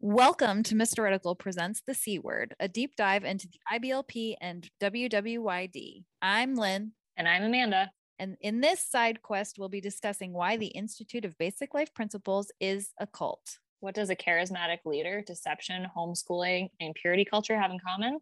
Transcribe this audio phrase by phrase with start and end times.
[0.00, 1.00] Welcome to Mr.
[1.00, 6.04] Reticle Presents the C Word, a deep dive into the IBLP and WWYD.
[6.22, 7.90] I'm Lynn, And I'm Amanda.
[8.20, 12.52] and in this side quest, we'll be discussing why the Institute of Basic Life Principles
[12.60, 13.58] is a cult.
[13.80, 18.18] What does a charismatic leader, deception, homeschooling, and purity culture have in common?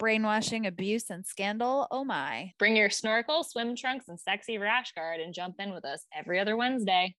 [0.00, 1.86] Brainwashing, abuse, and scandal.
[1.92, 2.52] Oh my.
[2.58, 6.40] Bring your snorkel, swim trunks, and sexy rash guard and jump in with us every
[6.40, 7.14] other Wednesday.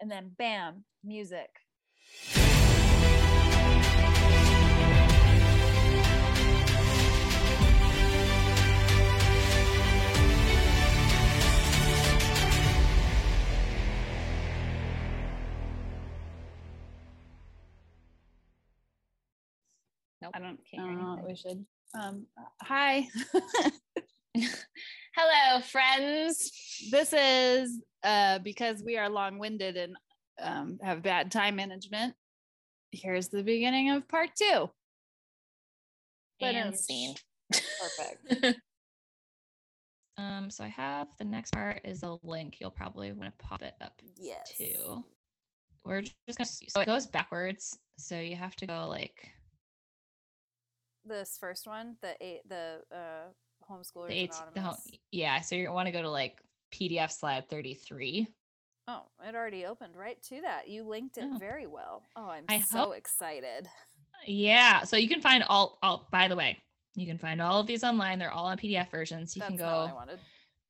[0.00, 1.48] And then bam, music.
[20.22, 20.32] Nope.
[20.34, 21.64] I don't Can't hear uh, we should.
[21.98, 22.26] Um,
[22.62, 23.06] hi.
[25.16, 26.50] Hello, friends.
[26.90, 29.96] this is uh because we are long-winded and
[30.40, 32.14] um have bad time management.
[32.92, 34.70] Here's the beginning of part two.
[36.40, 37.14] But And scene.
[37.52, 38.56] Perfect.
[40.20, 42.56] Um, so I have the next part is a link.
[42.60, 44.52] You'll probably want to pop it up Yes.
[44.58, 45.04] too.
[45.84, 47.78] We're just gonna so it goes backwards.
[47.98, 49.30] So you have to go like
[51.08, 53.28] This first one, the eight, the uh,
[53.70, 54.76] homeschoolers the eight the home,
[55.10, 56.40] yeah, so you want to go to like
[56.72, 58.28] PDF slide 33.
[58.88, 60.68] Oh, it already opened right to that.
[60.68, 61.38] You linked it Oh.
[61.38, 62.02] very well.
[62.16, 63.68] Oh, I'm I so hope- excited.
[64.26, 64.82] Yeah.
[64.82, 66.58] So you can find all all by the way,
[66.94, 68.18] you can find all of these online.
[68.18, 69.36] They're all on PDF versions.
[69.36, 70.18] You That's can not what I go wanted.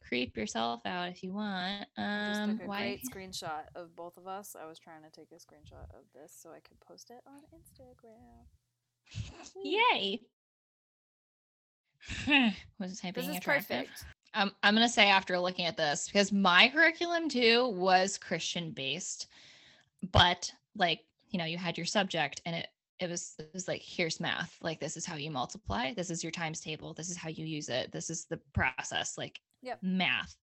[0.06, 1.86] creep yourself out if you want.
[1.97, 4.55] I just Um took a why great screenshot of both of us.
[4.61, 7.39] I was trying to take a screenshot of this so I could post it on
[7.56, 8.44] Instagram.
[9.62, 10.20] Yay.
[12.78, 13.86] Was typing This is attractive?
[13.86, 14.04] perfect.
[14.34, 19.28] Um, I'm gonna say after looking at this because my curriculum too was Christian based,
[20.12, 22.68] but like you know you had your subject and it
[23.00, 26.22] it was it was like here's math like this is how you multiply this is
[26.24, 29.78] your times table this is how you use it this is the process like Yep.
[29.82, 30.36] math.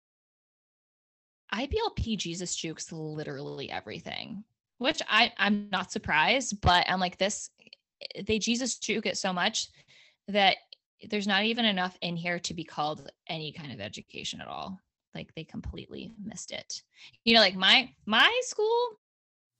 [1.52, 4.42] IBLP Jesus jukes literally everything,
[4.78, 7.50] which I I'm not surprised, but I'm like this
[8.26, 9.68] they Jesus juke it so much
[10.28, 10.56] that
[11.10, 14.78] there's not even enough in here to be called any kind of education at all.
[15.14, 16.82] Like they completely missed it.
[17.24, 18.88] You know, like my my school,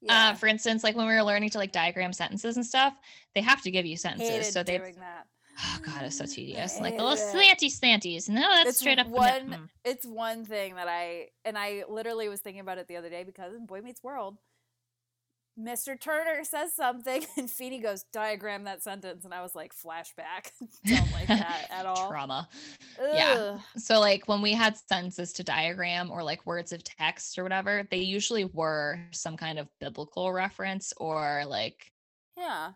[0.00, 0.30] Yeah.
[0.30, 2.94] uh, for instance, like when we were learning to like diagram sentences and stuff,
[3.34, 4.30] they have to give you sentences.
[4.30, 5.26] Hated so they doing that.
[5.62, 6.80] oh god, it's so tedious.
[6.80, 8.28] Like the little slanty slanties.
[8.28, 9.06] No, that's It's straight up.
[9.08, 9.68] one- mm.
[9.84, 13.22] It's one thing that I and I literally was thinking about it the other day
[13.22, 14.38] because in Boy Meets World,
[15.58, 15.98] Mr.
[15.98, 20.50] Turner says something and Feeny goes diagram that sentence and I was like flashback.
[20.86, 22.08] Don't like that at all.
[22.08, 22.48] Trauma.
[23.00, 23.58] Yeah.
[23.76, 27.86] So like when we had sentences to diagram or like words of text or whatever,
[27.90, 31.92] they usually were some kind of biblical reference or like
[32.36, 32.72] Yeah.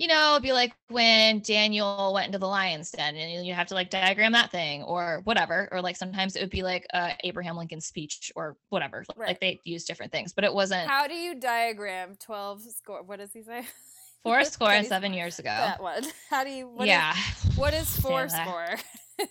[0.00, 3.66] You know, it'd be like when Daniel went into the lion's den and you have
[3.66, 5.68] to like diagram that thing or whatever.
[5.70, 9.04] Or like sometimes it would be like uh, Abraham Lincoln's speech or whatever.
[9.14, 9.28] Right.
[9.28, 13.02] Like they use different things, but it wasn't How do you diagram 12 score?
[13.02, 13.66] What does he say?
[14.22, 15.50] four score and seven years ago.
[15.50, 16.04] That one.
[16.30, 17.14] How do you what is- yeah.
[17.56, 18.76] what is four score?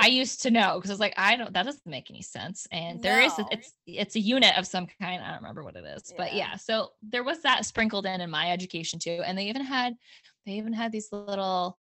[0.00, 2.66] I used to know because I was like, I don't, that doesn't make any sense.
[2.72, 3.46] And there is, No.
[3.50, 5.22] it's, it's a unit of some kind.
[5.22, 6.50] I don't remember what it is, but Yeah.
[6.52, 6.56] yeah.
[6.56, 9.22] So there was that sprinkled in in my education too.
[9.24, 9.94] And they even had,
[10.46, 11.78] they even had these little,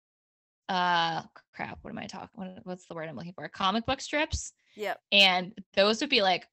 [0.69, 1.21] uh,
[1.53, 1.79] crap.
[1.81, 2.29] What am I talking?
[2.33, 3.47] What, what's the word I'm looking for?
[3.49, 4.53] Comic book strips.
[4.75, 4.99] yep.
[5.11, 6.47] And those would be like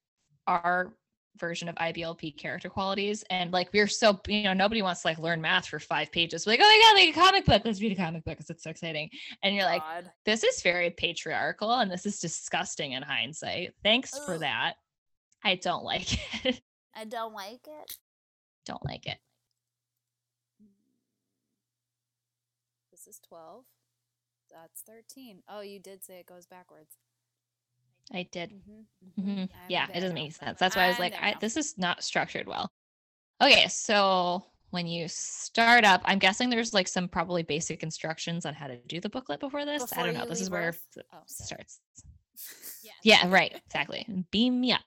[0.47, 0.94] our
[1.38, 3.25] version of IBLP character qualities.
[3.31, 6.47] And like we're so you know nobody wants to like learn math for five pages.
[6.47, 7.62] We're like oh my god, like a comic book.
[7.65, 9.10] Let's read a comic book because it's so exciting.
[9.43, 9.82] And you're like,
[10.25, 13.75] this is very patriarchal and this is disgusting in hindsight.
[13.82, 14.75] Thanks for that.
[15.44, 16.12] I don't like
[16.44, 16.60] it.
[16.94, 17.97] I don't like it.
[18.66, 19.19] don't like it.
[22.91, 23.64] This is 12.
[24.50, 25.43] That's 13.
[25.49, 26.97] Oh, you did say it goes backwards.
[28.12, 28.50] I did.
[28.50, 29.21] Mm-hmm.
[29.23, 29.39] Mhm.
[29.43, 30.59] I'm Yeah, it doesn't make sense.
[30.59, 32.71] That's why I was like, I, this is not structured well.
[33.43, 38.55] Okay, so when you start up, I'm guessing there's like some probably basic instructions on
[38.55, 39.82] how to do the booklet before this.
[39.82, 40.25] Before I don't know.
[40.26, 40.76] This is where it
[41.12, 41.81] Oh, starts.
[43.05, 43.61] Yeah, right.
[43.67, 44.06] Exactly.
[44.31, 44.81] Beam me up.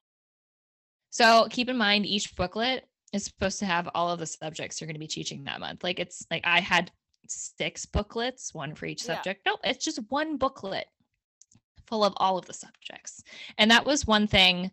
[1.10, 4.88] So keep in mind, each booklet is supposed to have all of the subjects you're
[4.88, 5.84] going to be teaching that month.
[5.84, 6.92] Like it's like I had
[7.28, 9.16] six booklets, one for each Yeah.
[9.16, 9.46] subject.
[9.46, 10.88] No, it's just one booklet
[11.88, 13.24] full of all of the subjects.
[13.58, 14.72] And that was one thing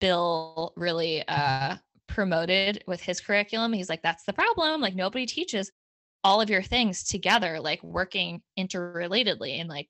[0.00, 1.76] Bill really uh,
[2.06, 3.72] promoted with his curriculum.
[3.72, 4.80] He's like, that's the problem.
[4.80, 5.70] Like nobody teaches
[6.24, 9.60] all of your things together, like working interrelatedly.
[9.60, 9.88] And like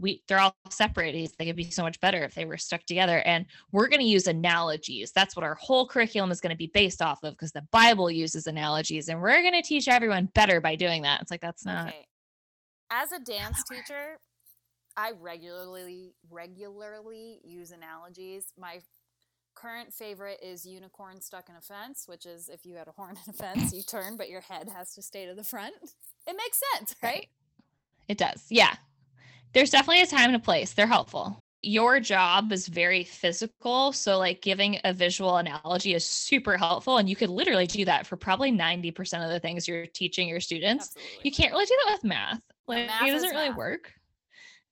[0.00, 1.30] we they're all separated.
[1.38, 3.18] They could be so much better if they were stuck together.
[3.20, 5.12] And we're going to use analogies.
[5.12, 8.10] That's what our whole curriculum is going to be based off of because the Bible
[8.10, 11.22] uses analogies, and we're going to teach everyone better by doing that.
[11.22, 11.88] It's like that's not.
[11.88, 12.06] Okay.
[12.90, 14.18] As a dance teacher,
[14.96, 18.52] I regularly regularly use analogies.
[18.58, 18.80] My
[19.54, 23.16] current favorite is unicorn stuck in a fence, which is if you had a horn
[23.24, 25.74] in a fence, you turn, but your head has to stay to the front.
[26.26, 27.26] It makes sense, right?
[28.08, 28.44] It does.
[28.48, 28.74] Yeah.
[29.52, 30.72] There's definitely a time and a place.
[30.72, 31.38] They're helpful.
[31.62, 33.92] Your job is very physical.
[33.92, 36.98] So, like, giving a visual analogy is super helpful.
[36.98, 40.40] And you could literally do that for probably 90% of the things you're teaching your
[40.40, 40.88] students.
[40.88, 41.20] Absolutely.
[41.24, 42.40] You can't really do that with math.
[42.68, 43.56] Like, math it doesn't really math.
[43.56, 43.92] work.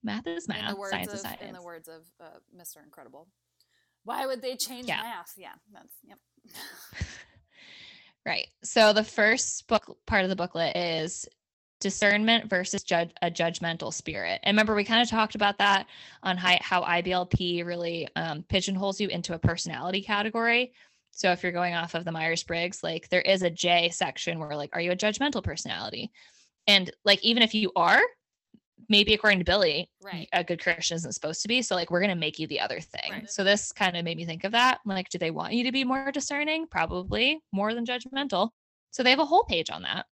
[0.04, 0.76] Math is in the math.
[0.78, 1.42] words Science of is science.
[1.42, 2.84] in the words of uh, Mr.
[2.84, 3.26] Incredible.
[4.04, 5.00] Why would they change Yeah.
[5.02, 5.32] math?
[5.36, 6.18] Yeah, that's yep.
[8.26, 8.46] Right.
[8.62, 11.28] So the first book part of the booklet is
[11.80, 14.40] discernment versus judge a judgmental spirit.
[14.44, 15.86] And remember, we kind of talked about that
[16.22, 20.72] on how, how IBLP really um, pigeonholes you into a personality category.
[21.10, 24.38] So if you're going off of the Myers Briggs, like there is a J section
[24.38, 26.10] where like, are you a judgmental personality?
[26.66, 28.00] And like, even if you are,
[28.88, 30.28] maybe according to Billy, Right.
[30.32, 31.62] a good Christian isn't supposed to be.
[31.62, 33.10] So like, we're gonna make you the other thing.
[33.12, 33.30] Right.
[33.30, 34.80] So this kind of made me think of that.
[34.84, 36.66] Like, do they want you to be more discerning?
[36.66, 38.50] Probably more than judgmental.
[38.90, 40.06] So they have a whole page on that.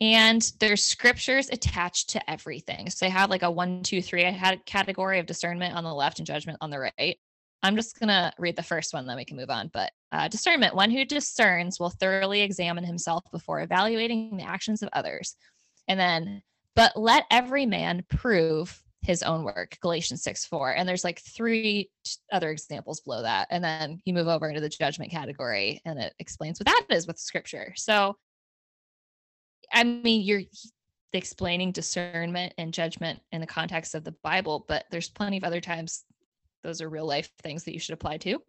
[0.00, 2.90] And there's scriptures attached to everything.
[2.90, 4.24] So they have like a one, two, three.
[4.24, 7.18] I had a category of discernment on the left and judgment on the right.
[7.62, 9.70] I'm just gonna read the first one, then we can move on.
[9.72, 14.90] But uh, discernment: one who discerns will thoroughly examine himself before evaluating the actions of
[14.92, 15.34] others.
[15.88, 16.42] And then,
[16.76, 19.76] but let every man prove his own work.
[19.80, 20.74] Galatians six four.
[20.74, 21.90] And there's like three
[22.32, 23.48] other examples below that.
[23.50, 27.06] And then you move over into the judgment category, and it explains what that is
[27.06, 27.74] with scripture.
[27.76, 28.16] So,
[29.72, 30.42] I mean, you're
[31.12, 35.60] explaining discernment and judgment in the context of the Bible, but there's plenty of other
[35.60, 36.04] times
[36.62, 38.42] those are real life things that you should apply to.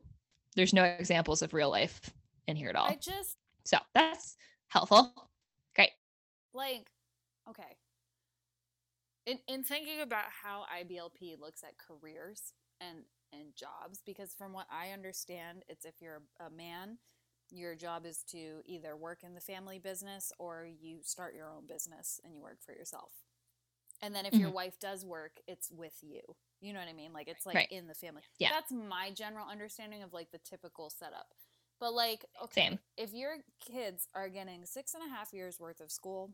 [0.56, 2.00] There's no examples of real life
[2.48, 2.88] in here at all.
[2.88, 3.36] I just
[3.66, 4.38] So that's
[4.70, 5.14] helpful.
[5.76, 5.92] Great.
[6.54, 6.88] like
[7.50, 7.76] okay.
[9.26, 13.00] In in thinking about how IBLP looks at careers and
[13.34, 16.98] and jobs, because from what I understand, it's if you're a man,
[17.52, 21.66] your job is to either work in the family business or you start your own
[21.68, 23.12] business and you work for yourself.
[24.02, 24.56] And then if your mm-hmm.
[24.56, 26.22] wife does work, it's with you.
[26.62, 27.14] You know what I mean?
[27.14, 27.72] Like it's like Right.
[27.72, 28.22] in the family.
[28.40, 28.50] Yeah.
[28.52, 31.28] That's my general understanding of like the typical setup.
[31.80, 32.80] But like, okay, Same.
[32.98, 36.32] if your kids are getting six and a half years worth of school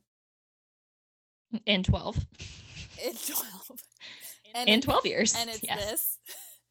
[1.65, 2.25] In 12.
[3.03, 3.71] In 12
[4.55, 5.35] and In 12 years.
[5.37, 5.89] and it's yes.
[5.89, 6.17] this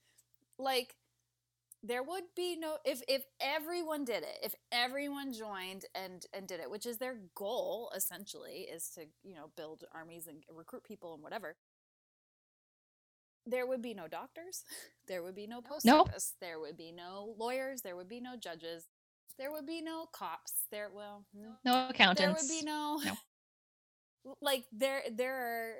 [0.58, 0.94] like
[1.82, 6.60] there would be no if if everyone did it if everyone joined and and did
[6.60, 11.14] it which is their goal essentially is to you know build armies and recruit people
[11.14, 11.56] and whatever
[13.46, 14.64] there would be no doctors
[15.08, 16.04] there would be no post No.
[16.04, 18.86] service there would be no lawyers there would be no judges
[19.38, 24.34] there would be no cops there well no, No there would be no, No.
[24.42, 25.74] like there there are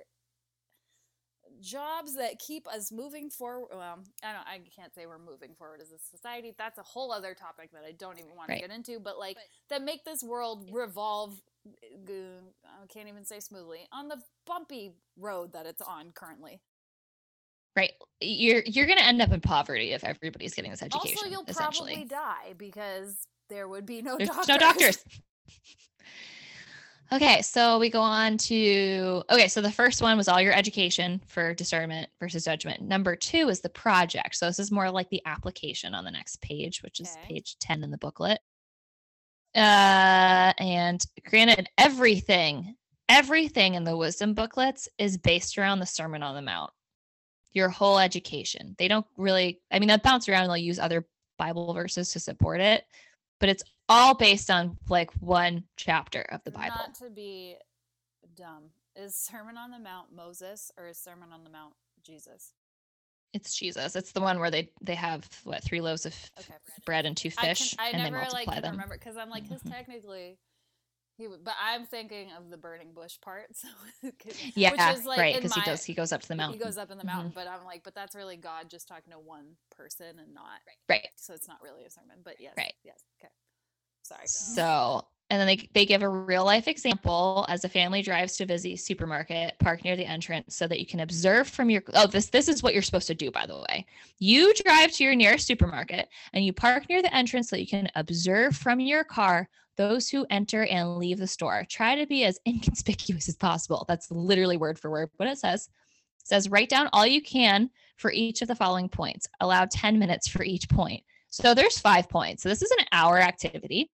[1.60, 5.80] jobs that keep us moving forward well i don't i can't say we're moving forward
[5.80, 8.62] as a society that's a whole other topic that i don't even want Right.
[8.62, 9.36] to get into but like
[9.68, 11.40] that make this world revolve
[12.08, 12.12] uh,
[12.82, 14.16] i can't even say smoothly on the
[14.46, 16.60] bumpy road that it's on currently
[17.76, 17.92] Right.
[18.20, 21.16] You're you're gonna end up in poverty if everybody's getting this education.
[21.16, 25.04] also you'll probably die because there would be no There's doctors no doctors.
[27.12, 31.20] okay, so we go on to okay, so the first one was all your education
[31.26, 32.82] for discernment versus judgment.
[32.82, 34.36] Number two is the project.
[34.36, 37.34] So this is more like the application on the next page, which is Okay.
[37.34, 38.40] page 10 in the booklet.
[39.54, 42.76] Uh and granted, everything,
[43.08, 46.70] everything in the wisdom booklets is based around the Sermon on the Mount.
[47.52, 48.76] Your whole education.
[48.78, 51.04] They don't really, I mean, they'll bounce around and they'll use other
[51.36, 52.84] Bible verses to support it,
[53.40, 56.76] but it's all based on like one chapter of the Bible.
[56.78, 57.56] Not to be
[58.36, 58.70] dumb.
[58.96, 62.52] Is Sermon on the Mount Moses or is Sermon on the Mount Jesus?
[63.34, 63.96] It's Jesus.
[63.96, 66.54] It's the one where they they have what three loaves of Okay.
[66.86, 68.72] bread and two I, can, fish, I and they never like multiply them.
[68.72, 69.70] remember because I'm like because Mhm.
[69.70, 70.38] technically
[71.16, 73.46] he would, but I'm thinking of the burning bush part.
[73.54, 73.68] So
[74.54, 75.34] Yeah, is, like, right.
[75.34, 75.84] Because he goes.
[75.84, 76.58] He goes up to the mountain.
[76.58, 79.12] He goes up in the mountain, but I'm like, but that's really God just talking
[79.12, 80.96] to one person and not right.
[80.96, 81.08] Right.
[81.16, 82.72] So it's not really a sermon, but yes, Right.
[82.84, 83.30] yes, okay.
[84.10, 84.26] Sorry.
[84.26, 88.44] So, and then they they give a real life example as a family drives to
[88.44, 92.08] a busy supermarket, park near the entrance so that you can observe from your oh
[92.08, 93.86] this this is what you're supposed to do by the way.
[94.18, 97.68] You drive to your nearest supermarket and you park near the entrance so that you
[97.68, 101.64] can observe from your car those who enter and leave the store.
[101.70, 103.84] Try to be as inconspicuous as possible.
[103.86, 105.68] That's literally word for word what it says.
[106.24, 109.28] says write down all you can for each of the following points.
[109.38, 111.04] Allow 10 minutes for each point.
[111.30, 112.42] So there's five points.
[112.42, 113.88] So this is an hour activity.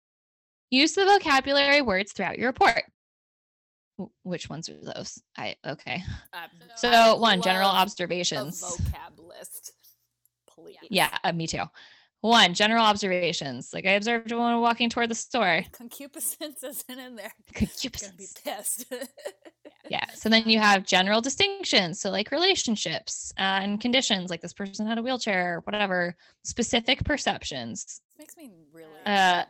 [0.75, 2.83] Use the vocabulary words throughout your report.
[4.01, 5.21] Wh- Which ones are those?
[5.37, 6.03] I okay.
[6.33, 8.61] Um, So I one, general observations.
[8.63, 9.73] Vocab list,
[10.49, 10.77] please.
[10.91, 11.63] Yeah, uh, me too.
[12.23, 13.71] One, general observations.
[13.75, 15.63] Like I observed a woman walking toward the store.
[15.73, 17.33] Concupiscence isn't in there.
[17.55, 18.35] Gonna be Concupiscence.
[18.45, 18.87] pissed.
[19.91, 20.07] Yeah.
[20.15, 22.01] So then you have general distinctions.
[22.01, 26.17] So like relationships uh, and conditions, like this person had a wheelchair, whatever.
[26.43, 28.01] Specific perceptions.
[28.19, 29.45] makes me really Uh.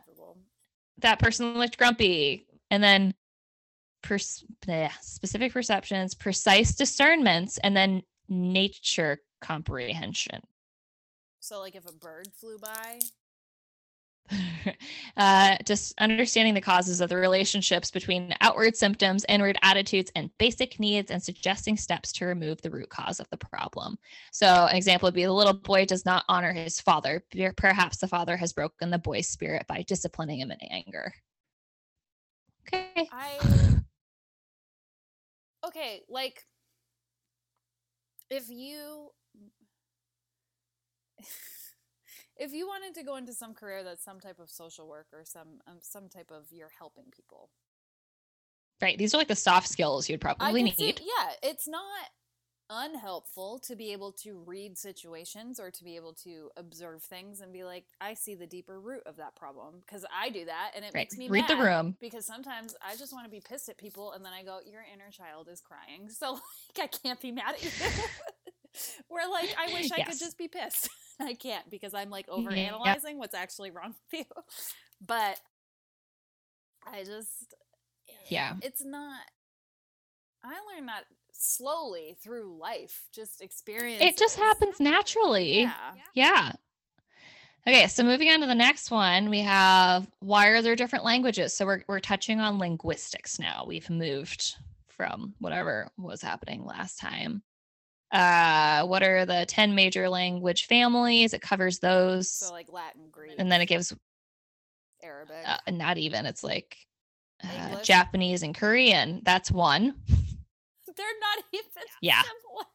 [0.99, 2.47] That person looked grumpy.
[2.71, 3.13] And then
[4.01, 10.41] pers- bleh, specific perceptions, precise discernments, and then nature comprehension.
[11.39, 12.99] So, like, if a bird flew by,
[15.17, 20.79] uh, just understanding the causes of the relationships between outward symptoms, inward attitudes, and basic
[20.79, 23.97] needs, and suggesting steps to remove the root cause of the problem.
[24.31, 27.23] So, an example would be the little boy does not honor his father.
[27.55, 31.13] Perhaps the father has broken the boy's spirit by disciplining him in anger.
[32.67, 33.07] Okay.
[33.11, 33.37] I
[35.67, 36.43] okay, like
[38.29, 39.11] if you
[42.37, 45.23] if you wanted to go into some career that's some type of social work or
[45.23, 47.49] some um, some type of you're helping people.
[48.81, 48.97] Right.
[48.97, 51.01] These are like the soft skills you'd probably can see, need.
[51.01, 51.83] yeah, it's not
[52.69, 57.53] unhelpful to be able to read situations or to be able to observe things and
[57.53, 60.83] be like, I see the deeper root of that problem because I do that and
[60.83, 61.01] it Right.
[61.01, 61.95] makes me Read the room.
[62.01, 64.83] because sometimes I just want to be pissed at people and then I go, Your
[64.93, 66.09] inner child is crying.
[66.09, 67.69] So like I can't be mad at you.
[69.07, 70.89] Where like I wish I could just be pissed.
[71.19, 72.35] I can't because I'm like Yeah.
[72.35, 74.43] overanalyzing what's actually wrong with you.
[75.05, 75.39] But
[76.85, 77.53] I just
[78.09, 78.55] eh, Yeah.
[78.61, 79.21] It's not
[80.43, 84.03] I learned that slowly through life, just experience.
[84.03, 85.61] It just happens naturally.
[85.61, 85.93] Yeah.
[86.13, 86.51] Yeah.
[87.67, 91.53] Okay, so moving on to the next one, we have why are there different languages?
[91.53, 93.63] So we're we're touching on linguistics now.
[93.67, 94.55] We've moved
[94.87, 97.41] from whatever was happening last time.
[98.15, 101.33] Uh what are the 10 major language families?
[101.33, 102.31] It covers those.
[102.31, 103.93] So like Latin, Greek, and then it gives
[105.03, 105.35] Arabic.
[105.45, 106.77] uh, not even it's like
[107.43, 109.21] uh, Japanese and Korean.
[109.23, 109.95] That's one.
[110.07, 112.21] They're not even Yeah.
[112.21, 112.65] similar.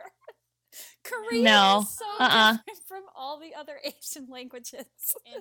[1.02, 2.52] Korean No, is so uh-uh.
[2.52, 4.84] different from all the other Asian languages.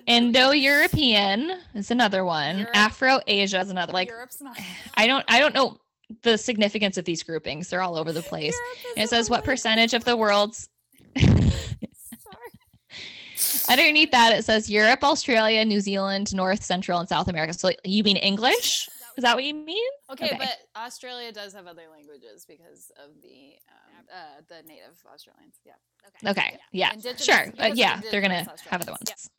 [0.06, 2.58] Indo-European is another one.
[2.60, 3.92] Europe- Afro-Asia is another.
[3.92, 4.58] Like Europe's not.
[4.94, 5.76] I don't I don't know
[6.22, 7.68] the significance of these groupings.
[7.68, 8.54] They're all over the place.
[8.54, 10.68] Europe And it is says what percentage of the world's
[11.16, 11.30] Sorry.
[13.68, 17.52] underneath that it says Europe, Australia, New Zealand, North, Central, and South America.
[17.54, 18.88] So you mean English?
[19.16, 19.90] Is that what you mean?
[20.12, 20.36] Okay, Okay.
[20.38, 25.56] but Australia does have other languages because of the um, uh, the native Australians.
[25.64, 26.30] Yeah.
[26.30, 26.56] Okay.
[26.72, 26.92] Yeah.
[26.92, 27.46] Indigenous- Sure.
[27.50, 29.30] because Uh, yeah, they're gonna indigenous have other ones.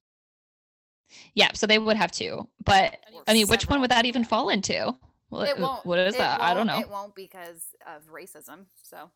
[1.34, 1.50] Yeah.
[1.54, 2.48] So they would have two.
[2.64, 4.96] But Or I mean, which one would that even fall into?
[5.32, 5.86] What, It uh, won't.
[5.86, 6.42] what is it that?
[6.42, 6.80] I don't know.
[6.80, 8.66] It won't because of racism.
[8.84, 9.10] So.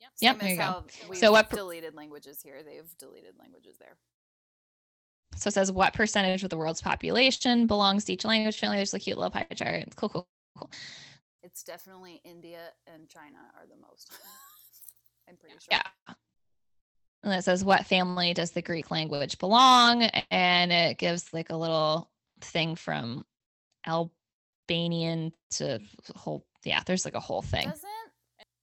[0.00, 0.84] Yep, Same there as you go.
[1.10, 2.62] We've So what per- deleted languages here?
[2.64, 3.96] They've deleted languages there.
[5.36, 8.78] So it says what percentage of the world's population belongs to each language family.
[8.78, 9.74] There's a cute little pie chart.
[9.74, 10.26] It's cool, cool,
[10.58, 10.70] cool.
[11.42, 12.60] It's definitely India
[12.92, 14.10] and China are the most.
[15.28, 15.68] I'm pretty sure.
[15.70, 16.14] Yeah.
[17.22, 20.04] And it says what family does the Greek language belong?
[20.30, 23.24] And it gives like a little thing from
[24.68, 25.80] Albanian to
[26.14, 27.68] whole yeah, there's like a whole thing.
[27.68, 27.88] Doesn't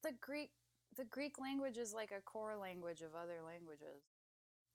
[0.04, 0.50] the Greek
[0.98, 4.04] the Greek language is like a core language of other languages?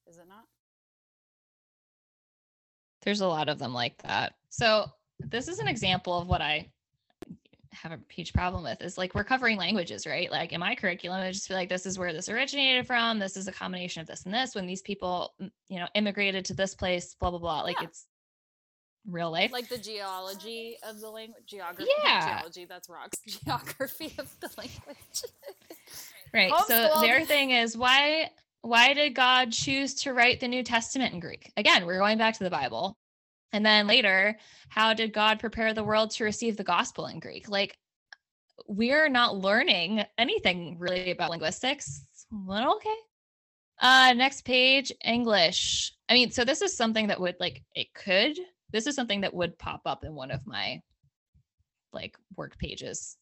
[0.06, 0.44] Is it not?
[3.02, 4.34] There's a lot of them like that.
[4.50, 4.86] So
[5.18, 6.70] this is an example of what I
[7.72, 10.30] have a huge problem with is like we're covering languages, right?
[10.30, 13.18] Like in my curriculum, I just feel like this is where this originated from.
[13.18, 14.54] This is a combination of this and this.
[14.54, 15.34] When these people,
[15.68, 17.62] you know, immigrated to this place, blah blah blah.
[17.62, 17.88] Like Yeah.
[17.88, 18.06] it's
[19.08, 19.52] real life.
[19.52, 21.90] Like the geology of the language, geography.
[22.02, 22.38] Yeah.
[22.38, 22.64] geology.
[22.64, 23.18] That's rocks.
[23.26, 25.22] Geography of the language.
[26.32, 26.52] Right.
[26.66, 27.02] So Homeschooled.
[27.02, 28.30] the other thing is why
[28.62, 31.52] why did God choose to write the New Testament in Greek?
[31.56, 32.96] Again, we're going back to the Bible.
[33.52, 34.36] And then later,
[34.68, 37.48] how did God prepare the world to receive the gospel in Greek?
[37.48, 37.78] Like
[38.66, 42.04] we're not learning anything really about linguistics.
[42.32, 42.96] Well, okay.
[43.80, 45.92] Uh next page, English.
[46.08, 48.38] I mean, so this is something that would like it could.
[48.74, 50.80] This is something that would pop up in one of my
[51.92, 53.16] like work pages.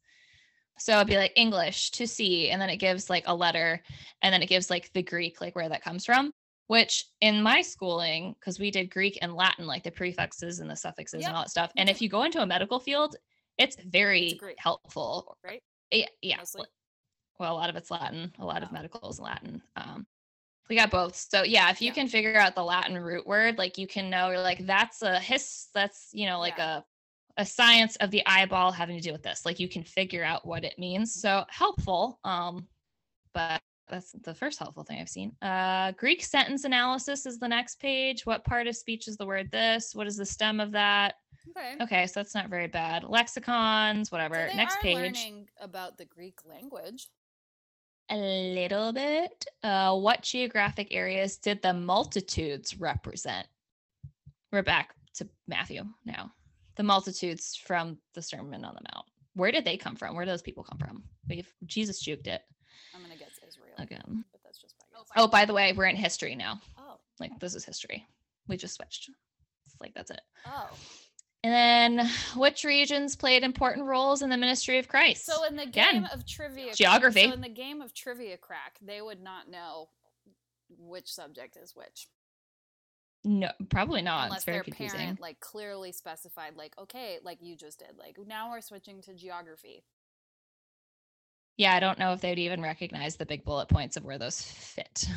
[0.79, 3.81] So it'd be like English to see, and then it gives like a letter,
[4.23, 6.33] and then it gives like the Greek, like where that comes from.
[6.69, 10.75] Which in my schooling, because we did Greek and Latin, like the prefixes and the
[10.77, 11.71] suffixes Yep, and all that stuff.
[11.77, 13.15] And if you go into a medical field,
[13.59, 14.59] it's very great.
[14.59, 15.37] helpful.
[15.45, 15.63] Right?
[15.91, 16.39] Yeah, yeah.
[16.39, 16.65] Mostly.
[17.39, 18.73] well, a lot of it's Latin, a lot of Oh.
[18.73, 19.61] medical is Latin.
[19.77, 20.07] Um,
[20.73, 21.14] we got both.
[21.17, 21.93] So yeah, if you Yeah.
[21.93, 25.19] can figure out the Latin root word, like you can know, you're like that's a
[25.21, 26.79] his, that's you know like Yeah.
[26.79, 26.85] a
[27.43, 29.45] a science of the eyeball having to do with this.
[29.45, 31.14] Like you can figure out what it means.
[31.14, 32.19] So helpful.
[32.25, 32.69] Um,
[33.35, 35.37] but that's the first helpful thing I've seen.
[35.43, 38.25] Uh, Greek sentence analysis is the next page.
[38.25, 39.95] What part of speech is the word this?
[39.95, 41.17] What is the stem of that?
[41.55, 41.76] Okay.
[41.83, 43.05] Okay, so that's not very bad.
[43.05, 44.49] Lexicons, So whatever.
[44.50, 44.97] they Next are page.
[44.97, 47.09] learning about the Greek language.
[48.12, 49.47] A little bit.
[49.62, 53.47] Uh, what geographic areas did the multitudes represent?
[54.52, 56.31] We're back to Matthew now.
[56.76, 59.07] The multitudes from the Sermon on the Mount.
[59.35, 60.14] Where did they come from?
[60.14, 61.04] Where do those people come from?
[61.26, 62.42] We've Jesus juked it
[62.95, 63.73] I'm gonna guess Israel.
[63.78, 64.25] again.
[64.31, 65.09] But that's just guess.
[65.16, 66.61] Oh, by the way, we're in history now.
[66.78, 66.97] Oh.
[67.19, 68.07] Like this is history.
[68.47, 69.09] We just switched.
[69.64, 70.21] It's like that's it.
[70.47, 70.69] Oh.
[71.45, 71.53] And
[71.99, 75.27] then which regions played important roles in the ministry of Christ?
[75.27, 77.27] So in the Again, game of trivia, geography.
[77.27, 79.89] So in the game of trivia crack, they would not know
[80.79, 82.09] which subject is which
[83.25, 84.25] no, probably not.
[84.25, 84.99] unless it's very their confusing.
[84.99, 89.15] parent like clearly specified, like, okay, like you just did, like now we're switching to
[89.15, 89.85] geography.
[91.57, 94.41] Yeah, I don't know if they'd even recognize the big bullet points of where those
[94.41, 95.07] fit.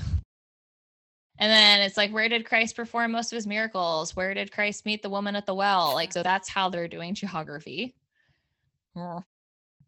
[1.38, 4.16] And then it's like, where did Christ perform most of his miracles?
[4.16, 5.94] Where did Christ meet the woman at the well?
[5.94, 7.94] Like, so that's how they're doing geography.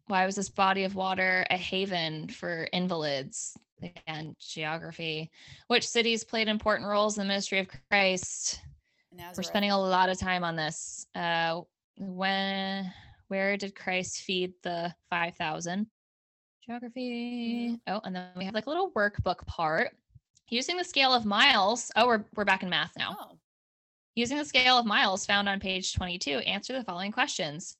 [0.08, 3.56] Why was this body of water a haven for invalids?
[3.82, 5.30] Again, geography.
[5.68, 8.60] Which cities played important roles in the ministry of Christ?
[9.36, 11.06] We're spending a lot of time on this.
[11.14, 11.62] Uh,
[11.96, 12.92] when,
[13.28, 15.86] where did Christ feed the 5,000?
[16.64, 17.78] Geography.
[17.86, 19.96] Oh, and then we have like a little workbook part.
[20.50, 21.90] Using the scale of miles.
[21.96, 23.16] Oh, we're, we're back in math now.
[23.18, 23.38] Oh,
[24.14, 27.76] Using the scale of miles found on page 22, answer the following questions.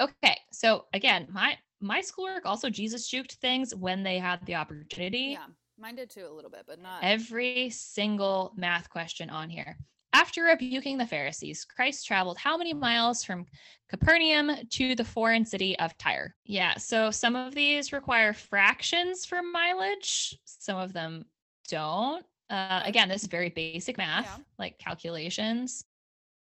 [0.00, 5.32] Okay, so again, my my schoolwork also Jesus juked things when they had the opportunity
[5.32, 5.46] yeah,
[5.78, 7.02] mine did too a little bit, but not.
[7.02, 9.78] every single math question on here.
[10.12, 13.44] After rebuking the Pharisees, Christ traveled how many miles from
[13.88, 16.34] Capernaum to the foreign city of Tyre?
[16.44, 21.24] Yeah, so some of these require fractions for mileage, some of them
[21.66, 22.24] don't.
[22.48, 24.44] Uh, again, this is very basic math, Yeah.
[24.58, 25.84] like calculations.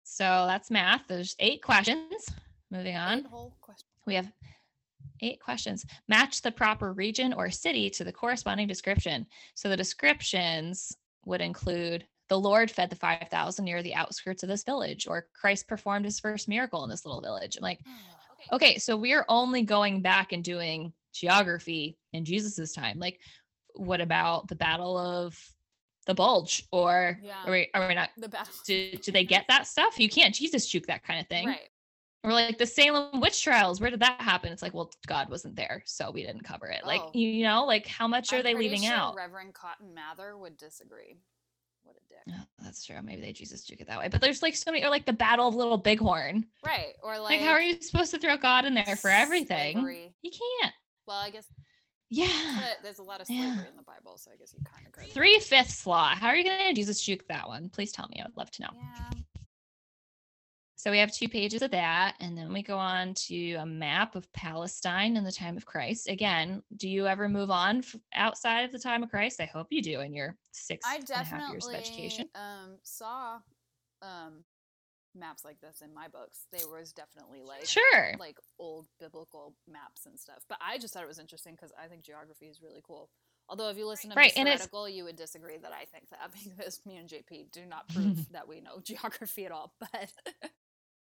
[0.04, 1.02] So that's math.
[1.08, 2.28] There's eight questions.
[2.70, 3.24] Moving on.
[3.60, 3.86] Question.
[4.06, 4.30] We have
[5.20, 5.84] eight questions.
[6.08, 9.26] Match the proper region or city to the corresponding description.
[9.54, 14.62] So the descriptions would include the Lord fed the 5,000 near the outskirts of this
[14.64, 17.56] village, or Christ performed his first miracle in this little village.
[17.56, 17.80] I'm like,
[18.52, 22.98] okay, so we're only going back and doing geography in Jesus's time.
[23.00, 23.20] Like,
[23.74, 25.38] what about the Battle of
[26.06, 26.64] the Bulge?
[26.72, 27.44] Or Yeah.
[27.46, 28.10] are, we, are we not?
[28.16, 28.52] The battle.
[28.66, 29.98] Do, do they get that stuff?
[29.98, 31.46] You can't Jesus juke that kind of thing.
[31.46, 31.68] Right.
[32.22, 34.52] Or like the Salem witch trials, where did that happen?
[34.52, 36.84] It's like, well, God wasn't there, so we didn't cover it.
[36.84, 37.10] Like, Oh.
[37.14, 39.14] you, you know, like how much are I'm they leaving sure out?
[39.16, 41.16] Reverend Cotton Mather would disagree.
[41.82, 42.34] What a dick.
[42.38, 43.00] Oh, that's true.
[43.02, 44.08] Maybe they Jesus juke it that way.
[44.08, 46.44] But there's like so many, or like the Battle of Little Bighorn.
[46.64, 46.92] Right.
[47.02, 49.76] Or like, Like, how are you supposed to throw God in there for everything?
[49.76, 50.12] slavery.
[50.20, 50.74] You can't.
[51.06, 51.46] Well, I guess
[52.10, 52.28] Yeah.
[52.56, 53.52] but there's a lot of Yeah.
[53.54, 55.12] slavery in the Bible, so I guess you kind of could.
[55.12, 56.08] Three fifths law.
[56.14, 57.68] How are you going to Jesus juke that one?
[57.68, 58.20] Please tell me.
[58.20, 58.70] I would love to know.
[58.74, 59.10] Yeah.
[60.76, 64.14] So we have two pages of that, and then we go on to a map
[64.16, 66.08] of Palestine in the time of Christ.
[66.08, 69.42] Again, do you ever move on f- outside of the time of Christ?
[69.42, 72.30] I hope you do in your six I and a half years of education.
[72.34, 73.40] um, saw
[74.00, 74.42] um,
[75.14, 76.46] maps like this in my books.
[76.52, 78.14] They was definitely like Sure.
[78.18, 80.44] like old biblical maps and stuff.
[80.48, 83.10] But I just thought it was interesting because I think geography is really cool.
[83.48, 86.30] Although if you listen to Right, and it's- you would disagree that I think that
[86.56, 89.72] because me and JP do not prove that we know geography at all.
[89.80, 90.12] But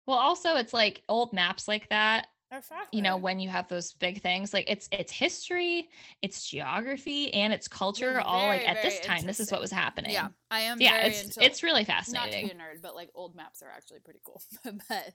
[0.07, 2.27] Well, also it's like old maps like that.
[2.69, 5.89] They're You know, when you have those big things, like it's it's history,
[6.23, 8.13] it's geography, and it's culture.
[8.13, 10.13] They're all like at this time, this is what was happening.
[10.13, 10.81] yeah, I am.
[10.81, 13.63] yeah, very it's into, it's really not to be a nerd, but like old maps
[13.63, 14.43] are actually pretty cool.
[14.65, 15.15] but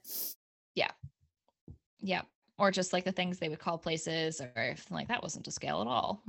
[0.75, 0.91] Yeah.
[2.02, 2.21] Yeah,
[2.58, 5.52] or just like the things they would call places, or if like that wasn't to
[5.52, 6.23] scale at all.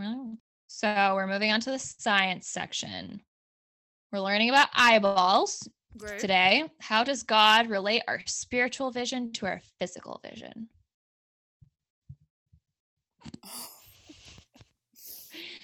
[0.67, 3.21] So we're moving on to the science section.
[4.13, 6.19] We're learning about eyeballs Great.
[6.19, 6.65] today.
[6.81, 10.69] How does God relate our spiritual vision to our physical vision?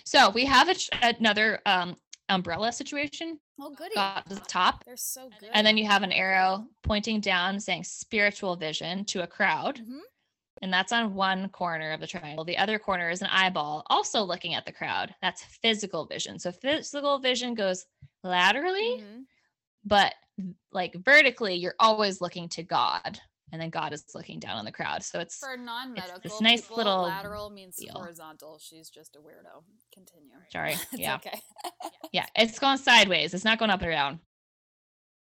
[0.05, 0.69] So we have
[1.03, 1.97] another um,
[2.29, 3.39] umbrella situation.
[3.61, 3.95] Oh, goody.
[3.95, 5.51] God at the top, They're so good.
[5.53, 9.79] and then you have an arrow pointing down saying spiritual vision to a crowd.
[9.79, 10.01] Mhm.
[10.63, 12.45] And that's on one corner of the triangle.
[12.45, 15.15] The other corner is an eyeball, also looking at the crowd.
[15.21, 16.39] That's physical vision.
[16.39, 17.85] So physical vision goes
[18.23, 19.25] laterally, Mhm.
[19.85, 20.15] but
[20.73, 23.21] like vertically, you're always looking to God
[23.53, 25.03] and then God is looking down on the crowd.
[25.05, 27.95] So it's For non-medical, This nice people, little lateral means deal.
[27.95, 28.59] horizontal.
[28.61, 29.63] She's just a weirdo.
[29.95, 30.33] Continue.
[30.51, 31.17] Sorry, It's yeah.
[31.17, 31.41] okay.
[32.13, 33.35] yeah, it's going sideways.
[33.35, 34.21] It's not going up or down.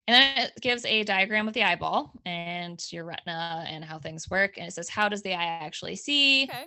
[0.08, 4.28] And then it gives a diagram of the eyeball and your retina and how things
[4.28, 4.58] work.
[4.58, 6.44] And it says, how does the eye actually see?
[6.44, 6.64] okay.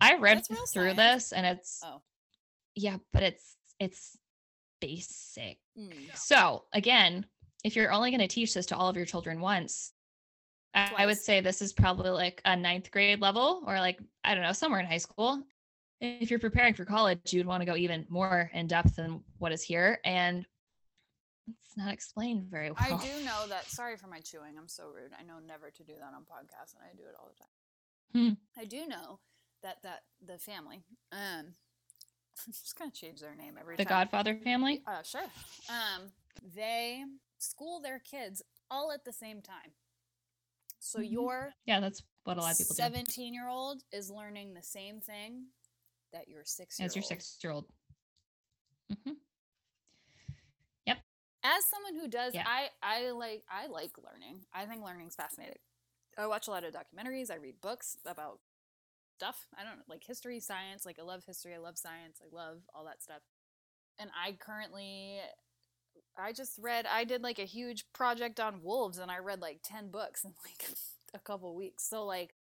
[0.00, 0.96] I read through science.
[0.96, 2.00] this and it's Oh.
[2.74, 4.16] yeah, but it's it's
[4.80, 5.58] basic.
[5.78, 6.16] Mm.
[6.16, 7.26] So again,
[7.64, 9.92] if you're only going to teach this to all of your children once,
[10.74, 14.34] I, I would say this is probably like a ninth grade level or like, I
[14.34, 15.42] don't know, somewhere in high school.
[16.00, 19.52] If you're preparing for college, you'd want to go even more in depth than what
[19.52, 19.98] is here.
[20.04, 20.46] And
[21.48, 22.78] it's not explained very well.
[22.80, 23.66] I do know that.
[23.66, 24.56] Sorry for my chewing.
[24.58, 25.12] I'm so rude.
[25.18, 28.36] I know never to do that on podcasts, and I do it all the time.
[28.36, 28.60] Hmm.
[28.60, 29.20] I do know
[29.62, 31.54] that that the family, um,
[32.46, 34.02] I'm just gonna change their name every The time.
[34.04, 34.82] Godfather family?
[34.86, 35.26] Uh, sure.
[35.68, 36.10] Um,
[36.54, 37.04] they
[37.38, 39.72] school their kids all at the same time.
[40.80, 41.12] So Mhm.
[41.12, 42.82] your Yeah, that's what a lot of people do.
[42.82, 45.52] 17 year old is learning the same thing
[46.12, 46.90] that your six year old.
[46.90, 47.72] As your six year old.
[48.90, 49.12] Mm-hmm.
[50.86, 50.98] Yep.
[51.44, 52.44] as someone who does Yeah.
[52.46, 55.60] i i like i like learning i think learning's fascinating
[56.18, 58.40] i watch a lot of documentaries i read books about
[59.16, 62.62] stuff i don't like history science like i love history i love science i love
[62.74, 63.22] all that stuff
[63.98, 65.20] and i currently
[66.20, 69.60] i just read i did like a huge project on wolves and i read like
[69.62, 70.68] 10 books in like
[71.14, 72.34] a couple weeks so like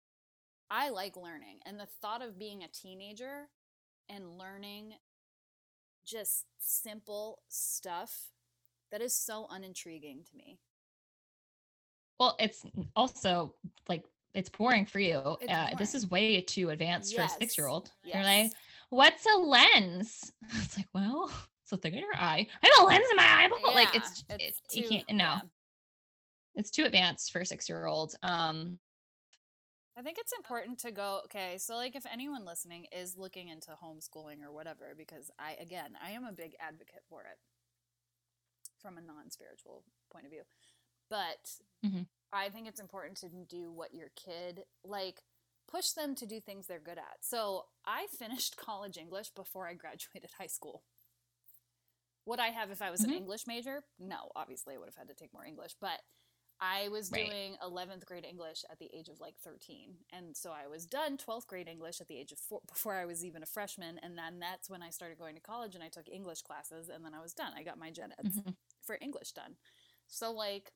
[0.70, 3.48] i like learning and the thought of being a teenager
[4.08, 4.94] and learning
[6.08, 8.30] just simple stuff
[8.90, 10.58] that is so unintriguing to me.
[12.18, 12.64] Well, it's
[12.96, 13.54] also
[13.88, 15.16] like it's boring for you.
[15.16, 17.90] Uh, this is way too advanced for a six year old.
[18.02, 18.52] You're like,
[18.90, 20.32] what's a lens?
[20.62, 21.30] It's like, well,
[21.68, 22.46] it's a thing in your eye.
[22.62, 23.74] I have a lens in my eyeball.
[23.74, 25.24] like Yeah, it's, it, too- you can't no.
[25.24, 25.40] yeah.
[26.54, 28.14] It's too advanced for a six year old.
[28.22, 28.78] Um,
[29.96, 33.70] I think it's important to go, okay, so like if anyone listening is looking into
[33.72, 37.38] homeschooling or whatever, because I, again, I am a big advocate for it
[38.80, 40.42] from a non spiritual point of view.
[41.10, 41.50] But
[41.84, 42.06] Mhm.
[42.32, 45.22] I think it's important to do what your kid, like,
[45.66, 47.18] push them to do things they're good at.
[47.22, 50.82] So I finished college English before I graduated high school.
[52.26, 53.04] Would I have if I was Mhm.
[53.04, 53.84] an English major?
[53.98, 56.02] No, obviously I would have had to take more English, but
[56.60, 57.28] I was Right.
[57.28, 60.04] doing 11th grade English at the age of like 13.
[60.10, 63.06] And so I was done 12th grade English at the age of four before I
[63.06, 63.98] was even a freshman.
[63.98, 67.04] And then that's when I started going to college and I took English classes and
[67.04, 67.54] then I was done.
[67.54, 68.56] I got my gen eds mhm.
[68.82, 69.56] for English done.
[70.08, 70.72] So like,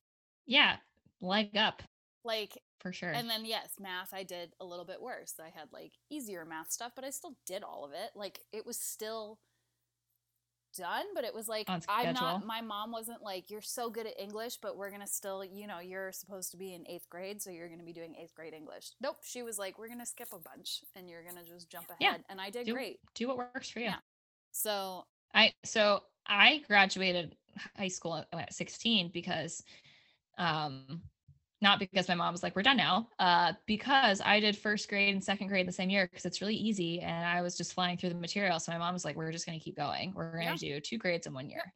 [0.46, 0.78] yeah,
[1.20, 1.82] leg up
[2.24, 3.12] like, for sure.
[3.12, 5.38] and then yes, math I did a little bit worse.
[5.40, 8.12] I had like easier math stuff, but I still did all of it.
[8.14, 9.40] Like it was still
[10.72, 14.18] done, but it was like I'm not my mom wasn't like, You're so good at
[14.18, 17.50] English, but we're gonna still, you know, you're supposed to be in eighth grade, so
[17.50, 18.90] you're gonna be doing eighth grade English.
[19.00, 19.18] Nope.
[19.22, 21.98] She was like, We're gonna skip a bunch and you're gonna just jump ahead.
[22.00, 22.98] Yeah, And I did do, great.
[23.14, 23.86] do what works for you.
[23.86, 23.96] Yeah.
[24.52, 25.04] So
[25.34, 27.36] I so I graduated
[27.76, 29.62] high school at- at 16 because
[30.38, 31.02] um
[31.62, 35.14] not because my mom was like we're done now uh because I did first grade
[35.14, 37.96] and second grade the same year because it's really easy and I was just flying
[37.96, 40.32] through the material so my mom was like we're just going to keep going we're
[40.32, 41.72] going to do two grades in one year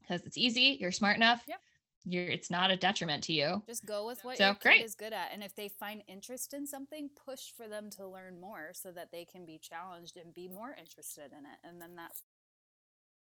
[0.00, 1.60] because it's easy you're smart enough Yep.
[2.04, 4.84] you're it's not a detriment to you just go with what So, your kid great.
[4.84, 5.32] is good at.
[5.32, 9.10] And if they find interest in something, push for them to learn more so that
[9.10, 11.58] they can be challenged and be more interested in it.
[11.64, 12.22] And then that's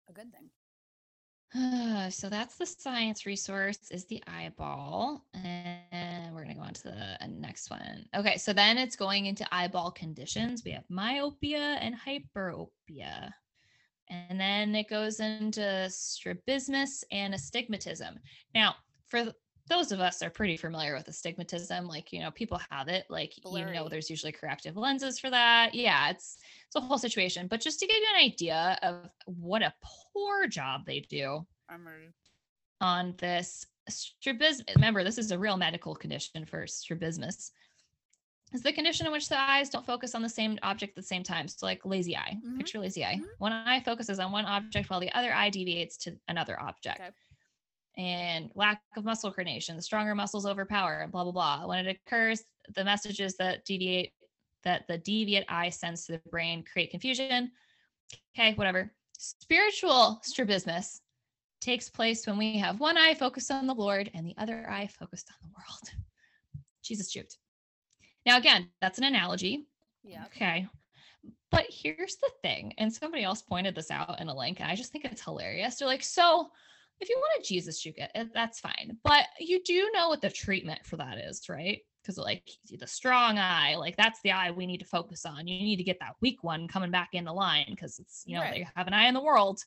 [0.09, 0.51] a good thing.
[2.11, 6.85] So that's the science resource is the eyeball and we're going to go on to
[6.85, 8.07] the uh, next one.
[8.17, 10.63] Okay so then it's going into eyeball conditions.
[10.65, 13.31] We have myopia and hyperopia.
[14.09, 18.19] And then it goes into strabismus and astigmatism.
[18.55, 18.77] Now
[19.09, 19.33] for
[19.69, 23.35] those of us are pretty familiar with astigmatism like you know people have it like
[23.49, 27.61] you know there's usually corrective lenses for that yeah it's it's a whole situation but
[27.61, 31.47] just to give you an idea of what a poor job they do
[32.81, 34.65] on this strabismus.
[34.75, 37.53] Remember, this is a real medical condition for strabismus.
[38.53, 41.03] Is the condition in which the eyes don't focus on the same object at the
[41.03, 41.49] same time.
[41.49, 42.39] So, like lazy eye.
[42.45, 42.59] Mhm.
[42.59, 43.17] Picture lazy eye.
[43.17, 43.27] Mhm.
[43.39, 47.01] One eye focuses on one object while the other eye deviates to another object.
[47.01, 47.13] Okay.
[47.99, 49.77] And lack of muscle coordination.
[49.77, 51.01] The stronger muscles overpower.
[51.01, 51.67] And blah blah blah.
[51.67, 52.43] When it occurs,
[52.75, 54.13] the messages that deviate
[54.65, 57.51] that the deviate eye sends to the brain create confusion.
[58.35, 58.93] Okay, whatever.
[59.19, 61.01] Spiritual strabismus
[61.61, 64.89] takes place when we have one eye focused on the Lord and the other eye
[64.89, 66.05] focused on the world.
[66.83, 67.37] Jesus juked.
[68.27, 69.67] Now, again, that's an analogy.
[70.03, 70.25] Yeah.
[70.27, 70.67] Okay.
[71.51, 74.75] But here's the thing, and somebody else pointed this out in a link, and I
[74.75, 75.77] just think it's hilarious.
[75.77, 76.49] They're like, so
[77.03, 78.97] if you want to Jesus juke it, eh, that's fine.
[79.05, 81.81] But you do know what the treatment for that is, right?
[82.03, 85.47] because like the strong eye, like that's the eye we need to focus on.
[85.47, 88.35] You need to get that weak one coming back in the line because it's you
[88.35, 88.55] know Right.
[88.55, 89.61] they have an eye in the world.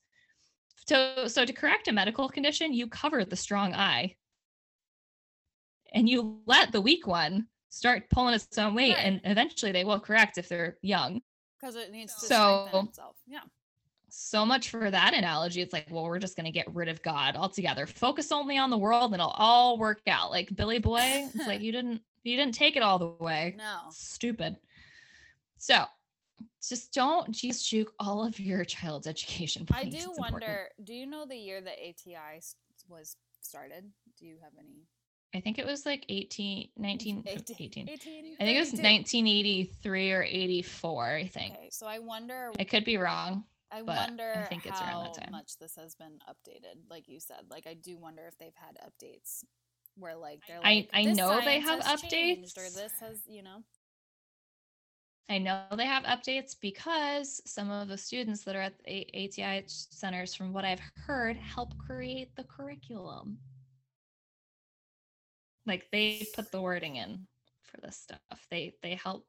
[0.86, 4.18] So so to correct a medical condition, you cover the strong eye,
[5.94, 9.06] and you let the weak one start pulling its own weight, Right.
[9.06, 11.22] and eventually they will correct if they're young.
[11.58, 13.18] because it needs to So- strengthen itself.
[13.26, 13.40] Yeah.
[14.18, 15.62] So much for that analogy.
[15.62, 17.86] It's like, well, we're just going to get rid of God altogether.
[17.86, 20.32] Focus only on the world and it'll all work out.
[20.32, 23.56] Like Billy Boy, it's like you didn't you didn't take it all the way.
[23.58, 23.80] No.
[23.92, 24.56] Stupid.
[25.58, 25.84] So
[26.68, 29.68] just don't just juke all of your child's education.
[29.74, 30.34] I do It's important.
[30.42, 30.70] wonder.
[30.84, 32.42] Do you know the year that ATI
[32.88, 33.84] was started?
[34.18, 34.88] Do you have any?
[35.36, 37.56] I think it was like 18, 19, 18.
[37.60, 37.90] 18.
[37.90, 38.84] 18 I think it was 32.
[38.84, 41.54] 1983 or 84, I think.
[41.56, 42.52] Okay, so I wonder.
[42.58, 43.44] I could be wrong.
[43.72, 46.90] I but I wonder think it's how much this has been updated.
[46.90, 49.44] Like you said, like I do wonder if they've had updates
[49.98, 52.76] where like they're I- like, I "This know they have changed," or updates.
[52.76, 53.64] this has you know.
[55.28, 59.64] I know they have updates because some of the students that are at the ATI
[59.68, 63.40] centers, from what I've heard, help create the curriculum.
[65.66, 67.26] Like they put the wording in
[67.64, 68.20] for this stuff.
[68.52, 69.26] They they help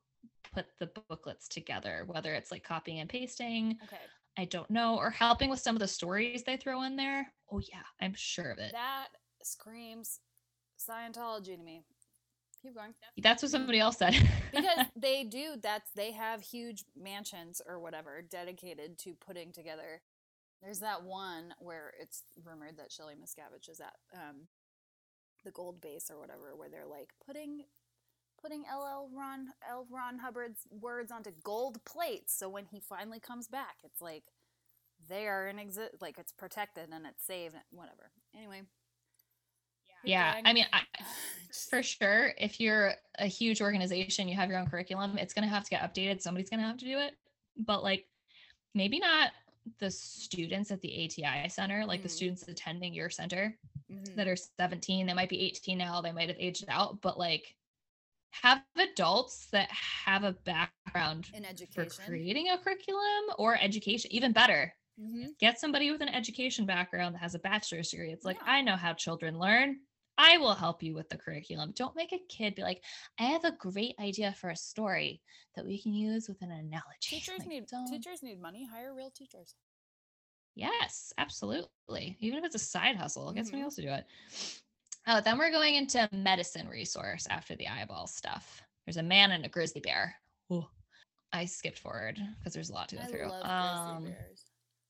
[0.53, 3.96] put the booklets together, whether it's like copying and pasting, Okay,
[4.38, 7.27] I don't know, or helping with some of the stories they throw in there.
[7.51, 8.72] Oh yeah, I'm sure of it.
[8.72, 9.09] that
[9.42, 10.20] screams
[10.79, 11.83] Scientology to me.
[12.62, 12.94] Keep going.
[13.22, 14.14] That's what somebody else said.
[14.55, 20.03] because they do that's they have huge mansions or whatever dedicated to putting together
[20.62, 24.49] there's that one where it's rumored that Shelley Miscavige is at um
[25.44, 27.61] the gold base or whatever where they're like putting
[28.46, 33.48] putting LL Ron L Ron Hubbard's words onto gold plates so when he finally comes
[33.48, 34.22] back it's like
[35.09, 38.59] they are in exist like it's protected and it's saved and whatever anyway
[40.02, 40.40] keep yeah.
[40.44, 40.82] I mean, I,
[41.70, 45.52] for sure if you're a huge organization you have your own curriculum it's going to
[45.52, 47.14] have to get updated somebody's going to have to do it
[47.56, 48.06] but like
[48.74, 49.32] maybe not
[49.80, 52.12] the students at the ati center like the Mhm.
[52.12, 53.59] students attending your center
[53.90, 54.14] Mhm.
[54.14, 57.56] that are 17 they might be 18 now they might have aged out but like
[58.30, 64.74] have adults that have a background in for creating a curriculum or education even better
[64.98, 65.36] Mhm.
[65.38, 68.12] get somebody with an education background that has a bachelor's degree.
[68.12, 68.52] It's like, Yeah.
[68.52, 69.80] I know how children learn.
[70.18, 71.72] I will help you with the curriculum.
[71.72, 72.82] Don't make a kid be like,
[73.18, 75.20] I have a great idea for a story
[75.54, 76.86] that we can use with an analogy.
[77.02, 78.64] Teachers Like, need don't- teachers need money.
[78.64, 79.54] Hire real teachers.
[80.54, 82.16] Yes, absolutely.
[82.20, 83.64] Even if it's a side hustle, get somebody Mhm.
[83.64, 84.06] else to do it.
[85.06, 88.62] Oh, then we're going into medicine resource after the eyeball stuff.
[88.86, 90.14] There's a man and a grizzly bear.
[90.52, 90.66] Ooh,
[91.32, 93.28] I skipped forward because there's a lot to go I through.
[93.28, 94.44] love Um, grizzly bears.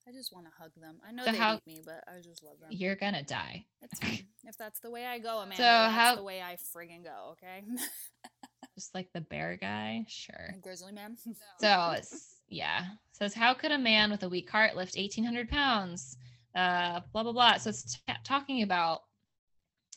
[0.09, 1.01] I just want to hug them.
[1.07, 2.69] I know so they how- eat me, but I just love them.
[2.71, 3.67] You're gonna die.
[4.01, 4.27] Fine.
[4.45, 7.31] If that's the way I go, Amanda, So that's how- the way I friggin' go.
[7.33, 7.63] Okay.
[8.75, 10.55] Just like the bear guy, sure.
[10.61, 11.17] grizzly man.
[11.61, 12.85] So it's yeah.
[13.13, 16.19] Says how could a man with a weak heart lift eighteen hundred pounds?
[16.55, 17.57] Uh, blah blah blah.
[17.57, 19.05] So it's t- talking about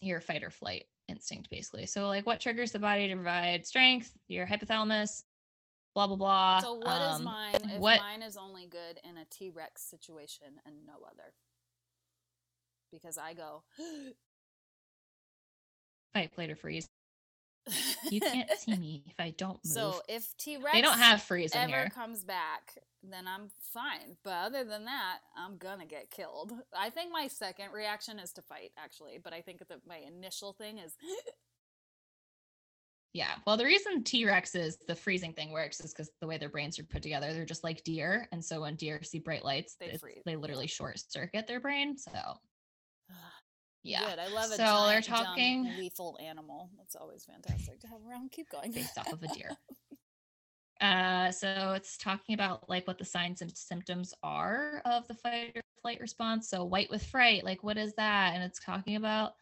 [0.01, 1.85] your fight or flight instinct, basically.
[1.85, 4.11] So like what triggers the body to provide strength?
[4.27, 5.23] Your hypothalamus.
[5.95, 6.59] Blah blah blah.
[6.61, 9.81] So what is Um, mine if what- mine is only good in a T Rex
[9.81, 11.33] situation and no other?
[12.91, 13.63] Because I go.
[16.13, 16.87] Fight, flight, or freeze.
[18.09, 19.73] You can't see me if I don't move.
[19.73, 21.89] So if T Rex they don't have freeze in ever here.
[21.93, 24.17] comes back, then I'm fine.
[24.23, 26.51] But other than that, I'm gonna get killed.
[26.77, 29.19] I think my second reaction is to fight, actually.
[29.23, 30.95] But I think that my initial thing is
[33.13, 33.31] Yeah.
[33.47, 36.49] Well, the reason T Rex is the freezing thing works is because the way their
[36.49, 39.75] brains are put together, they're just like deer, and so when deer see bright lights,
[39.79, 41.97] They freeze, they literally short circuit their brain.
[41.97, 42.11] So
[43.83, 44.07] yeah.
[44.09, 44.19] good.
[44.19, 44.57] I love it.
[44.57, 46.69] So giant, they're talking- lethal animal.
[46.83, 48.31] It's always fantastic to have around.
[48.31, 48.71] Keep going.
[48.71, 49.51] based off of a deer.
[50.81, 55.51] Uh, so it's talking about like what the signs and symptoms are of the fight
[55.55, 56.49] or flight response.
[56.49, 58.33] So white with fright, like what is that?
[58.33, 59.33] And it's talking about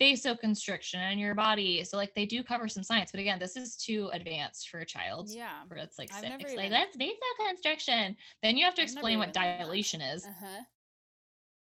[0.00, 1.82] vasoconstriction in your body.
[1.84, 4.86] So like they do cover some science, but again, this is too advanced for a
[4.86, 5.30] child.
[5.30, 5.62] yeah.
[5.68, 8.16] Where it's like I've six, never like even- that's vasoconstriction.
[8.42, 9.58] Then you have to I've explain what even done that.
[9.64, 10.24] dilation is.
[10.24, 10.62] Uh huh.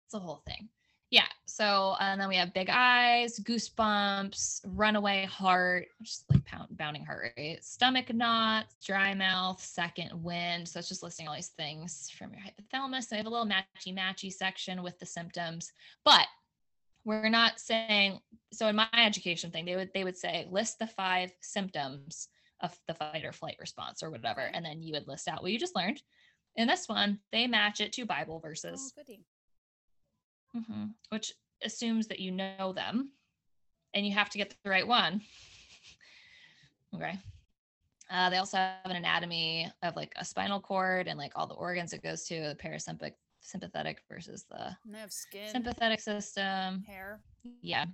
[0.07, 0.69] It's a whole thing.
[1.11, 1.27] Yeah.
[1.47, 7.33] So and then we have big eyes, goosebumps, runaway heart, just like pound, bounding heart
[7.37, 10.68] rate, stomach knots, dry mouth, second wind.
[10.68, 13.05] So it's just listing all these things from your hypothalamus.
[13.05, 15.73] So we have a little matchy matchy section with the symptoms,
[16.05, 16.27] but
[17.05, 18.21] we're not saying
[18.53, 22.29] so in my education thing, they would they would say list the five symptoms
[22.61, 25.53] of the fight or flight response or whatever, and then you would list out what
[25.53, 26.03] you just learned.
[26.57, 29.03] In this one, they match it to Bible verses Oh,
[30.53, 30.65] goody.
[30.67, 31.33] hmm which
[31.65, 33.11] assumes that you know them
[33.95, 35.21] and you have to get the right one.
[36.95, 37.19] Okay.
[38.11, 41.55] Uh, they also have an anatomy of like a spinal cord and like all the
[41.55, 46.83] organs it goes to, the parasympathetic sympathetic versus the they have skin, sympathetic system.
[46.87, 47.21] hair.
[47.61, 47.85] Yeah.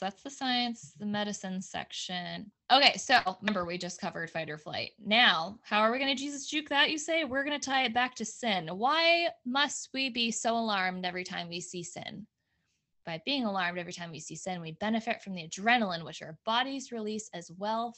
[0.00, 2.50] That's the science, the medicine section.
[2.72, 4.92] Okay, so remember we just covered fight or flight.
[4.98, 6.90] Now, how are we going to Jesus juke that?
[6.90, 8.68] You say we're going to tie it back to sin.
[8.68, 12.26] Why must we be so alarmed every time we see sin?
[13.04, 16.38] By being alarmed every time we see sin, we benefit from the adrenaline which our
[16.46, 17.94] bodies release as well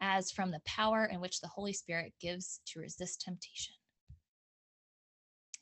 [0.00, 3.75] as from the power in which the Holy Spirit gives to resist temptation.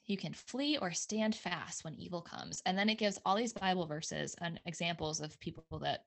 [0.07, 2.63] You can flee or stand fast when evil comes.
[2.67, 6.05] And then it gives all these Bible verses and examples of people that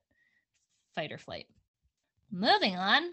[0.94, 1.46] fight or flight.
[2.30, 3.10] Moving on,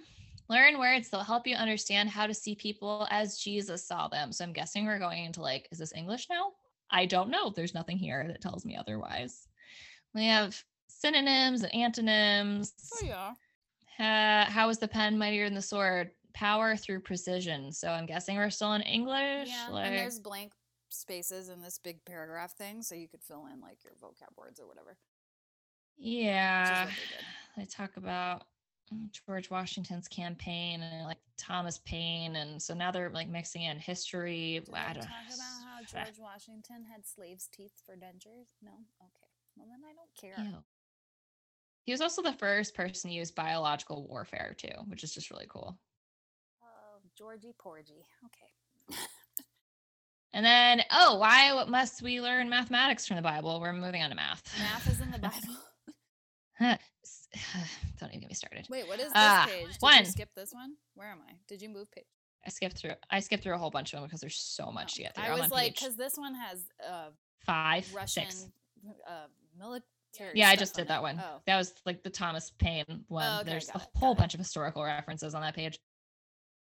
[0.49, 4.31] learn words that'll help you understand how to see people as Jesus saw them.
[4.31, 6.51] So I'm guessing we're going into like, is this English now?
[6.91, 7.49] I don't know.
[7.49, 9.47] There's nothing here that tells me otherwise.
[10.13, 12.73] We have synonyms and antonyms.
[12.93, 13.33] Oh yeah.
[13.97, 16.11] Uh, how is the pen mightier than the sword?
[16.33, 17.71] Power through precision.
[17.71, 19.49] So I'm guessing we're still in English.
[19.49, 20.51] Yeah, like, and there's blank
[20.95, 24.59] spaces in this big paragraph thing, so you could fill in like your vocab words
[24.59, 24.97] or whatever.
[25.97, 26.85] yeah.
[27.55, 28.43] they They talk about
[28.93, 33.77] mm, George Washington's campaign and like Thomas Paine, and so now they're like mixing in
[33.79, 34.61] history.
[34.65, 38.47] Did I I don't- talk about how George Washington had slaves' teeth for dentures?
[38.61, 38.71] No?
[39.01, 39.27] Okay.
[39.55, 40.43] Well, then I don't care.
[40.45, 40.57] Ew.
[41.85, 45.45] He was also the first person to use biological warfare too, which is just really
[45.47, 45.77] cool.
[46.63, 48.05] Oh, Georgie Porgy.
[48.25, 48.97] Okay.
[50.35, 53.61] And then, oh, why must we learn mathematics from the Bible?
[53.61, 54.43] We're moving on to math.
[54.59, 55.37] Math is in the Bible.
[57.99, 58.67] Don't even get me started.
[58.69, 59.67] Wait, what is this Ah, page?
[59.67, 59.99] Did one.
[59.99, 60.73] you skip this one?
[60.95, 61.33] Where am I?
[61.47, 62.03] Did you move page?
[62.45, 62.91] I skipped through.
[63.09, 65.15] I skipped through a whole bunch of them because there's so much to Oh, get
[65.15, 65.23] through.
[65.23, 67.07] I was on like, because this one has uh,
[67.45, 68.49] five, Russian six.
[69.07, 70.31] uh, military.
[70.37, 71.01] Yeah, I just on did that it.
[71.01, 71.21] one.
[71.23, 71.37] Oh.
[71.47, 73.25] That was like the Thomas Paine one.
[73.25, 74.21] Oh, okay, There's a it, whole got it.
[74.23, 75.79] bunch of historical references on that page.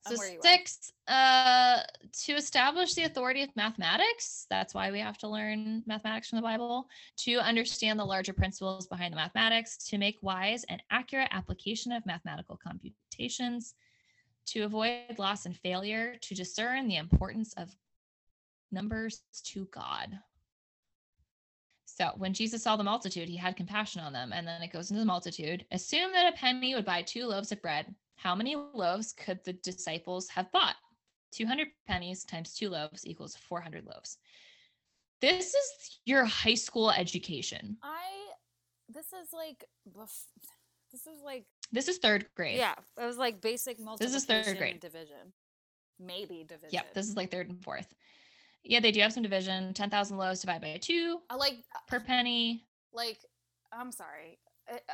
[0.07, 0.43] So where you are.
[0.43, 1.81] six, uh,
[2.25, 4.47] to establish the authority of mathematics.
[4.49, 6.89] That's why we have to learn mathematics from the Bible.
[7.19, 9.77] To understand the larger principles behind the mathematics.
[9.89, 13.75] To make wise and accurate application of mathematical computations.
[14.47, 16.17] To avoid loss and failure.
[16.23, 17.75] To discern the importance of
[18.71, 20.19] numbers to God.
[21.85, 24.33] So when Jesus saw the multitude, he had compassion on them.
[24.33, 25.67] And then it goes into the multitude.
[25.73, 27.93] Assume that a penny would buy two loaves of bread.
[28.19, 30.75] How many loaves could the disciples have bought?
[31.33, 34.19] 200 pennies times two loaves equals 400 loaves.
[35.21, 37.77] This is your high school education.
[37.83, 38.03] I.
[38.89, 39.65] This is like.
[40.91, 41.45] This is like.
[41.71, 42.59] This is third grade.
[42.59, 44.13] Yeah, it was like basic multiplication.
[44.13, 44.81] This is third grade.
[44.81, 45.33] Division.
[46.01, 46.71] Maybe division.
[46.73, 46.95] Yep.
[46.95, 47.93] This is like third and fourth.
[48.65, 49.75] Yeah, they do have some division.
[49.75, 51.59] 10,000 loaves divided by two I like.
[51.87, 52.65] per penny.
[52.93, 53.19] like
[53.73, 54.39] i'm sorry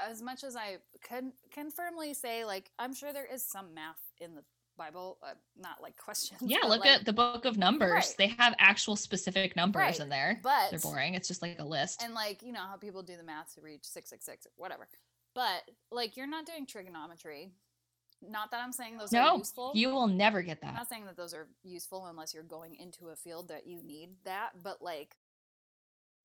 [0.09, 4.01] as much as i can can firmly say like i'm sure there is some math
[4.21, 4.43] in the
[4.77, 7.91] bible uh, not like questions Yeah, look like- at the book of numbers.
[7.91, 8.15] Right.
[8.19, 10.41] They have actual specific numbers Right, in there.
[10.43, 11.15] but They're boring.
[11.15, 12.03] It's just like a list.
[12.03, 14.89] and like you know how people do the math to reach 666 or whatever
[15.35, 17.53] but like you're not doing trigonometry
[18.27, 20.77] not that i'm saying those are no, useful you will never get i'm that.
[20.77, 24.11] not saying that those are useful unless you're going into a field that you need
[24.25, 25.17] that but like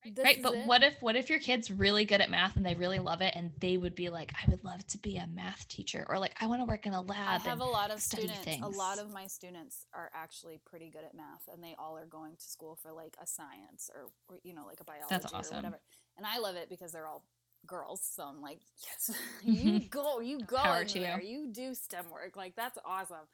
[0.05, 0.65] this right but it.
[0.65, 3.33] what if what if your kid's really good at math and they really love it
[3.35, 6.33] and they would be like i would love to be a math teacher or like
[6.39, 8.47] i want to work in a lab I have a lot of students.
[8.61, 12.05] A lot of my students are actually pretty good at math, and they all are
[12.05, 15.37] going to school for like a science or, or you know, like a biology or
[15.37, 15.57] awesome.
[15.57, 15.79] whatever.
[16.17, 17.23] And I love it because they're all
[17.67, 18.01] girls.
[18.03, 21.17] So I'm like, yes, you go, you go Power in you.
[21.23, 22.35] you do STEM work.
[22.35, 23.27] Like that's awesome.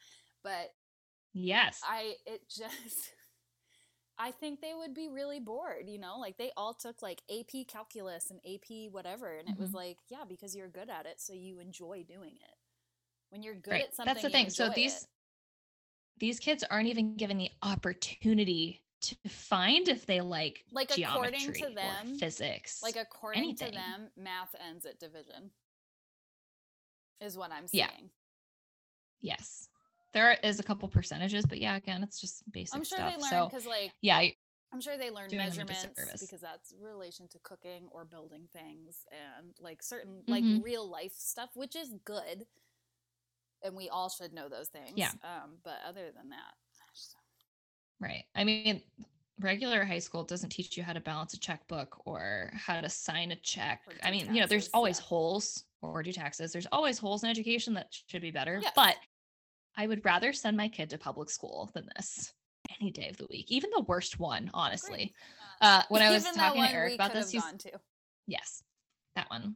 [0.44, 0.74] But
[1.34, 3.12] yes I, it just.
[4.18, 6.18] I think they would be really bored, you know?
[6.20, 9.76] Like they all took like AP calculus and AP whatever and it was Mhm.
[9.76, 12.58] like, yeah, because you're good at it, so you enjoy doing it.
[13.30, 15.10] When you're good right at something, that's the thing so these it.
[16.18, 21.52] these kids aren't even given the opportunity to find if they like Like, according to
[21.52, 23.72] geometry them- physics Like according anything.
[23.74, 25.52] to them, math ends at division.
[27.20, 27.90] Is what I'm Yeah.
[27.90, 28.12] saying.
[29.22, 29.68] yes
[30.16, 33.22] there is a couple percentages but yeah again it's just basic I'm sure stuff they
[33.22, 34.36] learn so because like yeah I-
[34.74, 38.48] I'm sure they learn doing them a measurements because that's relation to cooking or building
[38.52, 40.64] things and like certain like Mhm.
[40.64, 42.46] real life stuff, which is good.
[43.64, 44.92] And we all should know those things.
[44.96, 45.12] Yeah.
[45.24, 46.56] Um, but other than that,
[46.94, 47.16] just-
[48.02, 48.26] Right.
[48.36, 48.84] I mean,
[49.40, 53.32] regular high school doesn't teach you how to balance a checkbook or how to sign
[53.32, 53.82] a check.
[54.04, 55.06] I mean, you know, there's always yeah.
[55.06, 56.52] holes or do taxes.
[56.52, 58.60] There's always holes in education that should be better.
[58.62, 58.74] Yes.
[58.76, 58.98] But
[59.78, 62.34] I would rather send my kid to public school than this
[62.82, 65.14] any day of the week, even the worst one, honestly.
[65.62, 67.44] Uh, when I was Even talking to Eric about this, he's
[68.28, 68.64] yes,
[69.16, 69.56] that one.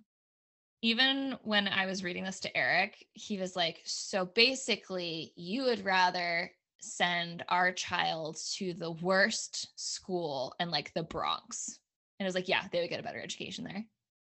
[0.81, 5.83] even when I was reading this to Eric, he was like, So basically, you would
[5.83, 6.51] rather
[6.81, 11.79] send our child to the worst school and like the Bronx.
[12.19, 13.85] And it was like, Yeah, they would get a better education there.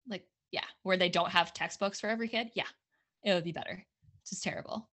[0.08, 2.50] Like, yeah, where they don't have textbooks for every kid.
[2.56, 2.68] Yeah,
[3.24, 3.86] it would be better.
[4.22, 4.89] It's just terrible.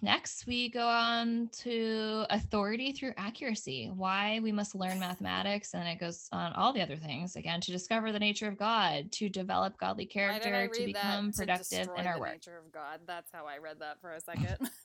[0.00, 3.90] Next, we go on to authority through accuracy.
[3.92, 7.72] Why we must learn mathematics, and it goes on all the other things again to
[7.72, 11.38] discover the nature of God, to develop godly Why did I character, to become To
[11.38, 12.32] productive in our the work.
[12.32, 13.00] nature of God.
[13.06, 14.70] That's how I read that for a second.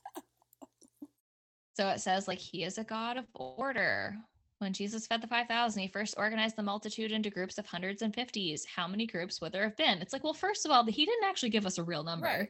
[1.75, 4.15] So it says, like, he is a God of order.
[4.59, 8.13] When Jesus fed the 5,000, he first organized the multitude into groups of hundreds and
[8.13, 8.63] fifties.
[8.65, 9.97] How many groups would there have been?
[9.97, 12.27] It's like, well, first of all, he didn't actually give us a real number.
[12.27, 12.49] Right.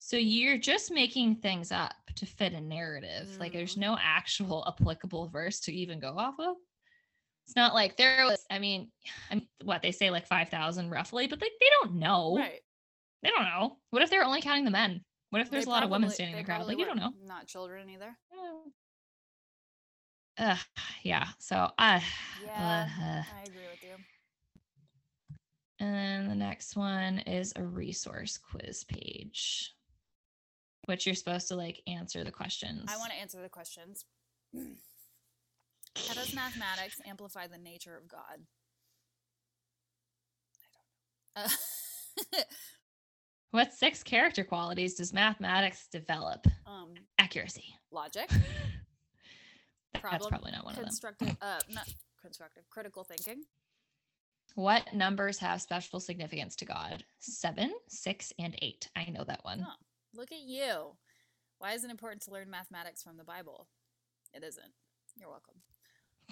[0.00, 3.36] So you're just making things up to fit a narrative.
[3.38, 3.80] Like, there's Mhm.
[3.80, 6.56] no actual applicable verse to even go off of.
[7.46, 8.92] It's not like there was, I mean,
[9.30, 12.36] I mean what they say, like 5,000 roughly, but like they don't know.
[12.36, 12.60] right.
[13.22, 13.78] They don't know.
[13.90, 15.04] What if they're only counting the men?
[15.30, 16.66] What if there's They a lot of women standing in the crowd?
[16.66, 17.12] Like, you don't know.
[17.28, 17.48] weren't.
[17.48, 18.16] Children either.
[20.38, 20.58] Ugh,
[21.02, 21.28] yeah.
[21.38, 22.02] So I.
[22.46, 23.96] Yeah, uh, I agree with you.
[25.78, 29.74] and then the next one is a resource quiz page,
[30.90, 32.84] which you're supposed to like answer the questions.
[32.92, 34.04] I want to answer the questions.
[34.54, 38.44] How does mathematics amplify the nature of God?
[41.36, 41.50] I don't know.
[42.36, 42.42] Uh,
[43.52, 46.46] What six character qualities does mathematics develop?
[46.66, 47.64] um, Accuracy.
[47.90, 48.28] logic,
[49.92, 50.84] That's Problem probably not one of them.
[50.86, 51.88] constructive, uh, not
[52.22, 53.42] constructive, critical thinking.
[54.54, 57.02] What numbers have special significance to God?
[57.18, 58.88] Seven, six, and eight.
[58.94, 59.66] I know that one.
[59.68, 59.72] Oh,
[60.14, 60.92] look at you.
[61.58, 63.68] Why is it important to learn mathematics from the Bible?
[64.32, 64.72] It isn't.
[65.16, 65.56] You're welcome.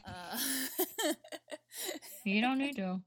[0.07, 0.39] Uh,
[2.25, 3.01] You don't need to.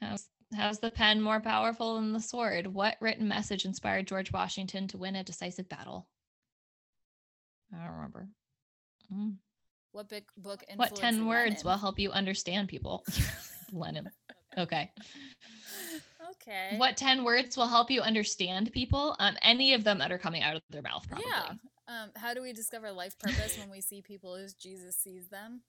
[0.00, 2.66] How's, how's the pen more powerful than the sword?
[2.66, 6.06] What written message inspired George Washington to win a decisive battle?
[7.74, 8.28] I don't remember.
[9.12, 9.34] Mm.
[9.92, 13.04] What big book What 10 words will help you understand people?
[13.72, 14.10] Lenin.
[14.56, 14.90] Okay.
[16.48, 16.76] Okay.
[16.78, 19.14] What 10 words will help you understand people?
[19.18, 21.26] Um, any of them that are coming out of their mouth, probably.
[21.28, 21.52] Yeah.
[21.88, 25.62] Um, how do we discover life purpose when we see people as Jesus sees them?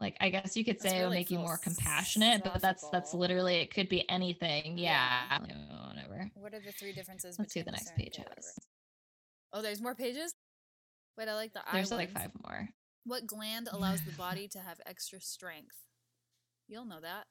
[0.00, 3.14] Like, I guess you could say it'll really make you more compassionate, but that's that's
[3.14, 4.78] literally it could be anything.
[4.78, 5.40] Yeah.
[5.46, 5.88] Yeah.
[5.88, 6.30] Whatever.
[6.34, 7.36] What are the three differences?
[7.38, 8.34] Let's see the next page okay, whatever.
[8.36, 8.58] has.
[9.52, 10.32] Oh, there's more pages.
[11.16, 12.68] Wait, I like the There's like five more.
[13.04, 15.74] What gland allows the body to have extra strength?
[16.68, 17.26] You'll know that.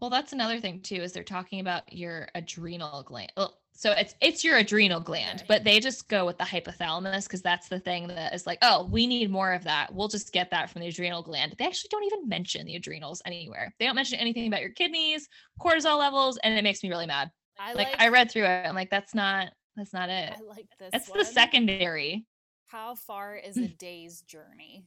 [0.00, 3.32] Well, that's another thing too, is they're talking about your adrenal gland.
[3.36, 7.42] Well, so it's it's your adrenal gland, but they just go with the hypothalamus because
[7.42, 9.94] that's the thing that is like, oh, we need more of that.
[9.94, 11.54] We'll just get that from the adrenal gland.
[11.58, 13.72] They actually don't even mention the adrenals anywhere.
[13.78, 15.28] They don't mention anything about your kidneys,
[15.60, 17.30] cortisol levels, and it makes me really mad.
[17.56, 18.00] I Like, like.
[18.00, 20.32] I read through it, I'm like, that's not that's not it.
[20.36, 20.90] I like this.
[20.90, 21.18] That's one.
[21.20, 22.26] the secondary.
[22.66, 24.86] How far is a day's journey?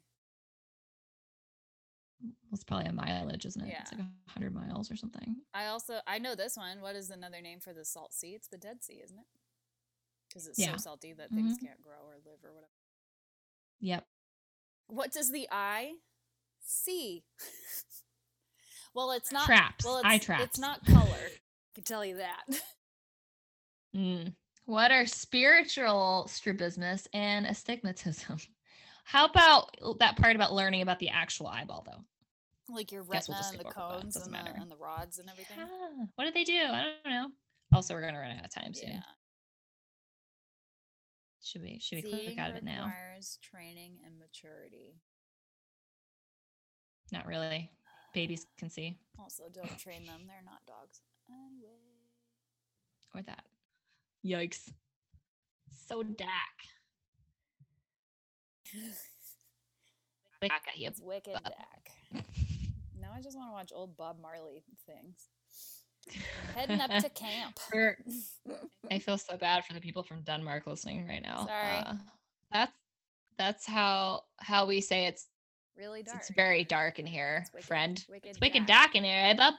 [2.53, 3.69] It's probably a mileage, isn't it?
[3.69, 3.81] Yeah.
[3.81, 5.37] It's like a hundred miles or something.
[5.53, 6.81] I also I know this one.
[6.81, 8.33] What is another name for the salt sea?
[8.35, 9.25] It's the Dead Sea, isn't it?
[10.27, 10.71] Because it's Yeah.
[10.71, 11.61] so salty that things Mhm.
[11.67, 12.71] can't grow or live or whatever.
[13.79, 14.05] Yep.
[14.87, 15.93] What does the eye
[16.59, 17.23] see?
[18.93, 19.85] well, it's not traps.
[19.85, 20.43] Well, it's, eye traps.
[20.43, 21.29] It's not color.
[21.29, 22.43] I can tell you that.
[23.95, 24.33] Mm.
[24.63, 28.37] What are spiritual strabismus and astigmatism?
[29.03, 32.05] How about that part about learning about the actual eyeball, though?
[32.73, 34.01] Like your Guess we'll retina and the skip over that.
[34.01, 35.57] cones and the, and the rods and everything.
[35.59, 36.57] Ah, what did they do?
[36.59, 37.27] I don't know.
[37.73, 38.89] Also, we're gonna run out of time soon.
[38.89, 39.01] Yeah.
[41.43, 41.79] Should we?
[41.79, 42.85] Should we Seeing click out of it now?
[42.85, 44.95] requires training and maturity.
[47.11, 47.71] Not really.
[48.13, 50.21] Babies can see Also, don't train them.
[50.27, 51.01] They're not dogs.
[51.29, 51.79] Anyway.
[53.15, 53.43] or that.
[54.25, 54.71] Yikes!
[55.87, 56.29] So dark.
[60.41, 60.51] Back.
[60.77, 61.43] It's wicked Bob.
[61.43, 62.23] Dak.
[63.11, 65.27] Now I just want to watch old Bob Marley things.
[66.55, 67.59] Heading up to camp.
[68.91, 71.45] I feel so bad for the people from Denmark listening right now.
[71.45, 71.75] Sorry.
[71.77, 71.93] Uh,
[72.53, 72.71] that's
[73.37, 75.27] that's how how we say it's
[75.77, 76.17] really dark.
[76.19, 78.05] it's very dark in here, It's wicked- friend.
[78.09, 78.83] Wicked It's wicked Dak.
[78.85, 79.55] dark in here, eh, bub?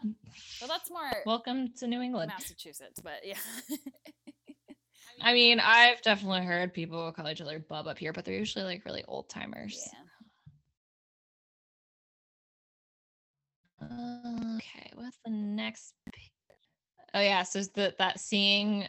[0.61, 2.31] Well, that's more Welcome to New England.
[2.35, 3.37] Massachusetts, but yeah.
[5.21, 8.65] I mean, I've definitely heard people call each other bub up here, but they're usually
[8.65, 9.79] like really old timers.
[9.93, 9.99] yeah.
[13.91, 15.95] Uh, okay, what's the next?
[17.15, 18.89] Oh yeah, so the that seeing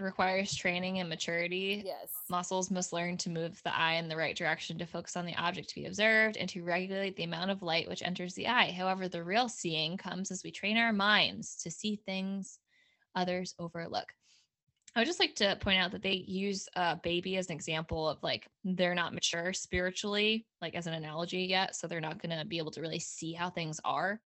[0.00, 1.82] requires training and maturity.
[1.84, 2.08] Yes.
[2.28, 5.36] Muscles must learn to move the eye in the right direction to focus on the
[5.36, 8.72] object to be observed and to regulate the amount of light which enters the eye.
[8.72, 12.58] However, the real seeing comes as we train our minds to see things
[13.14, 14.06] others overlook.
[14.94, 18.08] I would just like to point out that they use a baby as an example
[18.08, 21.76] of like they're not mature spiritually, like as an analogy yet.
[21.76, 24.20] So they're not going to be able to really see how things are.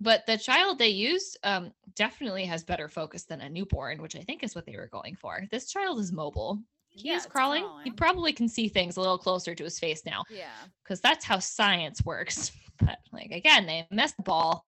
[0.00, 4.20] But the child they used um, definitely has better focus than a newborn, which I
[4.20, 5.42] think is what they were going for.
[5.50, 6.60] This child is mobile.
[6.88, 7.66] He Yeah, is it's crawling.
[7.84, 10.52] He probably can see things a little closer to his face now Yeah.
[10.84, 12.52] because that's how science works.
[12.80, 14.64] But like again, they messed the ball.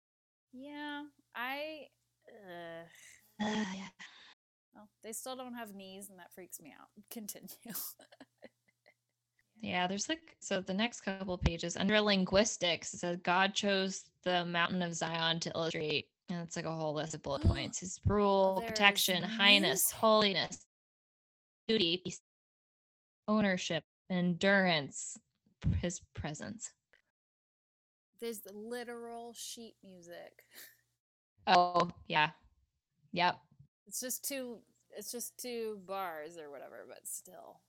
[0.54, 1.02] Yeah.
[1.34, 1.88] I.
[2.30, 2.84] Uh,
[3.44, 3.44] Uh,
[3.76, 3.88] yeah.
[4.74, 6.88] well, they still don't have knees, and that freaks me out.
[7.10, 7.48] Continue.
[9.60, 14.44] Yeah, there's like so the next couple pages under linguistics it says God chose the
[14.44, 17.80] mountain of Zion to illustrate, and it's like a whole list of bullet oh, points:
[17.80, 20.64] His rule, There's protection, highness, holiness,
[21.66, 22.20] duty, peace,
[23.26, 25.18] ownership, endurance,
[25.80, 26.70] His presence.
[28.20, 30.44] There's the literal sheet music.
[31.48, 32.30] Oh yeah,
[33.12, 33.38] yep,
[33.88, 34.58] It's just two.
[34.96, 37.60] It's just two bars or whatever, but still.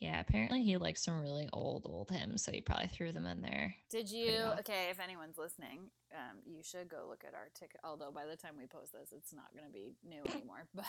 [0.00, 0.20] Yeah.
[0.20, 3.74] Apparently he likes some really old old hymns, so he probably threw them in there.
[3.90, 4.38] Did you?
[4.60, 7.80] Okay, if anyone's listening, um, you should go look at our TikTok.
[7.84, 10.66] Although by the time we post this, it's not going to be new anymore.
[10.74, 10.84] But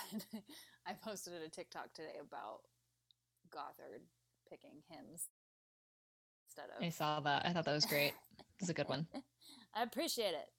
[0.86, 2.62] I posted a TikTok today about
[3.52, 4.02] Gothard
[4.50, 5.28] picking hymns
[6.48, 6.84] instead of.
[6.84, 7.46] I saw that.
[7.46, 8.14] I thought that was great.
[8.38, 9.08] It was a good one.
[9.74, 10.50] I appreciate it.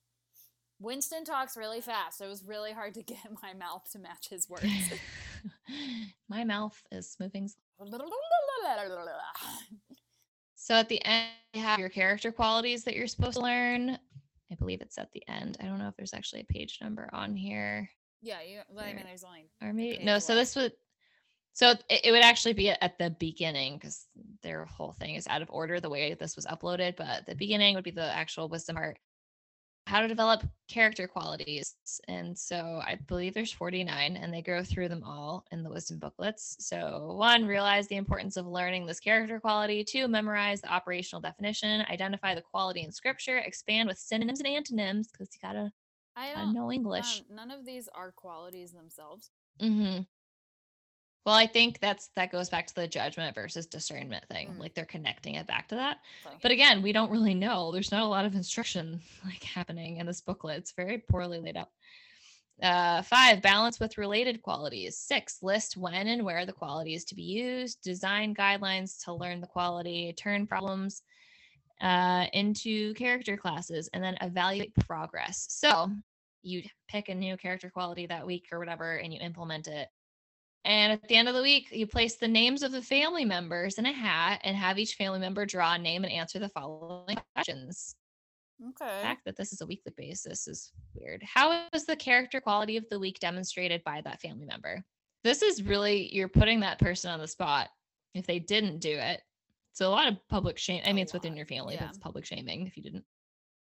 [0.81, 2.19] Winston talks really fast.
[2.19, 4.65] So it was really hard to get my mouth to match his words.
[6.29, 7.51] My mouth is moving
[10.55, 13.99] So at the end, you have your character qualities that you're supposed to learn.
[14.53, 15.57] I believe it's at the end.
[15.61, 17.89] I don't know if there's actually a page number on here,
[18.23, 18.61] yeah, you.
[18.71, 19.51] Well, I mean, there's only.
[19.63, 20.19] or maybe no.
[20.19, 20.73] So this would,
[21.53, 24.07] so it, it would actually be at the beginning because
[24.43, 26.97] their whole thing is out of order the way this was uploaded.
[26.97, 28.99] But the beginning would be the actual wisdom part,
[29.91, 31.75] how to develop character qualities,
[32.07, 35.99] and so I believe there's 49, and they go through them all in the wisdom
[35.99, 36.57] booklets.
[36.61, 39.83] So one, realize the importance of learning this character quality.
[39.83, 41.85] Two, memorize the operational definition.
[41.91, 43.39] Identify the quality in scripture.
[43.39, 45.73] Expand with synonyms and antonyms because you gotta,
[46.15, 46.55] I gotta don't.
[46.55, 47.23] know English.
[47.29, 49.33] Um, none of these are qualities themselves.
[49.61, 50.03] Mm-hmm.
[51.27, 54.55] Well, I think that's that goes back to the judgment versus discernment thing.
[54.55, 54.59] Mm.
[54.59, 55.99] Like they're connecting it back to that.
[56.25, 57.73] So- But again, we don't really know.
[57.73, 60.59] There's not a lot of instruction like happening in this booklet.
[60.59, 61.69] It's very poorly laid out.
[62.63, 64.99] Uh, five, balance with related qualities.
[64.99, 67.81] Six, list when and where the quality is to be used.
[67.83, 70.13] Design guidelines to learn the quality.
[70.13, 71.03] Turn problems
[71.81, 75.47] uh, into character classes, and then evaluate progress.
[75.49, 75.91] So
[76.43, 79.89] you pick a new character quality that week or whatever, and you implement it.
[80.65, 83.79] And at the end of the week, you place the names of the family members
[83.79, 87.19] in a hat and have each family member draw a name and answer the following
[87.35, 87.95] questions.
[88.63, 88.95] Okay.
[88.97, 91.23] The fact that this is a weekly basis is weird.
[91.23, 94.85] How is the character quality of the week demonstrated by that family member?
[95.25, 97.69] This is really, you're putting that person on the spot
[98.15, 99.23] if they didn't do it.
[99.73, 100.83] So a lot of public shame.
[100.85, 101.83] I mean, it's within your family, yeah.
[101.83, 103.05] but it's public shaming if you didn't.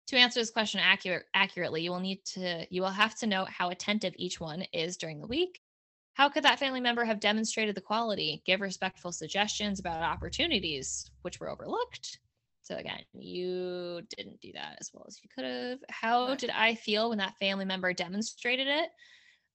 [0.07, 3.49] To answer this question accurate, accurately, you will need to, you will have to note
[3.49, 5.59] how attentive each one is during the week.
[6.18, 8.41] How could that family member have demonstrated the quality?
[8.43, 12.18] Give respectful suggestions about opportunities which were overlooked.
[12.63, 15.78] So again, you didn't do that as well as you could have.
[15.91, 18.89] How did I feel when that family member demonstrated it?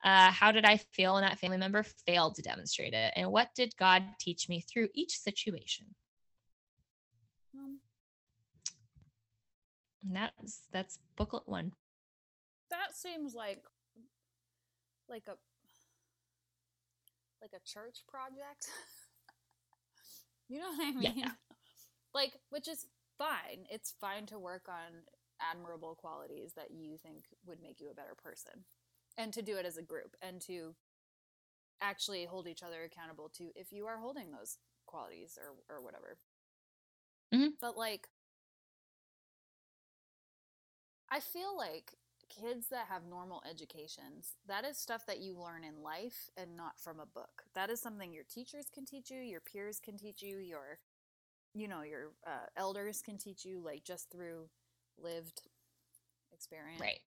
[0.04, 3.12] Uh, how did I feel when that family member failed to demonstrate it?
[3.16, 5.86] And what did God teach me through each situation?
[7.56, 7.80] Um,
[10.04, 11.72] And that's that's booklet one.
[12.70, 13.64] that seems like
[15.08, 15.34] like a
[17.42, 18.70] like a church project.
[20.48, 21.14] you know what I mean?
[21.16, 21.30] Yeah.
[22.14, 22.86] Like, which is
[23.18, 23.66] fine.
[23.70, 25.04] It's fine to work on
[25.40, 28.64] admirable qualities that you think would make you a better person,
[29.16, 30.74] and to do it as a group, and to
[31.80, 36.18] actually hold each other accountable to if you are holding those qualities or or whatever.
[37.32, 37.58] Mhm.
[37.60, 38.08] But like,
[41.10, 41.94] I feel like
[42.40, 46.78] kids that have normal educations, that is stuff that you learn in life and not
[46.78, 47.42] from a book.
[47.54, 50.78] That is something your teachers can teach you, your peers can teach you, your,
[51.54, 54.48] you know, your uh, elders can teach you, like just through
[54.98, 55.42] lived
[56.32, 56.80] experience.
[56.80, 57.00] Right.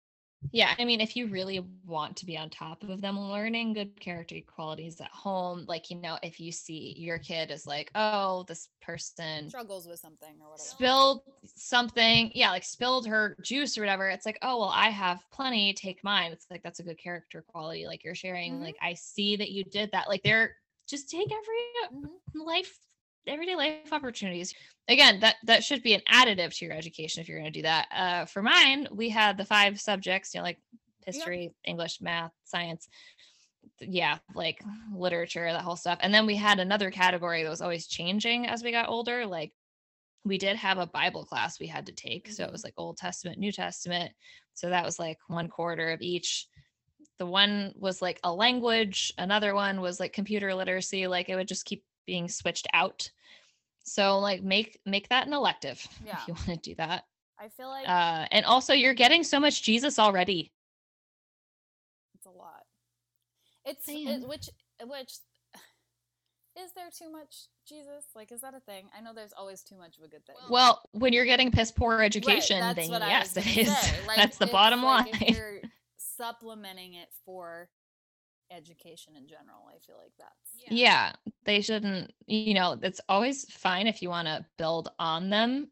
[0.52, 3.98] Yeah, I mean, if you really want to be on top of them learning good
[4.00, 8.44] character qualities at home, like, you know, if you see your kid is like, oh,
[8.44, 10.68] this person Struggles with something or whatever.
[10.68, 15.24] spilled something, yeah, like spilled her juice or whatever, it's like, oh, well, I have
[15.32, 16.30] plenty, take mine.
[16.30, 17.86] It's like, that's a good character quality.
[17.86, 18.60] Like, you're sharing, Mhm.
[18.60, 20.08] like, I see that you did that.
[20.08, 20.54] Like, they're
[20.86, 22.20] just take every Mhm.
[22.34, 22.78] life
[23.26, 24.54] everyday life opportunities.
[24.88, 27.62] Again that that should be an additive to your education if you're going to do
[27.62, 27.86] that.
[27.94, 30.58] Uh for mine we had the five subjects you know like
[31.04, 32.88] history english math science
[33.80, 34.62] yeah like
[34.94, 35.98] literature that whole stuff.
[36.00, 39.52] And then we had another category that was always changing as we got older like
[40.24, 42.30] we did have a bible class we had to take.
[42.30, 44.12] So it was like old testament new testament.
[44.54, 46.46] So that was like one quarter of each.
[47.18, 51.48] The one was like a language another one was like computer literacy like it would
[51.48, 53.10] just keep being switched out
[53.84, 56.16] so like make make that an elective Yeah.
[56.20, 57.04] if you want to do that
[57.38, 60.52] I feel like uh and also you're getting so much jesus already
[62.14, 62.64] it's a lot.
[63.66, 64.48] It's it, which
[64.86, 65.18] which
[66.62, 68.04] is there too much Jesus?
[68.14, 68.86] Like, is that a thing?
[68.96, 70.36] I know there's always too much of a good thing.
[70.50, 73.96] well when you're getting piss poor education that's then yes was it gonna is say.
[74.06, 75.60] Like, that's the bottom like line If you're
[75.96, 77.68] supplementing it for
[78.50, 81.12] education in general, I feel like that's yeah
[81.44, 85.68] they shouldn't you know it's always fine if you want to build on them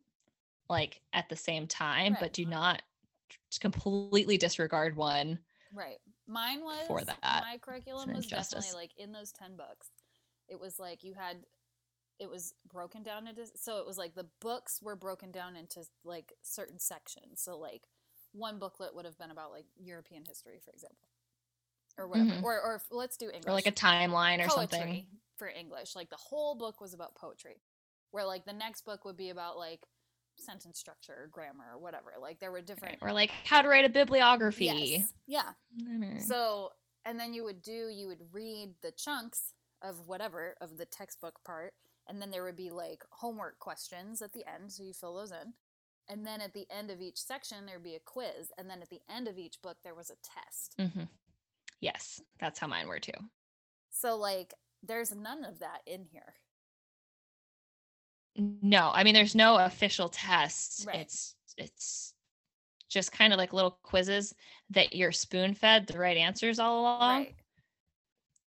[0.69, 2.21] like at the same time Right.
[2.21, 2.83] but do not
[3.61, 5.39] completely disregard one
[5.75, 5.99] Right.
[6.27, 7.19] Mine was for that.
[7.23, 8.65] My curriculum was injustice.
[8.67, 9.89] definitely like in those 10 books.
[10.49, 11.39] It was like you had
[12.19, 15.85] it was broken down into so it was like the books were broken down into
[16.05, 17.41] like certain sections.
[17.43, 17.83] So like
[18.33, 21.09] one booklet would have been about like European history, for example.
[21.99, 22.31] Or whatever.
[22.31, 22.43] Mhm.
[22.43, 23.47] Or or let's do English.
[23.47, 25.95] or like a timeline or poetry something for English.
[25.95, 27.61] Like the whole book was about poetry.
[28.11, 29.87] Where like the next book would be about like
[30.37, 32.15] sentence structure or grammar or whatever.
[32.21, 35.13] Like there were different or like how to write a bibliography Yes.
[35.27, 35.53] Yeah.
[35.79, 36.23] Mm.
[36.23, 36.73] So,
[37.05, 41.43] and then you would do, you would read the chunks of whatever, of the textbook
[41.45, 41.75] part,
[42.09, 45.33] and then there would be like homework questions at the end, so you fill those
[45.33, 45.55] in.
[46.09, 48.51] And then at the end of each section, there'd be a quiz.
[48.59, 50.77] And then at the end of each book, there was a test.
[50.79, 51.09] Mhm.
[51.83, 53.13] Yes that's how mine were too
[53.91, 56.35] So, like, there's none of that in here.
[58.37, 60.87] No, I mean there's no official test.
[60.87, 61.01] Right.
[61.01, 62.15] It's it's
[62.89, 64.35] just kind of like little quizzes
[64.71, 67.27] that you're spoon fed the right answers all along.
[67.27, 67.35] right.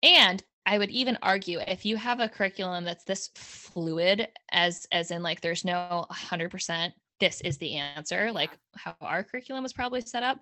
[0.03, 5.11] And I would even argue if you have a curriculum that's this fluid as as
[5.11, 10.01] in like there's no 100% this is the answer like how our curriculum was probably
[10.01, 10.39] set up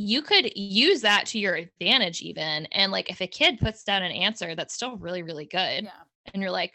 [0.00, 4.02] you could use that to your advantage even and like if a kid puts down
[4.02, 5.90] an answer that's still really really good Yeah.
[6.32, 6.72] and you're like,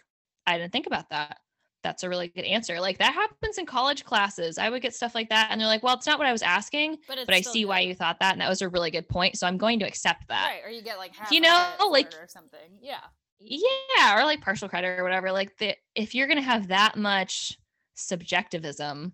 [0.48, 1.38] I didn't think about that.
[1.84, 2.80] That's a really good answer.
[2.80, 4.58] Like that happens in college classes.
[4.58, 5.50] I would get stuff like that.
[5.52, 7.82] And they're like, well, it's not what I was asking, But, but I see why
[7.82, 8.32] you thought that.
[8.34, 9.38] And that was a really good point.
[9.38, 10.48] So I'm going to accept that.
[10.52, 10.62] Right.
[10.66, 12.80] Or you get like half You know, like- or something.
[12.82, 13.02] Yeah.
[13.40, 14.18] Yeah.
[14.20, 15.32] Or like partial credit or whatever.
[15.32, 17.56] Like the, if you're going to have that much
[17.94, 19.14] subjectivism,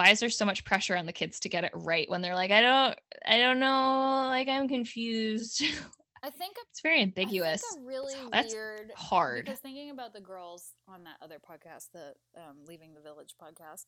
[0.00, 2.34] why is there so much pressure on the kids to get it right when they're
[2.34, 4.28] like, I don't, I don't know.
[4.30, 5.62] Like I'm confused.
[6.22, 7.62] I think a it's very ambiguous.
[7.76, 9.44] a really that's weird hard.
[9.44, 13.84] Because thinking about the girls on that other podcast, the um, Leaving the Village podcast,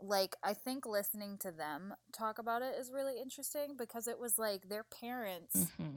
[0.00, 4.38] like I think listening to them talk about it is really interesting because it was
[4.38, 5.96] like their parents mm-hmm.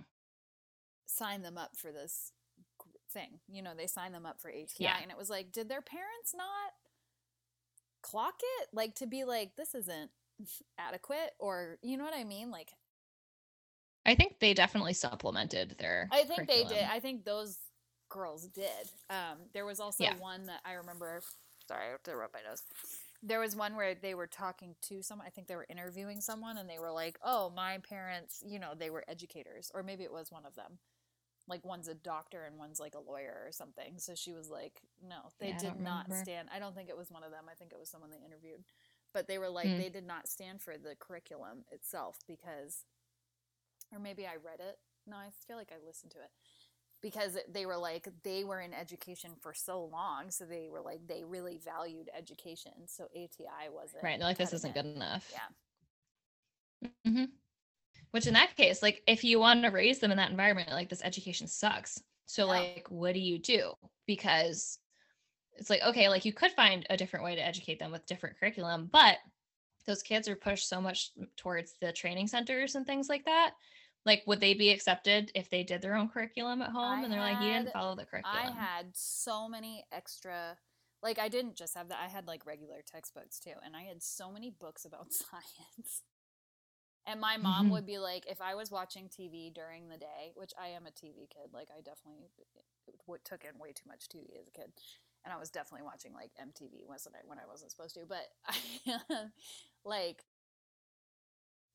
[1.06, 2.34] signed them up for this
[3.10, 3.40] thing.
[3.48, 4.98] You know, they signed them up for ATI, Yeah.
[5.02, 6.74] and it was like, did their parents not
[8.04, 8.70] clock it?
[8.72, 10.12] Like to be like, this isn't
[10.78, 12.52] adequate, or you know what I mean?
[12.52, 12.74] Like
[14.06, 16.10] I think they definitely supplemented their.
[16.12, 16.86] I think they did.
[16.92, 17.58] I think those
[18.10, 18.90] girls did.
[19.10, 20.16] Um, there was also Yeah.
[20.18, 21.22] one that I remember.
[21.68, 22.62] Sorry, I have to rub my nose.
[23.26, 25.26] There was one where they were talking to someone.
[25.26, 28.74] I think they were interviewing someone, and they were like, "Oh, my parents, you know,
[28.76, 30.80] they were educators, or maybe it was one of them.
[31.48, 34.82] Like one's a doctor and one's like a lawyer or something." So she was like,
[35.02, 36.14] "No, they Yeah, did don't remember.
[36.14, 37.46] stand." I don't think it was one of them.
[37.50, 38.64] I think it was someone they interviewed,
[39.14, 39.78] but they were like, Hmm.
[39.78, 42.86] they did not stand for the curriculum itself because
[43.92, 44.80] or maybe I read it.
[45.06, 46.32] No, I feel like I listened to it
[47.02, 51.08] because they were like they were in education for so long, so they were like
[51.08, 52.88] they really valued education.
[52.88, 54.20] So ATI wasn't Right.
[54.20, 55.32] They're like, this isn't good enough.
[55.32, 55.50] Yeah,
[57.06, 57.26] hmm
[58.14, 60.88] Which in that case, like if you want to raise them in that environment, like
[60.88, 62.00] this education sucks.
[62.28, 62.60] So Yeah.
[62.60, 63.74] like, what do you do?
[64.06, 64.78] Because
[65.54, 68.38] it's like, okay, like you could find a different way to educate them with different
[68.40, 69.18] curriculum, but
[69.88, 73.56] those kids are pushed so much towards the training centers and things like that.
[74.06, 77.00] Like, would they be accepted if they did their own curriculum at home?
[77.00, 78.38] I and they're like, you didn't follow the curriculum.
[78.38, 80.56] I had so many extra.
[81.02, 82.00] Like I didn't just have that.
[82.00, 86.04] I had like regular textbooks too, and I had so many books about science.
[87.06, 87.72] And my mom Mhm.
[87.72, 90.92] would be like, if I was watching TV during the day, which I am a
[90.92, 92.30] TV kid, like I definitely
[93.26, 94.72] took in way too much TV as a kid,
[95.26, 98.28] and I was definitely watching like MTV wasn't I when I wasn't supposed to, but
[98.48, 99.30] I,
[99.86, 100.24] like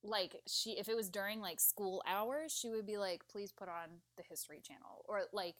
[0.03, 3.68] like she if it was during like school hours, she would be like, please put
[3.68, 5.57] on the History Channel or like.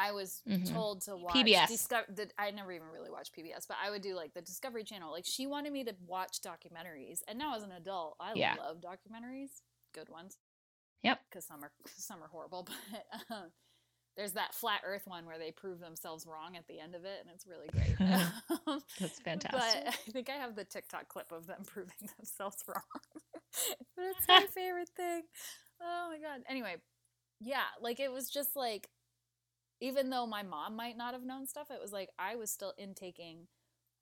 [0.00, 0.72] I was Mhm.
[0.72, 1.68] told to watch PBS.
[1.68, 4.84] Disco- the, I never even really watched PBS, but I would do like the Discovery
[4.84, 5.10] Channel.
[5.12, 8.54] Like she wanted me to watch documentaries, and now as an adult, I Yeah.
[8.58, 10.38] love documentaries, good ones.
[11.02, 11.20] Yep.
[11.28, 13.52] Because some are some are horrible, but um,
[14.16, 17.20] there's that flat Earth one where they prove themselves wrong at the end of it,
[17.20, 17.96] and it's really great.
[18.00, 19.86] Um, That's But fantastic.
[19.88, 22.82] I think I have the TikTok clip of them proving themselves wrong.
[23.96, 25.22] but it's my favorite thing.
[25.80, 26.42] Oh my god.
[26.48, 26.76] Anyway,
[27.40, 28.88] yeah, like it was just like
[29.80, 32.74] even though my mom might not have known stuff, it was like I was still
[32.78, 33.46] intaking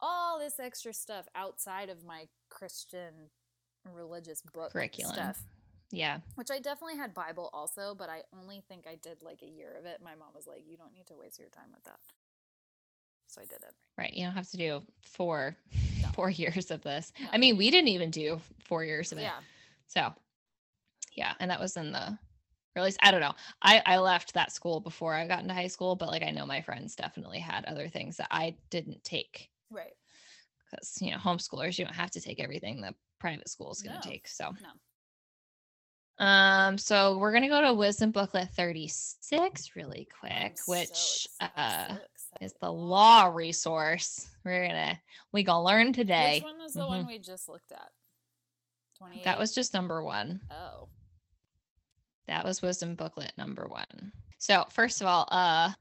[0.00, 3.30] all this extra stuff outside of my Christian
[3.92, 5.14] religious book Curriculum.
[5.14, 5.42] stuff.
[5.90, 6.18] Yeah.
[6.34, 9.74] Which I definitely had Bible also, but I only think I did like a year
[9.78, 10.00] of it.
[10.04, 11.98] My mom was like, "You don't need to waste your time with that,"
[13.26, 13.74] so I did it.
[13.96, 14.12] Right.
[14.12, 15.56] You don't have to do four
[16.02, 16.08] No.
[16.14, 17.12] four years of this.
[17.20, 17.28] No.
[17.32, 19.22] I mean, we didn't even do four years of it.
[19.22, 19.40] Yeah,
[19.86, 20.12] So
[21.14, 22.18] yeah, and that was in the
[22.78, 23.34] or at least I don't know.
[23.60, 26.46] I I left that school before I got into high school, but like I know
[26.46, 29.92] my friends definitely had other things that I didn't take right.
[30.70, 33.96] because you know homeschoolers you don't have to take everything the private school is going
[33.96, 34.00] No.
[34.00, 34.28] to take.
[34.28, 34.50] So
[36.20, 36.24] No.
[36.24, 41.28] um, so we're gonna go to Wisdom Booklet thirty six really I'm quick, so which
[41.40, 41.96] uh so
[42.40, 44.28] is the law resource.
[44.44, 45.00] We're gonna
[45.32, 46.34] we gonna learn today.
[46.36, 47.90] Which one was the one we just looked at?
[49.24, 50.40] That was just number one.
[50.50, 50.88] Oh.
[52.28, 54.12] That was wisdom booklet number one.
[54.38, 55.72] So first of all, uh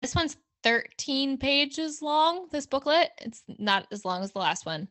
[0.00, 3.10] this one's 13 pages long, this booklet.
[3.18, 4.86] It's not as long as the last one.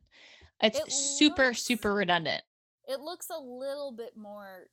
[0.62, 2.43] It's It super, looks- super redundant.
[2.88, 4.68] It looks a little bit more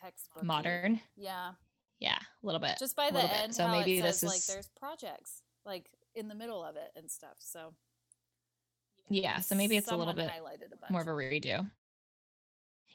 [0.00, 1.00] textbook Modern.
[1.16, 1.52] Yeah.
[1.98, 2.76] Yeah, a little bit.
[2.78, 6.34] Just by the end, So maybe it this says like there's projects like in the
[6.34, 7.36] middle of it and stuff.
[7.38, 7.72] So
[9.08, 11.70] yeah, so maybe it's a little bit a more of a redo.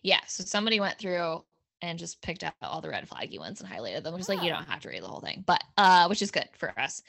[0.04, 1.44] Yeah, so somebody went through
[1.82, 4.42] and just picked out all the red flaggy ones and highlighted them, which is like
[4.44, 4.56] you Oh.
[4.56, 7.02] don't have to read the whole thing, but uh, which is good for us.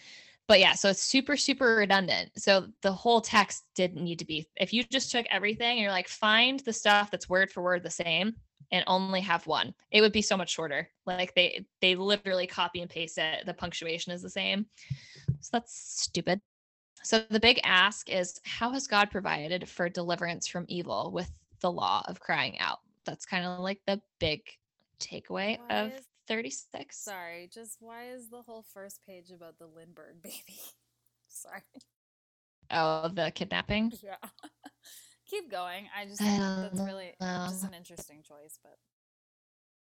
[0.48, 2.30] But yeah, so it's super, super redundant.
[2.36, 4.48] So the whole text didn't need to be.
[4.56, 7.82] If you just took everything and you're like, find the stuff that's word for word
[7.84, 8.34] the same
[8.72, 10.88] and only have one, it would be so much shorter.
[11.06, 13.46] Like they they literally copy and paste it.
[13.46, 14.66] The punctuation is the same.
[15.40, 16.40] So that's stupid.
[17.04, 21.70] So the big ask is how has God provided for deliverance from evil with the
[21.70, 22.78] law of crying out?
[23.06, 24.42] That's kind of like the big
[25.02, 26.96] takeaway Why of is- 36.
[26.98, 30.60] Sorry, just why is the whole first page about the Lindbergh baby?
[31.28, 31.62] Sorry.
[32.70, 33.92] Oh, the kidnapping.
[34.02, 34.16] Yeah.
[35.28, 35.86] Keep going.
[35.96, 36.36] I just I
[36.70, 38.76] that's really just an interesting choice, but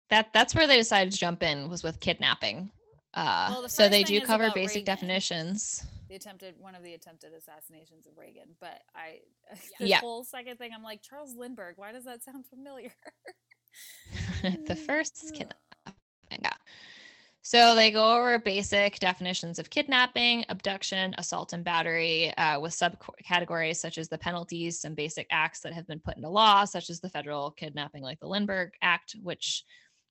[0.09, 2.71] That that's where they decided to jump in was with kidnapping.
[3.13, 4.85] Uh, Well, the so they do cover basic Reagan.
[4.85, 5.85] definitions.
[6.09, 8.55] the attempted one of the attempted assassinations of Reagan.
[8.61, 9.19] But I
[9.79, 9.99] this Yeah.
[9.99, 11.73] whole second thing, I'm like Charles Lindbergh.
[11.77, 12.93] Why does that sound familiar?
[14.65, 15.57] The first is kidnapping.
[16.31, 16.53] Yeah.
[17.45, 23.75] So they go over basic definitions of kidnapping, abduction, assault, and battery, uh, with subcategories
[23.75, 27.01] such as the penalties, some basic acts that have been put into law, such as
[27.01, 29.65] the federal kidnapping, like the Lindbergh Act, which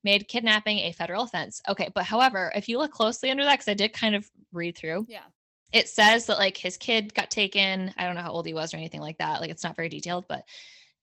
[0.04, 1.62] made kidnapping a federal offense.
[1.68, 4.76] Okay, but however, if you look closely under that, because I did kind of read
[4.76, 5.24] through, yeah.
[5.72, 7.94] it says that like his kid got taken.
[7.96, 9.40] I don't know how old he was or anything like that.
[9.40, 10.44] Like it's not very detailed, but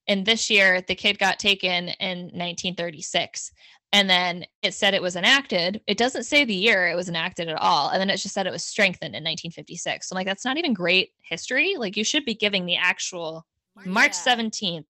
[0.09, 3.51] in this year, the kid got taken in 1936.
[3.93, 5.81] And then it said it was enacted.
[5.87, 7.89] It doesn't say the year it was enacted at all.
[7.89, 10.09] And then it just said it was strengthened in 1956.
[10.09, 11.75] So I'm like, that's not even great history.
[11.77, 13.45] Like you should be giving the actual
[13.85, 14.35] March Yeah.
[14.35, 14.85] 17th,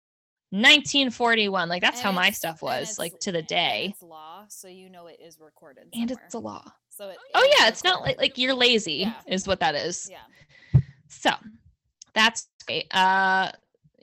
[0.52, 1.70] 1941.
[1.70, 3.92] Like that's And how my stuff was, like to the day.
[3.92, 5.88] It's law, so you know it is recorded.
[5.94, 6.64] And it's a law.
[6.90, 9.14] So it Oh yeah, it's not like like you're lazy Yeah.
[9.28, 10.10] is what that is.
[10.10, 10.82] yeah.
[11.08, 11.32] So
[12.14, 12.88] that's great.
[12.94, 13.52] Uh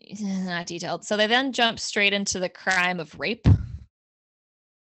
[0.20, 1.04] not detailed.
[1.04, 3.46] So they then jump straight into the crime of rape.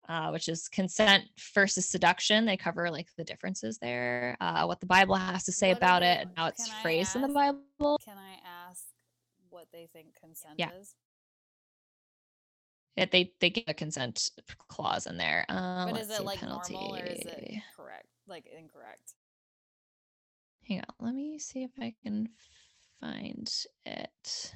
[0.10, 2.44] Uh, which is consent versus seduction.
[2.46, 6.04] They cover like the differences there, uh, what the Bible has to say What about
[6.04, 7.30] it, and how it's phrased in the?
[7.30, 7.98] Bible.
[8.04, 8.36] Can I
[8.68, 8.84] ask
[9.50, 10.72] what they think consent Yeah.
[10.78, 10.96] is?
[12.98, 14.30] It, they they get a consent
[14.68, 15.46] clause in there.
[15.48, 17.64] Um, But is it see, like normal or is it penalty.
[17.78, 18.08] correct?
[18.28, 19.14] Like incorrect?
[20.68, 22.30] Hang on, let me see if I can
[23.00, 23.50] find
[23.86, 24.54] it.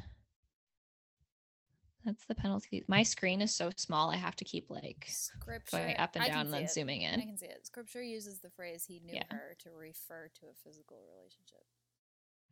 [2.08, 2.86] That's the penalty.
[2.88, 5.78] My screen is so small, I have to keep like Scripture.
[5.78, 6.72] going up and down and then it.
[6.72, 7.20] zooming in.
[7.20, 7.66] I can see it.
[7.68, 9.26] Scripture uses the phrase "he knew Yeah.
[9.30, 11.66] her" to refer to a physical relationship.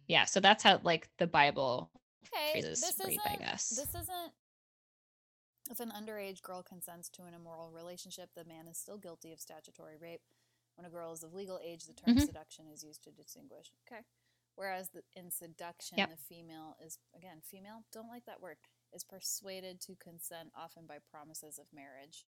[0.07, 1.89] Yeah, so that's how like the Bible
[2.25, 3.25] Okay, phrases this read, isn't.
[3.31, 3.69] I guess.
[3.69, 4.33] This isn't
[5.71, 9.39] If an underage girl consents to an immoral relationship, the man is still guilty of
[9.39, 10.21] statutory rape.
[10.75, 12.25] When a girl is of legal age, the term Mhm.
[12.27, 13.71] seduction is used to distinguish.
[13.87, 14.03] Okay.
[14.55, 16.09] Whereas the, in seduction, Yep.
[16.11, 18.59] the female is, again, female, don't like that word,
[18.95, 22.25] is persuaded to consent often by promises of marriage.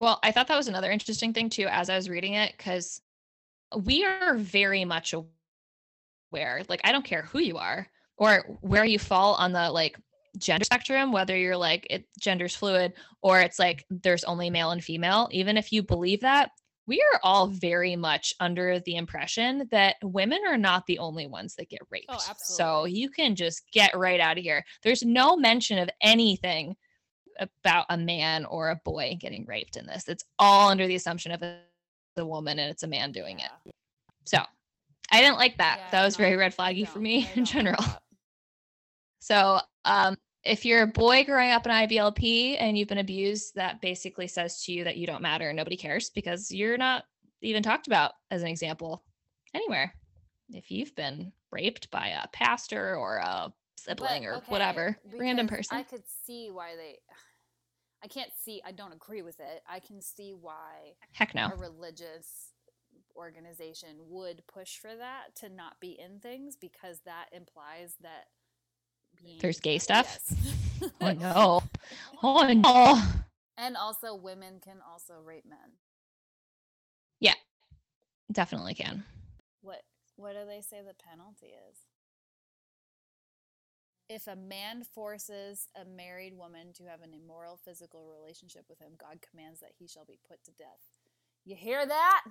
[0.00, 3.00] Well, I thought that was another interesting thing too as I was reading it because
[3.74, 6.62] we are very much aware.
[6.68, 9.96] Like, I don't care who you are or where you fall on the like
[10.38, 14.84] gender spectrum, whether you're like it gender's fluid or it's like there's only male and
[14.84, 15.28] female.
[15.32, 16.50] Even if you believe that,
[16.86, 21.54] we are all very much under the impression that women are not the only ones
[21.56, 22.10] that get raped.
[22.20, 22.92] So absolutely.
[22.92, 24.64] you can just get right out of here.
[24.82, 26.76] There's no mention of anything
[27.38, 30.08] about a man or a boy getting raped in this.
[30.08, 31.58] It's all under the assumption of a,
[32.14, 33.72] the woman and it's a man doing it.
[34.24, 34.38] So
[35.10, 35.78] I didn't like that.
[35.78, 37.84] Yeah, that was very red flaggy for me in general.
[39.18, 40.16] So um,
[40.46, 44.62] if you're a boy growing up in IBLP and you've been abused, that basically says
[44.64, 47.04] to you that you don't matter and nobody cares because you're not
[47.42, 49.02] even talked about as an example
[49.54, 49.92] anywhere.
[50.50, 55.48] If you've been raped by a pastor or a sibling But, or okay, whatever, random
[55.48, 55.76] person.
[55.76, 56.98] I could see why they.
[58.04, 58.62] I can't see.
[58.64, 59.62] I don't agree with it.
[59.68, 61.50] I can see why Heck no.
[61.52, 62.52] a religious
[63.16, 68.26] organization would push for that to not be in things because that implies that
[69.22, 70.18] being There's gay stuff?
[70.30, 70.90] Yes.
[71.00, 71.62] Oh no.
[72.22, 73.02] Oh no.
[73.58, 75.72] and also, women can also rape men.
[77.20, 77.34] Yeah,
[78.30, 79.04] definitely can.
[79.62, 79.82] What
[80.16, 81.78] what do they say the penalty is?
[84.08, 88.92] If a man forces a married woman to have an immoral physical relationship with him,
[88.98, 90.80] God commands that he shall be put to death.
[91.44, 92.24] You hear that?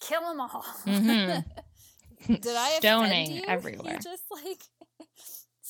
[0.00, 0.64] Kill them all.
[0.86, 1.44] Mhm.
[2.26, 3.42] Did I Stoning you?
[3.48, 3.94] everywhere.
[3.94, 4.62] He just like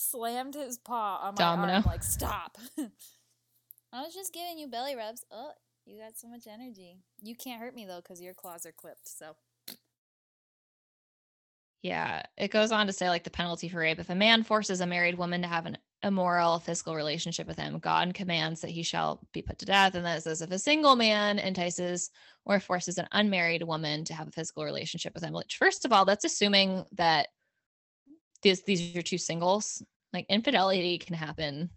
[0.01, 1.75] slammed his paw on my Domino.
[1.75, 2.59] arm, like stop.
[3.93, 5.25] I was just giving you belly rubs.
[5.31, 5.53] Oh,
[5.87, 6.99] you got so much energy.
[7.23, 9.09] You can't hurt me though, because your claws are clipped.
[9.09, 9.37] So
[11.83, 13.99] Yeah, it goes on to say like the penalty for rape.
[13.99, 17.79] If a man forces a married woman to have an immoral physical relationship with him,
[17.79, 19.95] God commands that he shall be put to death.
[19.95, 22.11] And then it says if a single man entices
[22.45, 25.93] or forces an unmarried woman to have a physical relationship with him, which first of
[25.93, 27.29] all, that's assuming that
[28.43, 29.83] these these are two singles.
[30.13, 31.71] Like infidelity can happen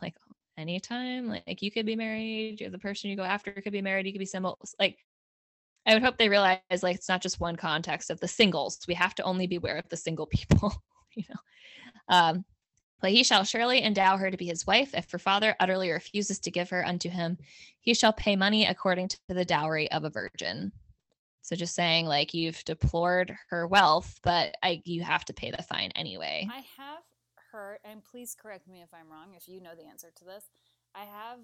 [0.00, 0.14] like
[0.56, 1.28] anytime.
[1.28, 4.18] Like you could be married, the person you go after could be married, you could
[4.18, 4.58] be single.
[4.78, 4.98] Like
[5.86, 8.78] I would hope they realize like it's not just one context of the singles.
[8.88, 10.74] We have to only beware of the single people,
[11.14, 11.40] you know.
[12.08, 12.44] Um,
[13.00, 14.94] but he shall surely endow her to be his wife.
[14.94, 17.36] If her father utterly refuses to give her unto him,
[17.80, 20.72] he shall pay money according to the dowry of a virgin.
[21.46, 25.62] So just saying, like you've deplored her wealth, but I you have to pay the
[25.62, 26.48] fine anyway.
[26.52, 27.04] I have
[27.52, 30.42] heard, and please correct me if I'm wrong, if you know the answer to this.
[30.92, 31.38] I have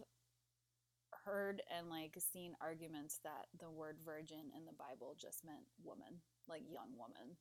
[1.24, 6.20] heard and like seen arguments that the word virgin in the Bible just meant woman,
[6.48, 7.36] like young woman.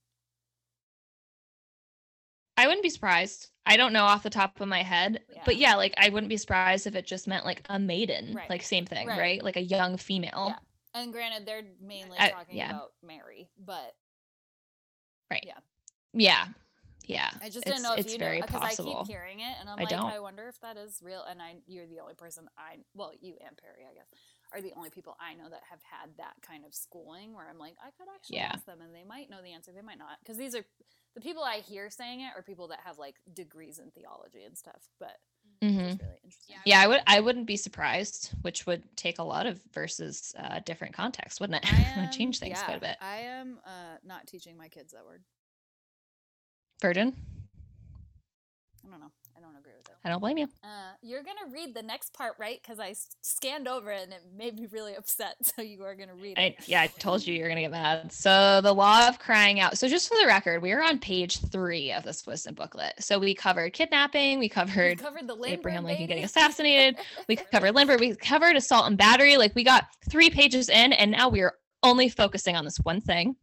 [2.58, 3.50] I wouldn't be surprised.
[3.66, 5.70] I don't know off the top of my head, but Yeah.
[5.72, 8.52] yeah, like I wouldn't be surprised if it just meant like a maiden, Right.
[8.52, 9.18] like same thing, Right.
[9.20, 9.44] right?
[9.44, 10.50] Like a young female.
[10.50, 10.60] Yeah.
[10.94, 12.72] And granted, they're mainly I- talking yeah.
[12.72, 13.96] about Mary, but
[15.30, 15.44] Right.
[15.48, 15.60] Yeah.
[16.14, 16.46] Yeah.
[17.08, 17.30] Yeah.
[17.42, 19.56] I just it's, didn't know if it's you know very because I keep hearing it,
[19.60, 20.12] and I'm I like, don't.
[20.12, 21.24] I wonder if that is real.
[21.30, 24.08] And I, you're the only person I, well, you and Perry, I guess,
[24.54, 27.58] are the only people I know that have had that kind of schooling where I'm
[27.58, 28.52] like, I could actually Yeah.
[28.54, 30.66] ask them, and they might know the answer, they might not, because these are
[31.16, 34.58] the people I hear saying it are people that have like degrees in theology and
[34.58, 34.90] stuff.
[35.00, 35.16] But
[35.62, 35.92] Mhm.
[35.94, 36.56] it's really interesting.
[36.66, 40.60] Yeah, I would I wouldn't be surprised, which would take a lot of versus uh
[40.66, 41.74] different context, wouldn't it?
[41.74, 42.98] I would am- change things quite a bit.
[43.02, 45.24] I am uh, not teaching my kids that word.
[46.82, 47.16] Virgin?
[48.86, 49.12] I don't know.
[49.38, 49.81] I don't agree with it.
[50.04, 50.48] I don't blame you.
[50.64, 52.60] Uh, you're gonna read the next part, right?
[52.62, 55.36] Because I scanned over it and it made me really upset.
[55.44, 56.56] So you are gonna read I, it.
[56.66, 58.12] yeah, I told you you're gonna get mad.
[58.12, 59.78] So the law of crying out.
[59.78, 62.94] So just for the record, we are on page three of this wisdom booklet.
[63.00, 67.00] So we covered kidnapping, we We covered covered the Lindbergh Abraham Lincoln getting assassinated.
[67.28, 68.00] We covered Lindbergh.
[68.00, 69.38] We covered assault and battery.
[69.38, 73.02] Like we got three pages in, and now we are only focusing on this one
[73.02, 73.36] thing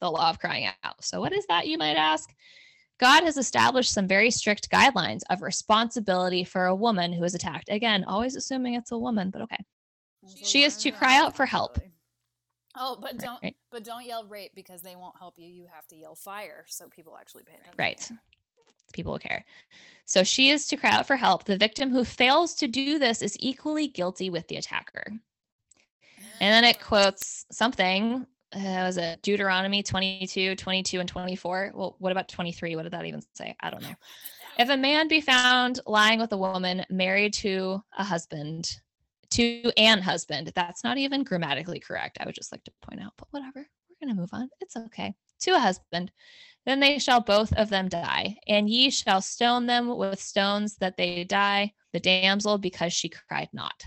[0.00, 1.02] the law of crying out.
[1.02, 2.30] So, what is that, you might ask?
[3.04, 7.68] God has established some very strict guidelines of responsibility for a woman who is attacked.
[7.68, 9.62] Again, always assuming it's a woman, but okay.
[10.42, 11.78] She is to cry out for help.
[12.74, 13.54] Oh, but don't right.
[13.70, 15.46] but don't yell rape because they won't help you.
[15.46, 17.74] You have to yell fire so people actually pay attention.
[17.78, 18.10] Right.
[18.94, 19.44] People will care.
[20.06, 21.44] So she is to cry out for help.
[21.44, 25.04] The victim who fails to do this is equally guilty with the attacker.
[25.08, 25.20] And
[26.40, 26.86] then it ah.
[26.86, 31.72] quotes something uh, was it Deuteronomy 22, 22, and 24?
[31.74, 32.76] Well, what about 23?
[32.76, 33.56] What did that even say?
[33.60, 33.94] I don't know.
[34.58, 38.70] If a man be found lying with a woman married to a husband,
[39.30, 42.18] to an husband, that's not even grammatically correct.
[42.20, 43.66] I would just like to point out, but whatever.
[43.88, 44.48] We're going to move on.
[44.60, 45.14] It's okay.
[45.40, 46.12] To a husband,
[46.66, 50.96] then they shall both of them die, and ye shall stone them with stones that
[50.96, 53.84] they die, the damsel because she cried not.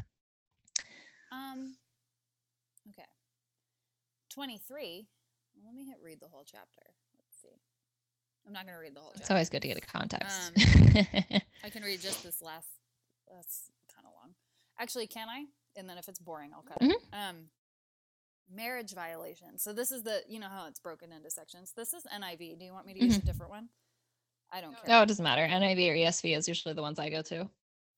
[1.31, 1.75] Um.
[2.89, 3.07] Okay.
[4.37, 5.07] Twenty-three.
[5.65, 6.93] Let me hit read the whole chapter.
[7.17, 7.59] Let's see.
[8.45, 10.51] I'm not gonna read the whole It's always good to get a context.
[10.55, 12.67] Um, I can read just this last.
[13.33, 14.35] That's kind of long.
[14.79, 15.45] Actually, can I?
[15.75, 16.91] And then if it's boring, I'll cut it.
[16.91, 17.19] Mm-hmm.
[17.19, 17.35] Um,
[18.53, 19.57] marriage violation.
[19.57, 21.73] So this is the you know how it's broken into sections.
[21.75, 22.59] This is NIV.
[22.59, 23.25] Do you want me to use a mm-hmm.
[23.25, 23.69] different one?
[24.51, 24.83] I don't care.
[24.87, 25.41] no, it doesn't matter.
[25.41, 27.49] NIV or ESV is usually the ones I go to.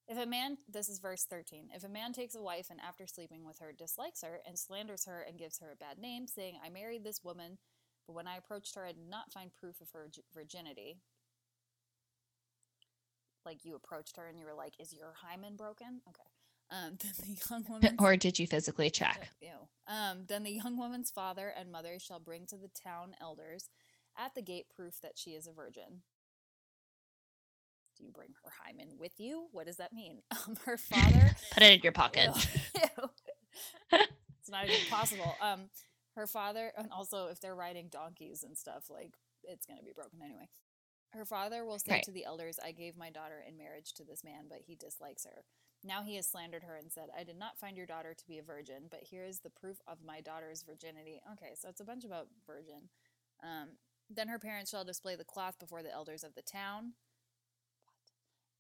[0.10, 1.70] If a man, this is verse 13.
[1.72, 5.06] If a man takes a wife and after sleeping with her dislikes her and slanders
[5.06, 7.60] her and gives her a bad name, saying, I married this woman,
[8.08, 10.98] but when I approached her, I did not find proof of her virginity.
[13.46, 16.02] Like you approached her and you were like, Is your hymen broken?
[16.10, 16.24] Okay.
[16.72, 17.96] Um, then the young woman.
[18.00, 19.30] or did you physically check?
[19.42, 19.50] Ew.
[19.88, 23.70] Um, then the young woman's father and mother shall bring to the town elders
[24.18, 26.02] at the gate proof that she is a virgin.
[28.00, 29.48] Do you bring her hymen with you?
[29.52, 30.22] What does that mean?
[30.48, 31.36] Um, her father.
[31.54, 32.30] Put it in your pocket.
[32.76, 32.82] Ew.
[32.98, 33.10] Ew.
[34.40, 35.36] it's not even possible.
[35.42, 35.70] Um,
[36.16, 39.12] her father, and also if they're riding donkeys and stuff, like
[39.44, 40.48] it's gonna be broken anyway.
[41.12, 42.04] Her father will say Right.
[42.04, 45.26] to the elders, I gave my daughter in marriage to this man, but he dislikes
[45.26, 45.44] her.
[45.84, 48.38] Now he has slandered her and said, I did not find your daughter to be
[48.38, 51.20] a virgin, but here is the proof of my daughter's virginity.
[51.34, 52.90] Okay, so it's a bunch about virgin.
[53.42, 53.70] Um,
[54.10, 56.94] then her parents shall display the cloth before the elders of the town.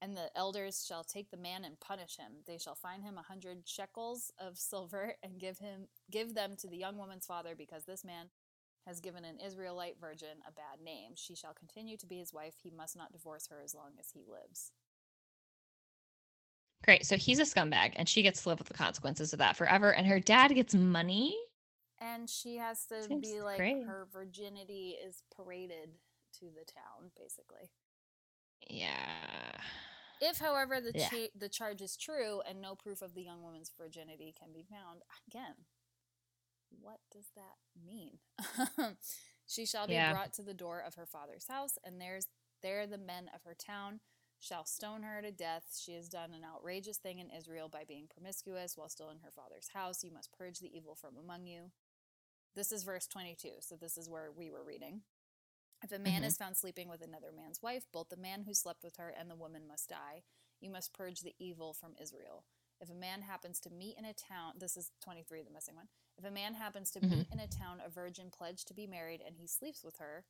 [0.01, 2.31] And the elders shall take the man and punish him.
[2.47, 6.67] They shall fine him a hundred shekels of silver and give him give them to
[6.67, 8.27] the young woman's father, because this man
[8.87, 11.11] has given an Israelite virgin a bad name.
[11.15, 12.55] She shall continue to be his wife.
[12.63, 14.71] He must not divorce her as long as he lives.
[16.83, 17.05] Great.
[17.05, 19.93] So he's a scumbag and she gets to live with the consequences of that forever.
[19.93, 21.35] And her dad gets money.
[21.99, 23.85] And she has to Seems be like great.
[23.85, 25.89] her virginity is paraded
[26.39, 27.69] to the town, basically.
[28.69, 29.59] Yeah.
[30.21, 31.09] If, however, the Yeah.
[31.09, 34.63] cha- the charge is true and no proof of the young woman's virginity can be
[34.63, 35.65] found, again,
[36.69, 38.19] what does that mean?
[39.47, 40.11] she shall be Yeah.
[40.11, 42.27] brought to the door of her father's house, and there's
[42.61, 44.01] there the men of her town
[44.41, 45.77] shall stone her to death.
[45.77, 49.31] She has done an outrageous thing in Israel by being promiscuous while still in her
[49.31, 50.03] father's house.
[50.03, 51.71] You must purge the evil from among you.
[52.55, 55.03] This is verse 22, so this is where we were reading.
[55.81, 56.25] If a man Mhm.
[56.25, 59.29] is found sleeping with another man's wife, both the man who slept with her and
[59.29, 60.23] the woman must die.
[60.59, 62.45] You must purge the evil from Israel.
[62.81, 65.89] If a man happens to meet in a town, this is 23, the missing one.
[66.17, 67.09] If a man happens to Mhm.
[67.09, 70.25] meet in a town a virgin pledged to be married and he sleeps with her,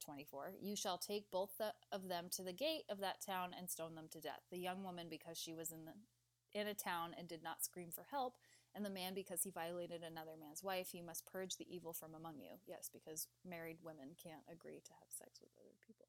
[0.00, 3.70] 24, you shall take both the, of them to the gate of that town and
[3.70, 4.42] stone them to death.
[4.50, 5.94] The young woman because she was in the
[6.52, 8.36] in a town and did not scream for help,
[8.74, 12.14] and the man because he violated another man's wife, you must purge the evil from
[12.14, 12.52] among you.
[12.66, 16.06] Yes, because married women can't agree to have sex with other people.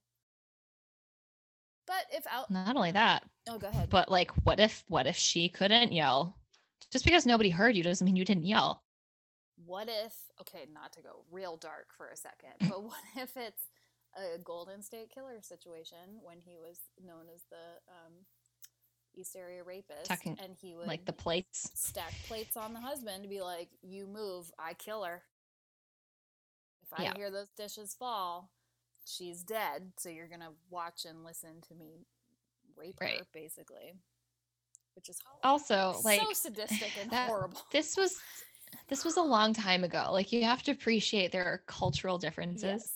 [1.86, 3.90] But if out Not only that, Oh, go ahead.
[3.90, 6.38] but like, what if, what if she couldn't yell?
[6.92, 8.84] Just because nobody heard you doesn't mean you didn't yell.
[9.66, 13.70] what if okay not to go real dark for a second but what if it's
[14.18, 18.14] a golden state killer situation when he was known as the um,
[19.16, 21.72] east area rapist Talking and he would Like the plates.
[21.76, 25.22] stack plates on the husband to be like you move i kill her
[26.82, 27.14] if i Yeah.
[27.16, 28.50] hear those dishes fall
[29.06, 32.06] she's dead so you're gonna watch and listen to me
[32.76, 33.94] rape her basically
[34.96, 38.20] which is Also, like, so sadistic and that- horrible this was,
[38.90, 40.10] this was a long time ago.
[40.12, 42.64] Like, you have to appreciate there are cultural differences.
[42.64, 42.94] yes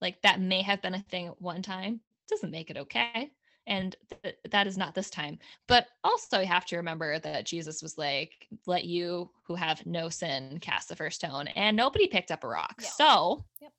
[0.00, 3.30] like that may have been a thing at one time doesn't make it okay
[3.68, 3.94] and
[4.24, 5.38] th- that is not this time.
[5.68, 10.08] But also you have to remember that jesus was like let you who have no
[10.08, 12.74] sin cast the first stone and nobody picked up a rock.
[12.82, 12.88] Yeah.
[12.88, 13.72] so Yep.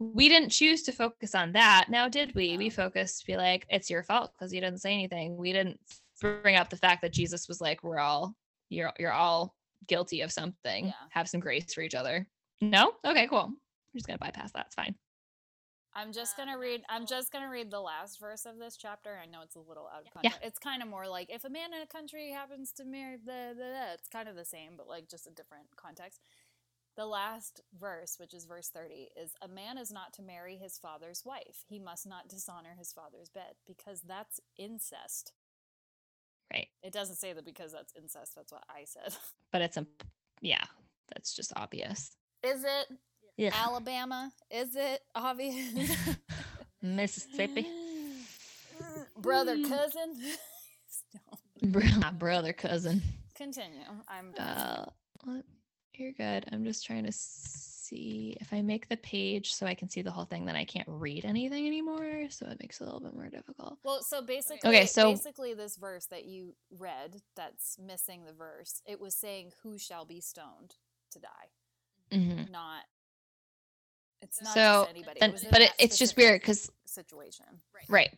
[0.00, 1.86] we didn't choose to focus on that.
[1.88, 2.58] Now did we?
[2.58, 5.36] We focused be like it's your fault because you didn't say anything.
[5.36, 5.80] We didn't
[6.20, 8.34] bring up the fact that jesus was like we're all
[8.68, 9.54] you're you're all
[9.86, 10.86] guilty of something.
[10.86, 10.92] Yeah.
[11.10, 12.26] have some grace for each other.
[12.60, 12.92] No?
[13.06, 13.44] Okay cool.
[13.46, 13.56] I'm
[13.94, 14.66] just gonna bypass that.
[14.66, 14.94] It's fine
[15.96, 16.82] I'm just um, gonna read.
[16.88, 19.18] I'm just gonna read the last verse of this chapter.
[19.22, 20.24] I know it's a little out of context.
[20.24, 20.30] Yeah.
[20.30, 20.48] context.
[20.48, 23.54] It's kind of more like if a man in a country happens to marry the,
[23.56, 26.20] the, it's kind of the same, but like just a different context.
[26.96, 30.78] The last verse, which is verse 30, is a man is not to marry his
[30.78, 31.64] father's wife.
[31.66, 35.32] He must not dishonor his father's bed because that's incest.
[36.52, 38.34] right It doesn't say that because that's incest.
[38.36, 39.16] That's what I said.
[39.52, 39.86] but it's a
[40.40, 40.64] yeah
[41.12, 42.86] that's just obvious Is it
[43.36, 43.50] Yeah.
[43.54, 44.32] Alabama?
[44.50, 45.90] Is it obvious?
[46.82, 47.66] Mississippi.
[49.18, 49.68] Brother, Mm.
[49.68, 50.16] cousin?
[52.00, 53.02] My brother cousin.
[53.34, 53.80] Continue.
[54.08, 54.46] I'm done.
[54.46, 55.40] Uh,
[55.94, 56.44] you're good.
[56.52, 60.10] I'm just trying to see if I make the page so I can see the
[60.10, 60.44] whole thing.
[60.44, 63.78] Then I can't read anything anymore, so it makes it a little bit more difficult.
[63.84, 68.82] Well, so basically, okay, so- basically, this verse that you read, that's missing the verse.
[68.86, 70.74] It was saying, "Who shall be stoned
[71.12, 71.48] to die?"
[72.12, 72.84] hmm Not.
[74.24, 75.20] It's not So, anybody.
[75.20, 77.44] then- it but it, it's just weird because situation.
[77.88, 78.10] right,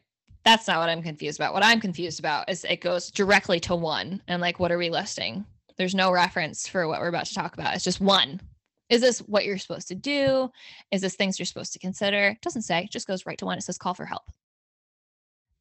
[0.45, 1.53] that's not what I'm confused about.
[1.53, 4.89] What I'm confused about is it goes directly to one, and like, what are we
[4.89, 5.45] listing?
[5.77, 7.75] There's no reference for what we're about to talk about.
[7.75, 8.41] It's just one.
[8.89, 10.49] Is this what you're supposed to do?
[10.93, 12.29] Is this things you're supposed to consider?
[12.29, 12.85] It doesn't say.
[12.85, 13.59] It just goes right to one.
[13.59, 14.23] It says call for help.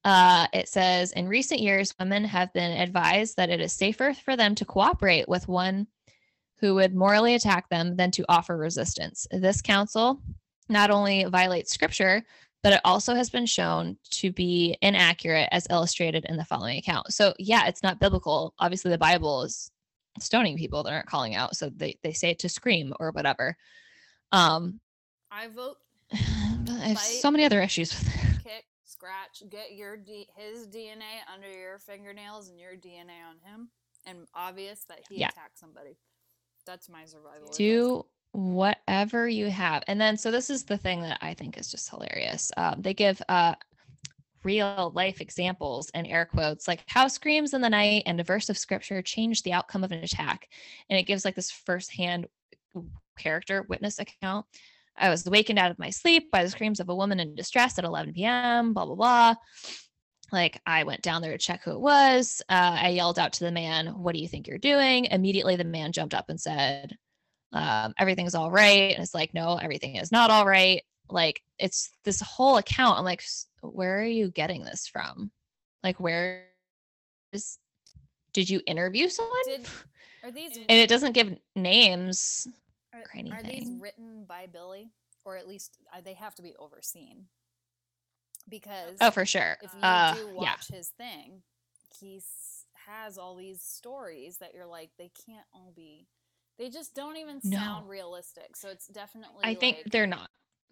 [0.03, 4.35] Uh, it says in recent years, women have been advised that it is safer for
[4.37, 5.87] them to cooperate with one
[6.57, 9.27] who would morally attack them than to offer resistance.
[9.31, 10.21] This counsel
[10.69, 12.23] not only violates scripture,
[12.63, 17.13] but it also has been shown to be inaccurate as illustrated in the following account.
[17.13, 18.55] So, yeah, it's not biblical.
[18.57, 19.69] Obviously, the Bible is
[20.19, 21.55] stoning people that aren't calling out.
[21.55, 23.55] So they, they say it to scream or whatever.
[24.31, 24.79] Um,
[25.31, 25.77] I vote
[26.13, 28.21] I have so many other issues with it.
[28.43, 33.69] kick, scratch, get your D- his DNA under your fingernails and your DNA on him,
[34.05, 35.29] and obvious that he Yeah.
[35.29, 35.97] attacked somebody.
[36.65, 37.49] That's my survival.
[37.53, 39.83] do whatever you have.
[39.87, 42.93] And then so this is the thing that i think is just hilarious um, they
[42.93, 43.55] give uh
[44.45, 48.47] real life examples and air quotes like how screams in the night and a verse
[48.49, 50.47] of scripture change the outcome of an attack.
[50.89, 52.27] And it gives like this firsthand
[53.17, 54.45] character witness account.
[54.97, 57.77] I was awakened out of my sleep by the screams of a woman in distress
[57.77, 59.35] at 11 p.m blah blah blah
[60.31, 63.43] like i went down there to check who it was uh, i yelled out to
[63.43, 66.97] the man what do you think you're doing immediately the man jumped up and said
[67.55, 68.93] um, everything's all right.
[68.93, 70.83] And it's like, no, everything is not all right.
[71.09, 72.99] Like, it's this whole account.
[72.99, 73.23] I'm like,
[73.61, 75.31] where are you getting this from?
[75.81, 76.47] Like, where
[77.31, 77.57] is,
[78.33, 79.37] did you interview someone?
[79.45, 79.67] Did
[80.23, 82.45] are these and it doesn't give names.
[82.93, 83.79] are, or are these anything.
[83.79, 84.89] written by Billy,
[85.23, 87.27] or at least uh, they have to be overseen?
[88.47, 89.57] Because Oh, for sure.
[89.61, 90.33] if you Uh, do yeah.
[90.33, 91.43] watch his thing,
[91.99, 92.21] he
[92.75, 96.07] has all these stories that you're like, they can't all be.
[96.57, 97.89] They just don't even sound No.
[97.89, 98.55] realistic.
[98.55, 99.43] So it's definitely.
[99.43, 100.29] I think they're not.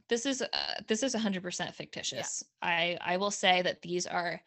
[0.09, 2.43] This is uh, this is 100% fictitious.
[2.61, 4.41] I I will say that these are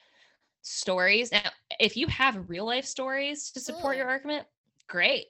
[0.62, 1.32] stories.
[1.32, 1.50] Now,
[1.80, 4.46] if you have real life stories to support your argument,
[4.86, 5.26] great.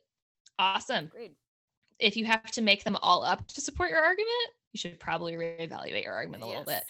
[0.58, 1.06] Awesome.
[1.06, 1.36] Agreed.
[1.98, 5.34] if you have to make them all up to support your argument, you should probably
[5.34, 6.84] reevaluate your argument a little bit.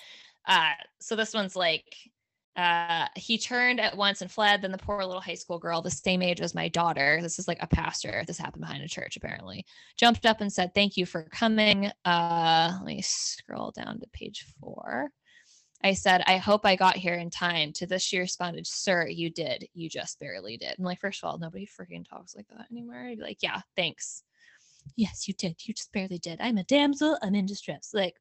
[0.47, 1.85] Uh, so this one's like,
[2.57, 4.63] uh, he turned at once and fled.
[4.63, 7.47] Then the poor little high school girl, the same age as my daughter, this is
[7.47, 8.25] like a pastor.
[8.27, 9.67] This happened behind a church, apparently,
[9.97, 14.47] jumped up and said, "Thank you for coming." Uh, let me scroll down to page
[14.59, 15.11] four.
[15.85, 17.73] I said, I hope I got here in time.
[17.75, 19.69] To this, she responded, Sir, you did.
[19.75, 20.75] You just barely did.
[20.79, 22.97] I'm like, first of all, nobody freaking talks like that anymore.
[22.97, 24.23] I'd be like, Yeah, thanks.
[24.97, 25.57] Yes, you did.
[25.65, 26.41] You just barely did.
[26.41, 27.19] I'm a damsel.
[27.23, 27.91] I'm in distress.
[27.93, 28.15] Like,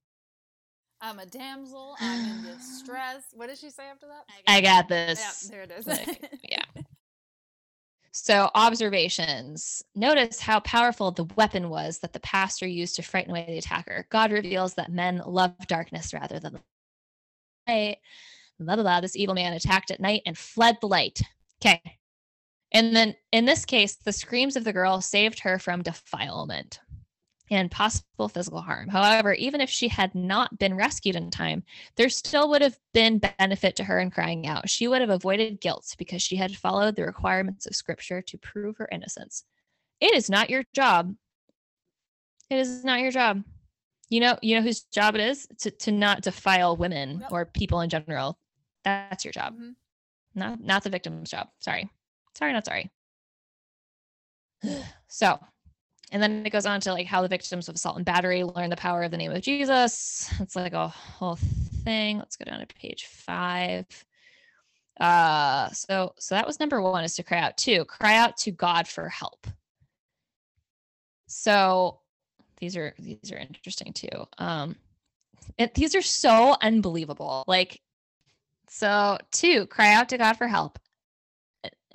[1.01, 1.95] I'm a damsel.
[1.99, 3.25] I'm in distress.
[3.33, 4.25] What did she say after that?
[4.47, 5.47] I got Yeah, this.
[5.51, 5.85] there it is.
[5.87, 6.63] like, yeah.
[8.17, 9.83] So, observations.
[9.93, 14.07] Notice how powerful the weapon was that the pastor used to frighten away the attacker.
[14.09, 16.57] God reveals that men love darkness rather than
[17.67, 17.97] light.
[18.57, 19.01] Blah, blah, blah.
[19.01, 21.19] This evil man attacked at night and fled the light.
[21.61, 21.81] Okay.
[22.71, 26.79] And then in this case, the screams of the girl saved her from defilement
[27.51, 28.89] and possible physical harm.
[28.89, 31.63] However, even if she had not been rescued in time,
[31.95, 34.69] there still would have been benefit to her in crying out.
[34.69, 38.77] She would have avoided guilt because she had followed the requirements of scripture to prove
[38.77, 39.43] her innocence.
[40.01, 41.15] It is not your job.
[42.49, 43.43] It is not your job.
[44.09, 47.31] You know, you know whose job it is to, to not defile women Yep.
[47.31, 48.37] or people in general.
[48.83, 49.57] That's your job.
[49.57, 49.75] Mhm.
[50.35, 51.49] Not not the victim's job.
[51.59, 51.89] Sorry.
[52.35, 52.91] Sorry, not sorry.
[55.07, 55.39] so
[56.15, 58.69] and then it goes on to like how the victims of assault and battery learn
[58.69, 60.33] the power of the name of Jesus.
[60.39, 61.37] It's like a whole
[61.83, 62.19] thing.
[62.19, 63.85] Let's go down to page five.
[64.97, 67.57] Uh so so that was number one is to cry out.
[67.57, 69.45] Two, cry out to God for help.
[71.27, 71.99] So
[72.61, 74.25] these are these are interesting too.
[74.37, 74.77] Um
[75.57, 77.43] it, these are so unbelievable.
[77.45, 77.81] Like
[78.69, 80.79] so two, cry out to God for help.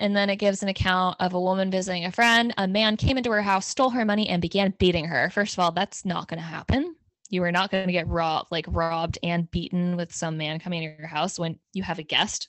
[0.00, 2.54] And then it gives an account of a woman visiting a friend.
[2.56, 5.30] A man came into her house, stole her money, and began beating her.
[5.30, 6.96] First of all, that's not going to happen.
[7.28, 10.82] You are not going to get robbed, like robbed and beaten with some man coming
[10.82, 12.48] into your house when you have a guest.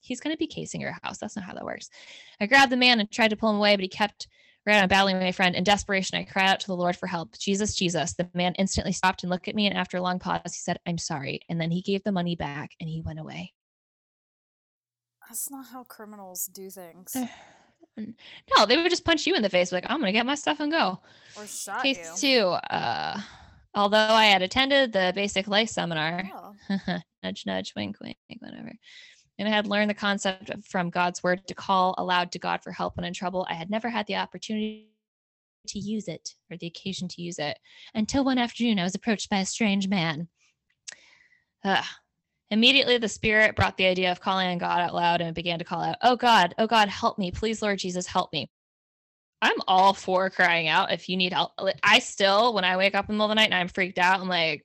[0.00, 1.18] He's going to be casing your house.
[1.18, 1.90] That's not how that works.
[2.40, 4.26] I grabbed the man and tried to pull him away, but he kept
[4.66, 5.56] Right, I'm battling my friend.
[5.56, 7.38] In desperation, I cried out to the Lord for help.
[7.38, 8.12] Jesus, Jesus.
[8.12, 10.78] The man instantly stopped and looked at me, and after a long pause, he said,
[10.84, 11.40] I'm sorry.
[11.48, 13.54] And then he gave the money back and he went away.
[15.28, 17.16] That's not how criminals do things.
[18.56, 20.36] No, they would just punch you in the face, like, I'm going to get my
[20.36, 21.00] stuff and go.
[21.36, 22.40] Or shot Case you.
[22.40, 22.46] two.
[22.46, 23.20] Uh,
[23.74, 26.98] although I had attended the basic life seminar, Oh.
[27.22, 28.72] nudge, nudge, wink, wink, whatever.
[29.38, 32.72] And I had learned the concept from God's word to call aloud to God for
[32.72, 33.46] help when in trouble.
[33.48, 34.88] I had never had the opportunity
[35.68, 37.58] to use it or the occasion to use it
[37.94, 40.28] until one afternoon I was approached by a strange man.
[41.64, 41.84] Ugh.
[42.50, 45.64] Immediately, the Spirit brought the idea of calling on God out loud and began to
[45.64, 47.30] call out, Oh God, oh God, help me.
[47.30, 48.50] Please, Lord Jesus, help me.
[49.42, 51.52] I'm all for crying out if you need help.
[51.82, 53.98] I still, when I wake up in the middle of the night and I'm freaked
[53.98, 54.64] out, I'm like,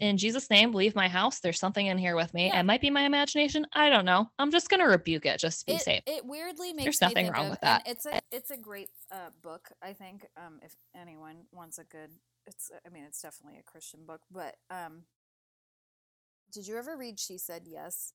[0.00, 1.40] in Jesus' name, leave my house.
[1.40, 2.48] There's something in here with me.
[2.48, 2.60] Yeah.
[2.60, 3.66] It might be my imagination.
[3.72, 4.30] I don't know.
[4.38, 6.02] I'm just gonna rebuke it just to be it, safe.
[6.06, 7.82] it weirdly makes There's me nothing think wrong of- with that.
[7.86, 9.68] It's a it's a great uh, book.
[9.82, 12.10] I think um, if anyone wants a good,
[12.46, 14.20] it's I mean it's definitely a Christian book.
[14.30, 15.02] But um,
[16.52, 18.12] did you ever read She Said Yes?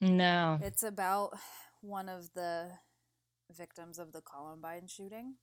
[0.00, 0.58] No.
[0.62, 1.30] It's about
[1.80, 2.68] one of the
[3.56, 5.34] victims of the Columbine shooting.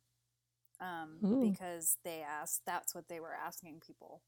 [0.81, 1.51] Um, Ooh.
[1.51, 4.21] because they asked, that's what they were asking people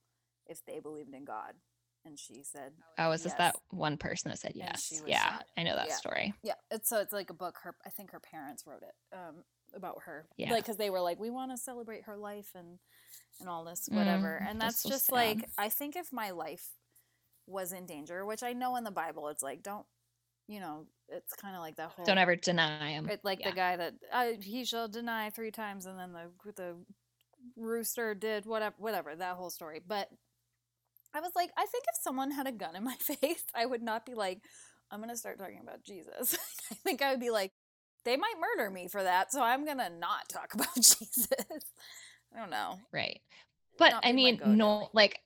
[0.47, 1.53] if they believed in God.
[2.03, 3.53] And she said, Oh, is this yes.
[3.53, 4.91] that one person that said yes?
[5.05, 5.45] Yeah, shot.
[5.55, 5.95] I know that Yeah.
[5.95, 6.33] story.
[6.43, 7.59] Yeah, it's so it's like a book.
[7.63, 9.43] Her, I think her parents wrote it um,
[9.73, 10.27] about her.
[10.35, 10.51] Yeah.
[10.51, 12.79] like because they were like, we want to celebrate her life and
[13.39, 14.39] and all this, whatever.
[14.41, 15.15] Mm, and that's that's so just sad.
[15.15, 16.67] like, I think if my life
[17.47, 19.85] was in danger, which I know in the Bible, it's like, don't,
[20.47, 22.05] you know, it's kind of like that whole.
[22.05, 23.09] Don't ever deny him.
[23.09, 23.49] It, like yeah.
[23.49, 26.75] the guy that uh, he shall deny three times, and then the the
[27.55, 29.81] rooster did whatever, whatever that whole story.
[29.85, 30.09] But
[31.13, 33.81] I was like, I think if someone had a gun in my face, I would
[33.81, 34.41] not be like,
[34.89, 36.37] I'm gonna start talking about Jesus.
[36.71, 37.51] I think I would be like,
[38.03, 41.27] they might murder me for that, so I'm gonna not talk about Jesus.
[42.35, 42.79] I don't know.
[42.91, 43.19] Right.
[43.77, 45.19] But I mean, no, like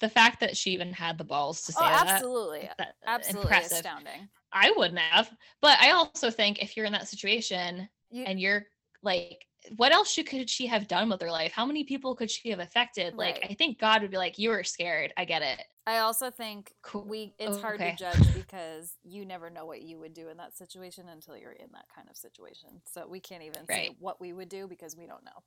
[0.00, 2.88] the fact that she even had the balls to oh, say Oh, that, absolutely, that-
[2.88, 3.78] uh, absolutely impressive.
[3.78, 4.28] astounding.
[4.52, 5.30] I wouldn't have.
[5.60, 8.66] But I also think if you're in that situation You, and you're
[9.02, 9.46] like,
[9.76, 11.52] what else could she have done with her life?
[11.52, 13.14] How many people could she have affected?
[13.14, 15.12] Like, I think God would be like, you were scared.
[15.16, 15.62] I get it.
[15.86, 17.04] I also think Cool.
[17.04, 17.90] we it's Oh, hard okay.
[17.90, 21.52] to judge because you never know what you would do in that situation until you're
[21.52, 22.80] in that kind of situation.
[22.86, 25.42] So we can't even say what we would do because we don't know.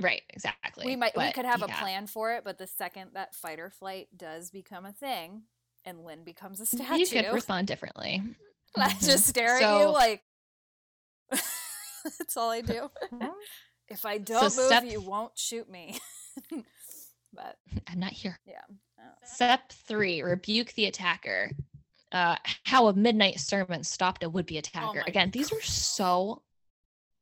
[0.00, 0.22] But Right.
[0.30, 0.86] Exactly.
[0.86, 3.70] we might we could have a plan for it, but the second that fight or
[3.70, 5.42] flight does become a thing
[5.84, 8.22] and Lynn becomes a statue, You could respond differently.
[8.76, 9.04] I Mhm.
[9.04, 10.22] just stare at you like
[11.30, 12.90] that's all I do.
[13.88, 15.98] if I don't move, step- you won't shoot me.
[17.32, 17.56] but
[17.88, 18.38] I'm not here.
[18.46, 18.62] yeah.
[18.98, 21.50] uh, Step three, rebuke the attacker.
[22.12, 25.00] Uh, how a midnight sermon stopped a would-be attacker.
[25.00, 26.42] Oh Again, these are so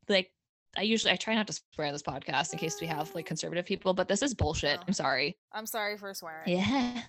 [0.08, 0.30] like
[0.78, 3.26] I usually I try not to swear on this podcast in case we have like
[3.26, 4.78] conservative people, but this is bullshit.
[4.78, 4.84] Oh.
[4.86, 5.36] I'm sorry.
[5.52, 6.44] I'm sorry for swearing.
[6.46, 7.02] Yeah.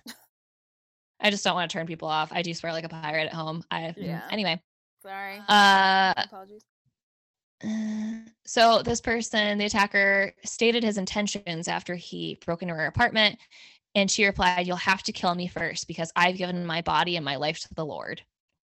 [1.20, 2.32] I just don't want to turn people off.
[2.32, 3.62] I do swear like a pirate at home.
[3.70, 4.22] I mm, Yeah.
[4.30, 4.60] anyway.
[5.02, 5.38] Sorry.
[5.48, 6.64] Uh Apologies.
[8.44, 13.38] so this person, the attacker, stated his intentions after he broke into her apartment,
[13.94, 17.24] and she replied, "You'll have to kill me first because I've given my body and
[17.24, 18.22] my life to the Lord."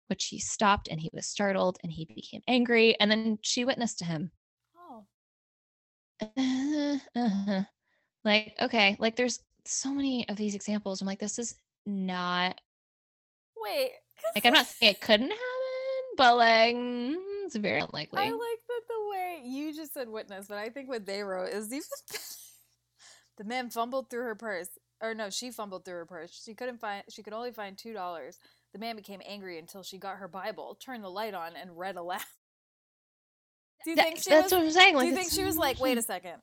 [0.08, 3.98] Which he stopped, and he was startled, and he became angry, and then she witnessed
[4.00, 4.30] to him.
[6.36, 7.00] Oh.
[7.16, 7.62] Uh-huh.
[8.24, 11.00] Like, okay, like there's so many of these examples.
[11.00, 12.60] I'm like, this is not
[13.56, 13.92] Wait.
[14.34, 15.40] like I'm not saying it couldn't happen,
[16.16, 18.20] but like mm, it's very unlikely.
[18.20, 21.50] I like that the way you just said witness, but I think what they wrote
[21.50, 21.82] is even.
[23.38, 24.68] The man fumbled through her purse.
[25.00, 26.42] Or no, she fumbled through her purse.
[26.44, 28.38] She couldn't find she could only find two dollars.
[28.72, 31.96] The man became angry until she got her Bible, turned the light on, and read
[31.96, 32.20] aloud.
[33.84, 34.94] Do you That- think she that's was what I'm saying.
[34.96, 36.34] Like, do you think she was like, wait a second?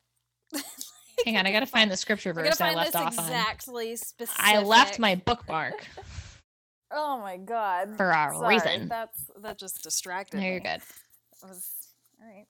[1.25, 3.25] Hang on, I gotta find the scripture verse that I left this off on.
[3.25, 4.35] exactly specific.
[4.43, 5.85] I left my bookmark
[6.91, 7.95] Oh my god.
[7.97, 8.87] for a Sorry, reason.
[8.87, 10.81] That's that just distracted No, you're good.
[11.43, 11.69] I was
[12.21, 12.45] all right.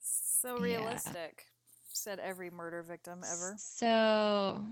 [0.00, 0.62] So Yeah.
[0.76, 1.46] realistic.
[1.92, 3.54] Said every murder victim ever.
[3.58, 4.64] So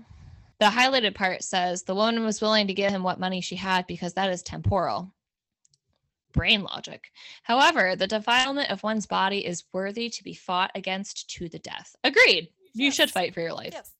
[0.59, 3.87] the highlighted part says the woman was willing to give him what money she had
[3.87, 5.11] because that is temporal.
[6.33, 7.11] Brain logic.
[7.43, 11.95] However, the defilement of one's body is worthy to be fought against to the death.
[12.03, 12.49] Agreed.
[12.73, 13.73] You should fight for your life.
[13.73, 13.91] Yes.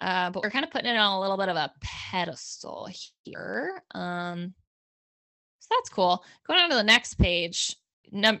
[0.00, 2.88] Uh, but we're kind of putting it on a little bit of a pedestal
[3.24, 3.82] here.
[3.94, 4.54] Um,
[5.58, 6.24] so that's cool.
[6.46, 7.74] Going on to the next page.
[8.12, 8.40] Num-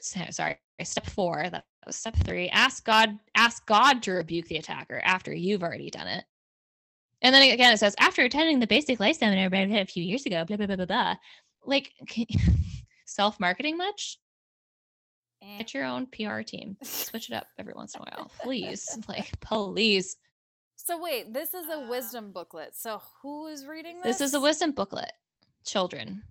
[0.00, 1.48] sorry, step four.
[1.50, 2.48] That was step three.
[2.48, 3.18] Ask God.
[3.34, 6.24] Ask God to rebuke the attacker after you've already done it.
[7.22, 10.44] And then again, it says after attending the basic life seminar a few years ago.
[10.44, 11.14] Blah blah blah blah blah.
[11.66, 11.92] Like
[13.06, 14.18] self marketing much?
[15.42, 15.58] Eh.
[15.58, 16.76] Get your own PR team.
[16.82, 18.98] Switch it up every once in a while, please.
[19.08, 20.16] Like, please.
[20.76, 22.74] So wait, this is a Uh, wisdom booklet.
[22.76, 24.18] So who is reading this?
[24.18, 25.12] This is a wisdom booklet.
[25.64, 26.22] Children.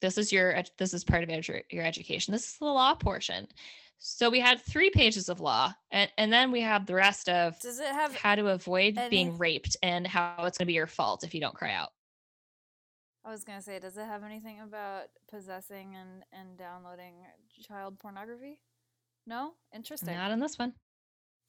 [0.00, 2.32] This is your this is part of edu- your education.
[2.32, 3.48] This is the law portion.
[3.98, 7.58] So we had three pages of law, and, and then we have the rest of
[7.60, 8.14] Does it have?
[8.14, 11.34] how to avoid any- being raped and how it's going to be your fault if
[11.34, 11.90] you don't cry out.
[13.26, 17.14] I was gonna say, does it have anything about possessing and and downloading
[17.66, 18.60] child pornography?
[19.26, 20.14] No, interesting.
[20.14, 20.74] Not in this one.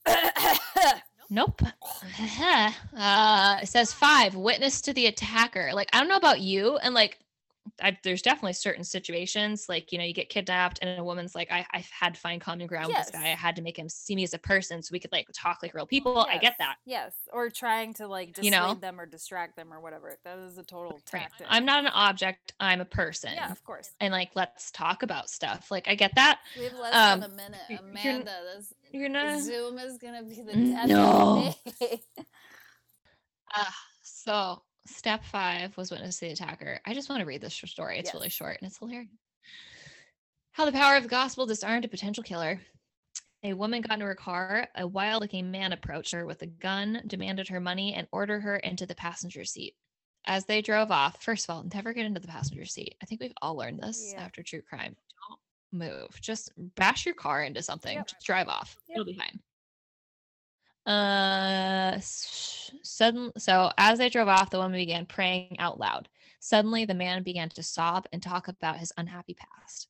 [1.30, 1.62] Nope.
[2.98, 5.72] uh, it says five, witness to the attacker.
[5.74, 6.78] Like, I don't know about you.
[6.78, 7.20] And like,
[7.82, 11.52] I, there's definitely certain situations, like, you know, you get kidnapped and a woman's like,
[11.52, 13.26] I, I've had to find common ground with this guy.
[13.26, 15.60] I had to make him see me as a person so we could like talk
[15.62, 16.18] like real people.
[16.30, 16.78] I get that.
[16.86, 18.74] Yes, or trying to like dissuade You know?
[18.74, 20.18] them or distract them or whatever.
[20.24, 21.28] That is a total Right.
[21.48, 22.54] I'm not an object.
[22.60, 23.32] I'm a person.
[23.36, 23.92] Yeah, of course.
[24.00, 25.70] And like, let's talk about stuff.
[25.70, 26.40] Like, I get that.
[26.58, 27.60] We have less Um, than a minute.
[27.70, 29.40] y- you're Amanda, this You're not.
[29.42, 31.48] Zoom is gonna be the death no.
[31.48, 32.02] of me.
[33.56, 33.64] Uh,
[34.02, 36.80] so step five was witness to the attacker.
[36.86, 38.00] I just want to read this story.
[38.00, 39.10] It's really short and it's hilarious.
[40.52, 42.60] How the power of the gospel disarmed a potential killer.
[43.44, 44.68] A woman got into her car.
[44.76, 48.56] A wild looking man approached her with a gun, demanded her money, and ordered her
[48.58, 49.76] into the passenger seat.
[50.26, 52.96] As they drove off, first of all, never get into the passenger seat.
[53.02, 54.24] I think we've all learned this Yeah.
[54.24, 54.96] after true crime.
[55.30, 55.40] Don't
[55.72, 56.20] move.
[56.20, 57.96] Just bash your car into something.
[57.98, 58.08] Yep.
[58.08, 58.76] Just drive off.
[58.90, 58.96] Yep.
[58.96, 59.40] It'll be fine.
[60.88, 66.08] Uh, suddenly, so as they drove off, the woman began praying out loud.
[66.40, 69.90] Suddenly, the man began to sob and talk about his unhappy past.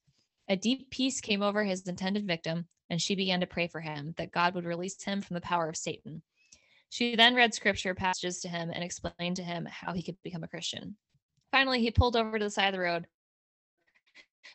[0.49, 4.15] A deep peace came over his intended victim, and she began to pray for him
[4.17, 6.23] that God would release him from the power of Satan.
[6.89, 10.43] She then read scripture passages to him and explained to him how he could become
[10.43, 10.95] a Christian.
[11.51, 13.05] Finally, he pulled over to the side of the road,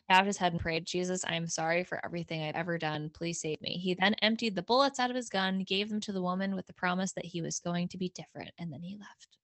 [0.07, 3.09] bowed his head, and prayed, Jesus, I am sorry for everything I've ever done.
[3.13, 3.77] Please save me.
[3.77, 6.67] He then emptied the bullets out of his gun, gave them to the woman with
[6.67, 9.37] the promise that he was going to be different, and then he left.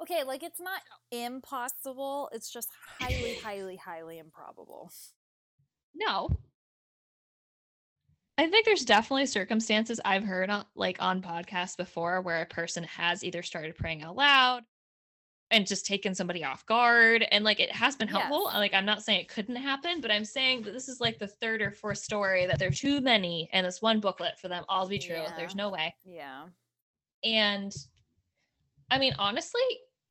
[0.00, 2.28] okay, like it's not impossible.
[2.32, 2.68] It's just
[3.00, 4.92] highly, highly, highly improbable.
[5.94, 6.30] No.
[8.36, 12.84] I think there's definitely circumstances I've heard on, like on podcasts before where a person
[12.84, 14.62] has either started praying out loud
[15.50, 18.44] and just taken somebody off guard and like it has been helpful.
[18.46, 18.54] Yes.
[18.54, 21.26] Like I'm not saying it couldn't happen, but I'm saying that this is like the
[21.26, 24.64] third or fourth story that there are too many and this one booklet for them
[24.68, 25.24] all to be true.
[25.36, 25.94] There's no way.
[26.04, 26.44] Yeah.
[27.24, 27.74] And
[28.90, 29.60] I mean, honestly,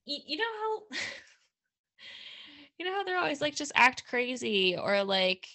[0.08, 0.98] y- you know how
[2.80, 5.48] you know how they're always like just act crazy or like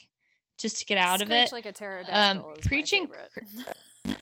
[0.58, 1.48] just to get out of it.
[1.48, 2.54] Screech like a pterodactyl.
[2.58, 3.08] is preaching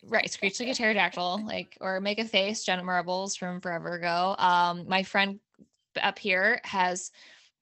[0.09, 4.35] right, screech like a pterodactyl, like or make a face, Jenna Marbles from forever ago.
[4.39, 5.39] Um, my friend
[6.01, 7.11] up here has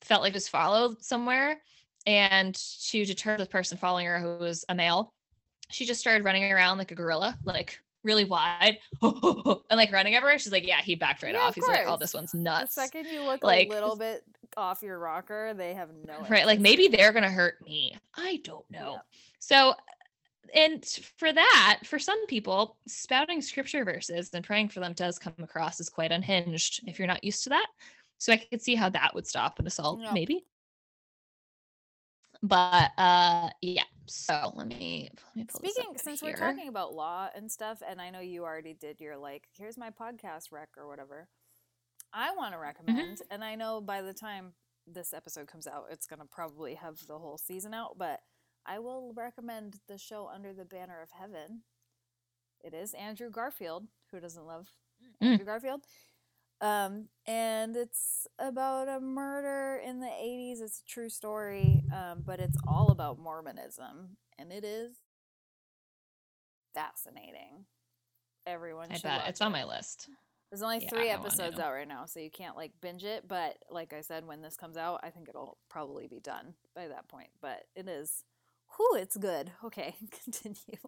[0.02, 1.60] felt like was followed somewhere,
[2.06, 5.12] and to deter the person following her, who was a male,
[5.70, 10.38] she just started running around like a gorilla, like really wide, and like running everywhere.
[10.38, 12.38] She's like, "Yeah, he backed right Yeah, off." of He's like, "Oh, this one's The
[12.38, 14.22] nuts." second you look Like- a little bit
[14.56, 18.68] off your rocker, they have no right like maybe they're gonna hurt me i don't
[18.70, 18.98] know Yeah.
[19.38, 19.74] so
[20.55, 20.84] and
[21.18, 25.78] for that for some people spouting scripture verses and praying for them does come across
[25.80, 27.66] as quite unhinged if you're not used to that
[28.19, 30.12] so i could see how that would stop an assault Yeah.
[30.12, 30.45] maybe
[32.43, 36.31] but uh yeah so let me, let me pull Speaking, since here.
[36.31, 39.77] we're talking about law and stuff, and I know you already did your like, here's
[39.77, 41.28] my podcast rec or whatever.
[42.11, 42.55] I want Mm-hmm.
[42.55, 44.55] to recommend, and I know by the time
[44.86, 48.20] this episode comes out, it's gonna probably have the whole season out, but
[48.65, 51.65] I will recommend the show Under the Banner of Heaven.
[52.65, 53.89] It is Andrew Garfield.
[54.11, 54.69] Who doesn't love
[55.23, 55.32] Mm.
[55.32, 55.85] Andrew Garfield?
[56.60, 60.60] Um, and it's about a murder in the 80s.
[60.60, 64.97] It's a true story, um, but it's all about Mormonism, and it is
[66.74, 67.66] fascinating.
[68.47, 70.09] Everyone i should it's on my list
[70.51, 73.28] There's only Yeah, three episodes out right now, so you can't like binge it.
[73.28, 76.89] But like I said, when this comes out, I think it'll probably be done by
[76.89, 77.28] that point.
[77.40, 78.24] But it is,
[78.76, 79.52] whew, it's good.
[79.64, 79.94] Okay,
[80.24, 80.78] continue.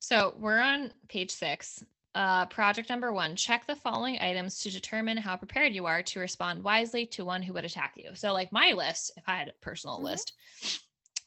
[0.00, 1.84] So we're on page six.
[2.14, 6.20] Uh, project number one check the following items to determine how prepared you are to
[6.20, 8.10] respond wisely to one who would attack you.
[8.14, 10.02] So, like my list, if I had a personal Mhm.
[10.04, 10.32] list,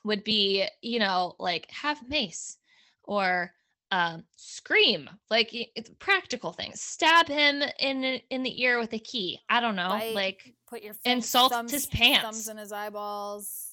[0.04, 2.58] would be, you know, like have mace
[3.04, 3.52] or
[3.92, 6.82] um, scream, like it's practical things.
[6.82, 9.40] Stab him in in the ear with a key.
[9.50, 12.48] I don't know, Bite, like Put your Insult thumbs, his thumbs pants.
[12.48, 13.65] in his eyeballs.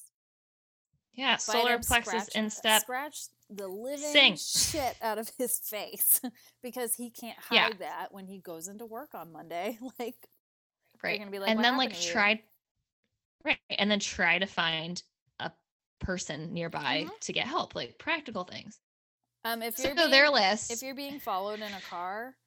[1.13, 2.81] Yeah, solar plexus scratch him- instep.
[2.81, 3.19] Scratch
[3.49, 4.35] the living Sing.
[4.35, 6.19] shit out of his face
[6.63, 7.69] because he can't hide Yeah.
[7.79, 9.77] that when he goes into work on Monday.
[9.99, 10.15] like,
[11.03, 12.41] Right, gonna be like, and then like try
[13.45, 13.57] Right.
[13.77, 15.03] And then try to find
[15.39, 15.51] a
[15.99, 17.19] person nearby Mhm.
[17.21, 18.79] to get help, like practical things.
[19.43, 22.37] Um, if you're being, their list, if you're being followed in a car,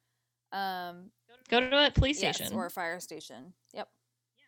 [0.51, 1.11] um,
[1.49, 2.55] go to a police yes, station.
[2.55, 3.53] or a fire station.
[3.73, 3.87] Yep.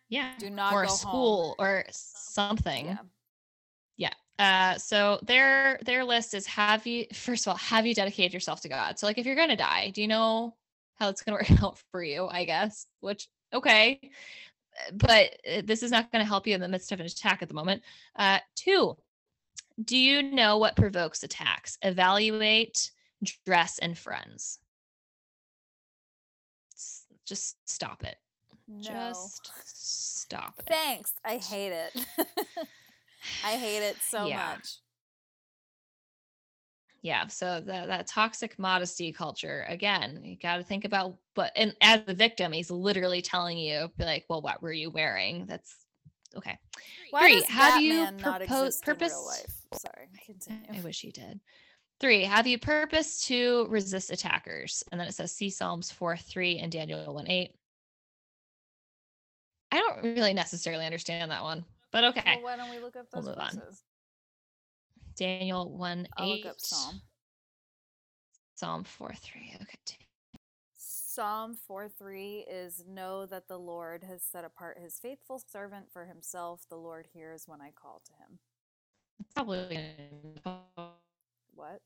[0.08, 0.34] yeah.
[0.40, 1.54] Do not or go a school home.
[1.60, 2.86] or something.
[2.86, 2.98] Yeah.
[4.40, 8.62] Uh, so their their list is have you first of all have you dedicated yourself
[8.62, 8.98] to God?
[8.98, 10.56] So like if you're gonna die, do you know
[10.96, 12.26] how it's gonna work out for you?
[12.26, 12.86] I guess.
[13.00, 14.00] Which okay,
[14.94, 17.48] but uh, this is not gonna help you in the midst of an attack at
[17.48, 17.82] the moment.
[18.16, 18.96] Uh, two,
[19.84, 21.76] do you know what provokes attacks?
[21.82, 22.92] Evaluate,
[23.44, 24.58] dress, and friends.
[27.26, 28.16] Just stop it.
[28.66, 28.80] No.
[28.80, 30.66] Just stop it.
[30.66, 31.12] Thanks.
[31.24, 32.06] I hate it.
[33.44, 34.54] I hate it so Yeah.
[34.56, 34.76] much.
[37.02, 41.74] Yeah, so that that toxic modesty culture again, you got to think about but and
[41.80, 45.74] as the victim, he's literally telling you be like, "Well, what were you wearing?" That's
[46.36, 46.58] okay.
[47.10, 49.54] Why Three, does have you Batman not propo- exist in purpose- real life?
[49.80, 50.78] Sorry, continue.
[50.78, 51.40] I wish he did.
[52.00, 54.82] Three, have you purpose to resist attackers?
[54.92, 57.54] And then it says, see Psalms 4 3 and Daniel 1 8.
[59.72, 62.22] I don't really necessarily understand that one, but okay.
[62.26, 63.62] Well, why don't we look up We'll those move on.
[65.16, 66.44] Daniel 1 I'll 8.
[66.44, 67.02] look up Psalm.
[68.56, 69.56] Psalm 4 3.
[69.62, 69.78] Okay.
[70.76, 76.04] Psalm 4 3 is Know that the Lord has set apart his faithful servant for
[76.06, 76.62] himself.
[76.70, 78.38] The Lord hears when I call to him.
[79.34, 79.80] Probably
[81.54, 81.80] What?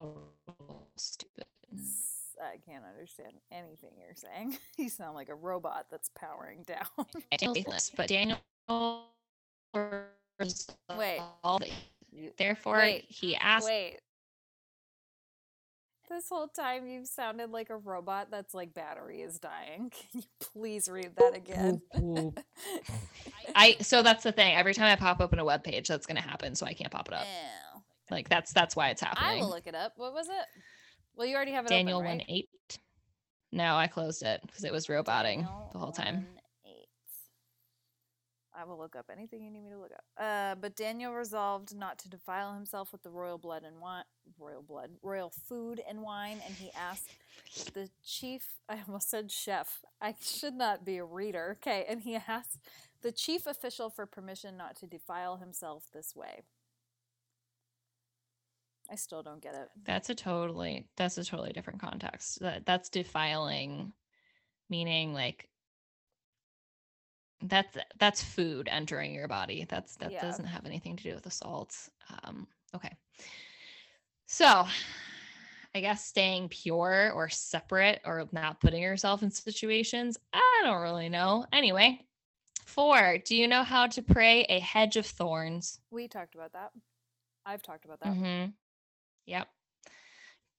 [0.96, 1.44] stupid.
[2.42, 4.58] I can't understand anything you're saying.
[4.78, 6.86] You sound like a robot that's powering down.
[7.30, 8.38] Daniel's faithless, but Daniel
[10.96, 11.20] Wait.
[12.38, 13.66] Therefore, Wait, he asked.
[13.66, 14.00] Wait.
[16.08, 19.90] This whole time you've sounded like a robot that's like battery is dying.
[20.12, 21.80] Can you please read that again?
[23.56, 24.54] I so that's the thing.
[24.54, 26.54] Every time I pop open a web page, that's gonna happen.
[26.54, 27.24] So I can't pop it up.
[27.24, 27.80] Ew.
[28.10, 29.40] Like that's that's why it's happening.
[29.40, 29.94] I will look it up.
[29.96, 30.46] What was it?
[31.16, 32.26] Well, you already have it Daniel open, one right?
[32.28, 32.78] eight.
[33.50, 36.26] No, I closed it because it was roboting Daniel the whole time.
[38.54, 38.60] 1:8.
[38.60, 40.04] I will look up anything you need me to look up.
[40.16, 44.04] Uh, but Daniel resolved not to defile himself with the royal blood and wine,
[44.38, 47.10] royal blood, royal food and wine, and he asked
[47.74, 48.54] the chief.
[48.68, 49.84] I almost said chef.
[50.00, 51.58] I should not be a reader.
[51.58, 52.60] Okay, and he asked
[53.02, 56.42] the chief official for permission not to defile himself this way.
[58.90, 59.70] I still don't get it.
[59.84, 62.40] That's a totally that's a totally different context.
[62.40, 63.92] That that's defiling,
[64.68, 65.48] meaning like
[67.44, 69.66] that's that's food entering your body.
[69.68, 70.22] That's that Yeah.
[70.22, 71.76] doesn't have anything to do with assault.
[72.22, 72.96] Um, okay.
[74.26, 74.66] So
[75.74, 80.16] I guess staying pure or separate or not putting yourself in situations.
[80.32, 81.46] I don't really know.
[81.52, 82.00] Anyway,
[82.64, 83.18] four.
[83.24, 85.80] Do you know how to pray a hedge of thorns?
[85.90, 86.70] We talked about that.
[87.44, 88.08] I've talked about that.
[88.08, 88.50] Mm-hmm.
[89.26, 89.48] Yep.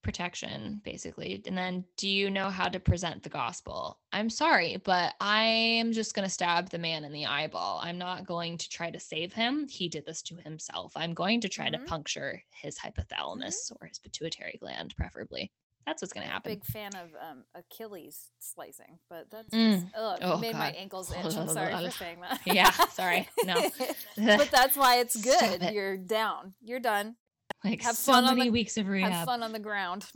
[0.06, 1.42] Protection, basically.
[1.48, 3.98] And then, do you know how to present the gospel?
[4.14, 7.82] I'm sorry, but I am just going to stab the man in the eyeball.
[7.84, 9.68] I'm not going to try to save him.
[9.68, 10.94] He did this to himself.
[10.96, 11.72] I'm going to try Mhm.
[11.72, 15.52] to puncture his hypothalamus or his pituitary gland, preferably.
[15.88, 16.52] That's what's going to happen.
[16.54, 19.82] Big fan of um, Achilles slicing, but that's Mm.
[19.82, 21.36] just, ugh, Oh, made my ankles itch.
[21.36, 22.42] I'm sorry for saying that.
[22.46, 23.28] Yeah, sorry.
[23.44, 23.56] No.
[24.18, 25.64] but that's why it's good.
[25.64, 25.74] it.
[25.74, 26.54] You're down.
[26.62, 27.16] You're done.
[27.64, 30.06] Like have so fun on many the- weeks of Have fun on the ground.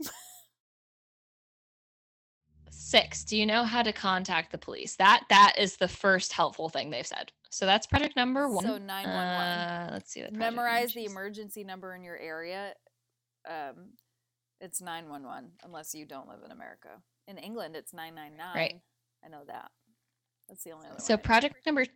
[2.70, 4.96] Six, do you know how to contact the police?
[4.96, 7.30] That that is the first helpful thing they've said.
[7.50, 8.64] So that's project number one.
[8.64, 9.08] So 911.
[9.08, 10.22] Uh, let's see.
[10.22, 12.74] What Memorize the emergency number in your area.
[13.48, 13.90] Um,
[14.60, 16.88] it's 911 unless you don't live in America.
[17.28, 18.54] In England, it's 999.
[18.56, 18.80] Right.
[19.24, 19.70] I know that.
[20.48, 21.22] That's the only other So one.
[21.22, 21.86] Project number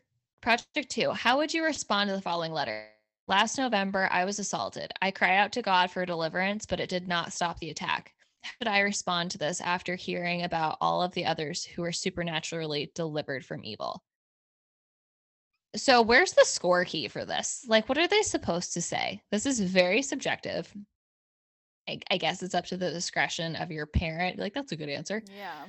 [0.41, 1.11] project two.
[1.11, 2.87] How would you respond to the following letter?
[3.27, 4.93] Last November, I was assaulted.
[5.01, 8.13] I cried out to God for deliverance, but it did not stop the attack.
[8.43, 11.93] How did I respond to this after hearing about all of the others who were
[11.93, 14.03] supernaturally delivered from evil?
[15.75, 17.65] So, where's the score key for this?
[17.67, 19.23] Like, what are they supposed to say?
[19.33, 20.73] This is very subjective.
[21.89, 24.39] I, I guess it's up to the discretion of your parent.
[24.39, 25.23] Like, that's a good answer.
[25.35, 25.65] Yeah.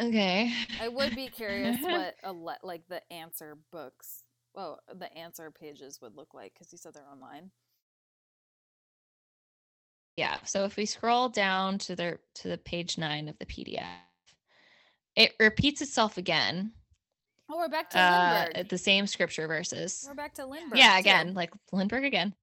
[0.00, 0.52] Okay.
[0.80, 4.21] I would be curious what a le- like the answer books,
[4.54, 7.50] well, the answer pages would look like because you said they're online.
[10.16, 10.36] Yeah.
[10.44, 13.86] So if we scroll down to the to the page nine of the PDF,
[15.16, 16.72] it repeats itself again.
[17.50, 18.56] Oh, we're back to Uh, Lindbergh.
[18.56, 20.04] at the same scripture verses.
[20.08, 20.78] we're back to Lindbergh.
[20.78, 21.00] Yeah, too.
[21.00, 22.34] again, like Lindbergh again.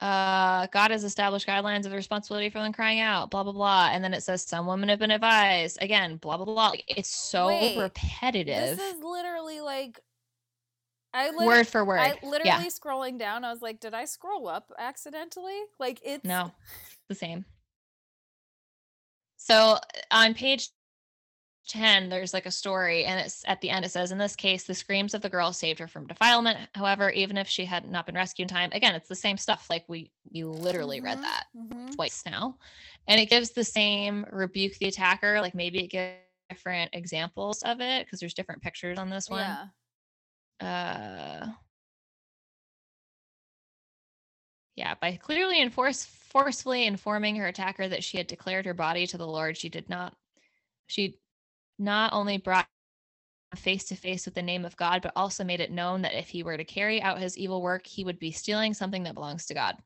[0.00, 3.88] uh, God has established guidelines of the responsibility for them crying out, blah, blah, blah.
[3.92, 5.78] And then it says some women have been advised.
[5.80, 6.68] Again, blah, blah, blah.
[6.70, 8.76] Like, it's so Wait, repetitive.
[8.76, 9.98] This is literally like
[11.14, 12.00] I word for word.
[12.00, 12.68] I literally yeah.
[12.68, 13.44] scrolling down.
[13.44, 15.60] I was like, did I scroll up accidentally?
[15.78, 16.50] Like it's No,
[17.08, 17.44] the same.
[19.36, 19.78] So
[20.10, 20.70] on page
[21.68, 24.64] 10, there's like a story, and it's at the end, it says, In this case,
[24.64, 26.58] the screams of the girl saved her from defilement.
[26.74, 29.66] However, even if she had not been rescued in time, again, it's the same stuff.
[29.70, 31.94] Like we we literally read Mhm, that mhm.
[31.94, 32.58] twice now.
[33.08, 35.40] And it gives the same rebuke the attacker.
[35.40, 36.16] Like maybe it gives
[36.50, 39.40] different examples of it because there's different pictures on this one.
[39.40, 39.68] Yeah.
[40.60, 41.46] Uh
[44.76, 49.06] yeah by clearly and force forcefully informing her attacker that she had declared her body
[49.06, 50.14] to the lord she did not
[50.86, 51.18] she
[51.78, 52.66] not only brought
[53.56, 56.28] face to face with the name of god but also made it known that if
[56.28, 59.46] he were to carry out his evil work he would be stealing something that belongs
[59.46, 59.76] to god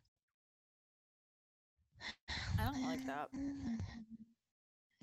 [2.58, 3.28] I don't like that.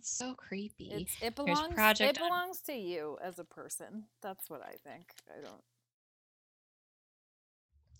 [0.05, 4.05] it's so creepy It's it belongs Project it belongs to you as a person.
[4.21, 5.11] That's what I think.
[5.29, 5.61] I don't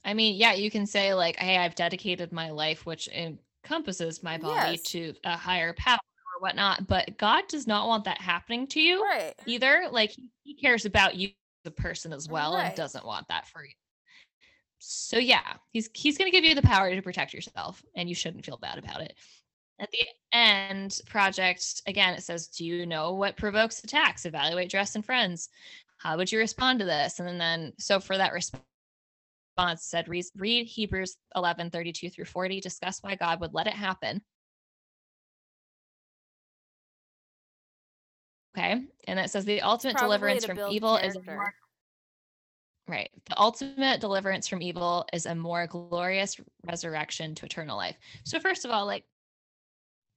[0.03, 4.38] I mean, yeah, you can say like, "Hey, I've dedicated my life, which encompasses my
[4.38, 4.84] body, Yes.
[4.84, 9.03] to a higher power or whatnot." But God does not want that happening to you
[9.03, 9.34] Right.
[9.48, 9.88] either.
[9.91, 10.11] Like,
[10.44, 12.68] He, cares about you as a person as well, Right.
[12.68, 13.73] and doesn't want that for you.
[14.77, 18.14] So yeah, he's he's going to give you the power to protect yourself, and you
[18.14, 19.18] shouldn't feel bad about it.
[19.80, 24.26] At the end, project again, it says, "Do you know what provokes attacks?
[24.26, 25.49] Evaluate dress and friends.
[25.97, 28.64] How would you respond to this?" And then, so for that response
[29.80, 34.22] said read, read hebrews 11 32 through 40 discuss why god would let it happen
[38.57, 41.53] okay and it says the ultimate Probably deliverance from evil is a more
[42.88, 48.39] right the ultimate deliverance from evil is a more glorious resurrection to eternal life so
[48.39, 49.06] first of all like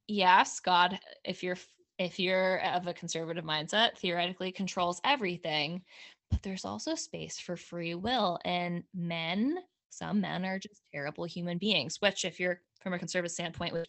[0.08, 1.56] yes god if you're
[1.98, 5.82] if you're of a conservative mindset theoretically controls everything
[6.30, 9.58] but there's also space for free will and men
[9.90, 13.86] some men are just terrible human beings which if you're from a conservative standpoint would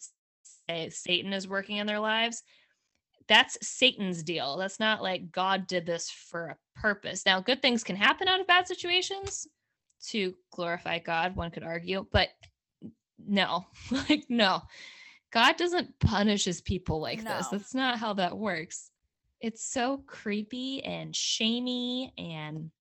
[0.70, 2.44] say satan is working in their lives
[3.30, 4.58] that's satan's deal.
[4.58, 7.26] That's not like god did this for a purpose.
[7.26, 9.48] Now good things can happen out of bad situations
[10.08, 12.30] to glorify god one could argue but
[13.28, 14.62] no like no
[15.32, 17.48] god doesn't punish his people like this.
[17.50, 18.92] That's not how that works.
[19.42, 22.72] It's so creepy and shamey and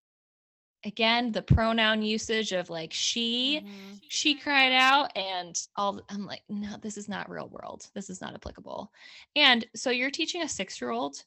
[0.85, 4.01] again the pronoun usage of like she Mhm.
[4.09, 7.89] she cried out and all i'm like no this is not real world.
[7.95, 8.93] This is not applicable.
[9.37, 11.25] And so you're teaching a six year old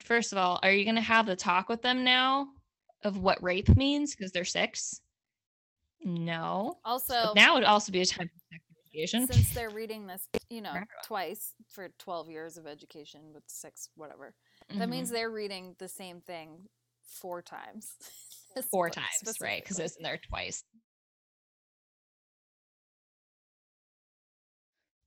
[0.00, 2.48] first of all are you going to have the talk with them now
[3.04, 5.00] of what rape means because they're six?
[6.02, 6.78] No.
[6.84, 8.63] Also, So now would also be a time for sex
[8.94, 13.88] education since they're reading this, you know, twice for 12 years of education with six,
[13.94, 14.34] whatever,
[14.78, 15.12] that means Mhm.
[15.12, 16.68] they're reading the same thing
[17.02, 17.96] four times.
[18.70, 20.64] four times right because it's in there twice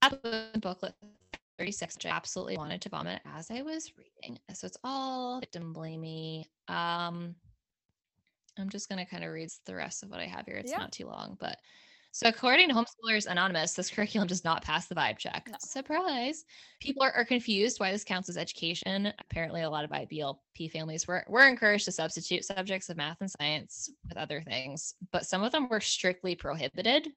[0.02, 0.94] At the booklet
[1.58, 4.38] 36 which I absolutely wanted to vomit as I was reading.
[4.54, 6.44] So it's all victim blamey.
[6.68, 7.36] Um
[8.58, 10.56] I'm just gonna kind of read the rest of what I have here.
[10.56, 10.76] It's Yeah.
[10.76, 11.58] not too long, but
[12.12, 15.48] so according to Homeschoolers Anonymous, this curriculum does not pass the vibe check.
[15.50, 15.56] No.
[15.60, 16.44] Surprise.
[16.80, 19.12] People are, are confused why this counts as education.
[19.20, 23.30] Apparently, a lot of IBLP families were, were encouraged to substitute subjects of math and
[23.30, 27.08] science with other things, but some of them were strictly prohibited.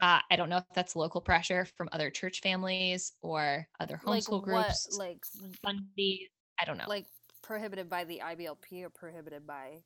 [0.00, 4.24] Uh, I don't know if that's local pressure from other church families or other like
[4.24, 4.96] homeschool what, groups.
[4.98, 5.24] like,
[5.62, 6.30] Fundy,
[6.60, 6.84] I don't know.
[6.88, 7.06] like
[7.42, 9.82] prohibited by the IBLP or prohibited by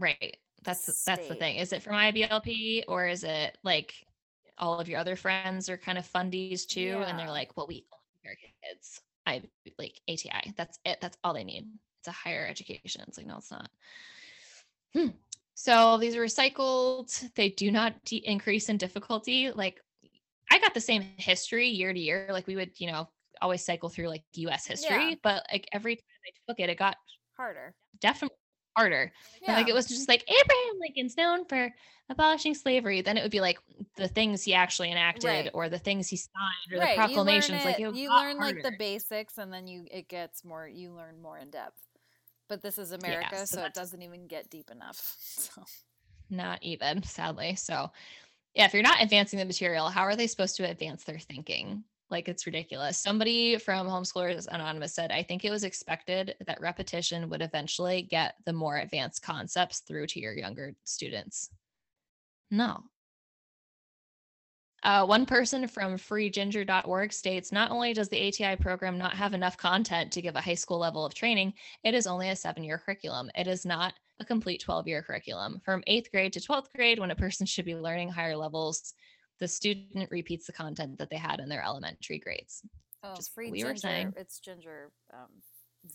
[0.00, 0.38] Right.
[0.62, 1.56] That's that's the thing.
[1.56, 3.94] Is it from IBLP or is it like
[4.58, 7.02] all of your other friends are kind of fundies too?
[7.06, 7.86] And they're like, well, we
[8.26, 9.00] our kids.
[9.26, 9.42] I
[9.78, 10.52] like ATI.
[10.56, 10.98] That's it.
[11.00, 11.66] That's all they need.
[12.00, 13.02] It's a higher education.
[13.08, 13.70] It's like, no, it's not.
[14.94, 15.08] Hmm.
[15.54, 17.34] So these are recycled.
[17.34, 19.50] They do not de- increase in difficulty.
[19.50, 19.80] Like
[20.50, 22.28] I got the same history year to year.
[22.30, 23.08] Like we would, you know,
[23.42, 25.14] always cycle through like US history, Yeah.
[25.22, 26.96] but like every time I took it, it got
[27.36, 27.74] harder.
[28.00, 28.36] definitely
[28.76, 29.12] harder.
[29.46, 31.72] And, Like it was just like Abraham Lincoln's known for
[32.08, 33.02] abolishing slavery.
[33.02, 33.58] Then it would be like
[33.96, 35.50] the things he actually enacted Right.
[35.54, 36.96] or the things he signed or right.
[36.96, 37.48] the proclamations.
[37.48, 40.44] You learn, like it, it you learn like the basics, and then you it gets
[40.44, 40.66] more.
[40.68, 41.80] You learn more in depth.
[42.48, 45.16] But this is America, so so, it doesn't even get deep enough.
[45.50, 45.62] So
[46.32, 47.56] not even, sadly.
[47.56, 47.90] So
[48.54, 51.84] yeah, if you're not advancing the material, how are they supposed to advance their thinking?
[52.10, 52.98] Like it's ridiculous.
[52.98, 58.34] Somebody from Homeschoolers Anonymous said, I think it was expected that repetition would eventually get
[58.44, 61.50] the more advanced concepts through to your younger students.
[62.50, 62.82] No.
[64.82, 69.56] Uh, one person from freejinger.org states not only does the ATI program not have enough
[69.58, 71.52] content to give a high school level of training,
[71.84, 73.30] it is only a seven year curriculum.
[73.34, 75.60] It is not a complete 12 year curriculum.
[75.64, 78.94] From eighth grade to 12th grade, when a person should be learning higher levels,
[79.40, 82.62] the student repeats the content that they had in their elementary grades
[83.02, 83.80] Oh, Just free we were ginger.
[83.80, 84.14] saying.
[84.18, 85.28] It's Jinger um,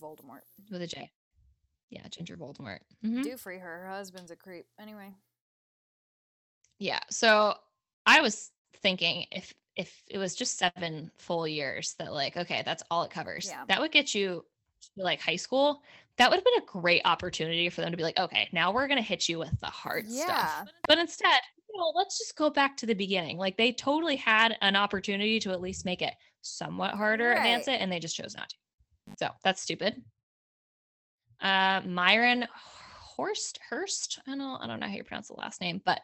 [0.02, 0.40] Voldemort.
[0.72, 1.08] with a J.
[1.90, 2.80] Yeah, Jinger Voldemort.
[3.04, 3.22] Mhm.
[3.22, 3.82] Do free her.
[3.84, 4.66] Her husband's a creep.
[4.80, 5.14] Anyway.
[6.78, 7.00] Yeah.
[7.10, 7.54] So
[8.06, 8.50] I was
[8.82, 13.10] thinking if if it was just seven full years that like okay that's all it
[13.10, 13.64] covers Yeah.
[13.68, 14.44] that would get you
[14.96, 15.82] to like high school
[16.18, 18.86] that would have been a great opportunity for them to be like okay now we're
[18.88, 20.24] going to hit you with the hard Yeah.
[20.24, 21.40] stuff but instead
[21.74, 25.50] know let's just go back to the beginning like they totally had an opportunity to
[25.50, 28.56] at least make it somewhat harder advance it and they just chose not to.
[29.18, 30.02] So that's stupid.
[31.40, 32.46] Uh myron
[33.16, 36.00] horst hurst i don't i don't know how you pronounce the last name but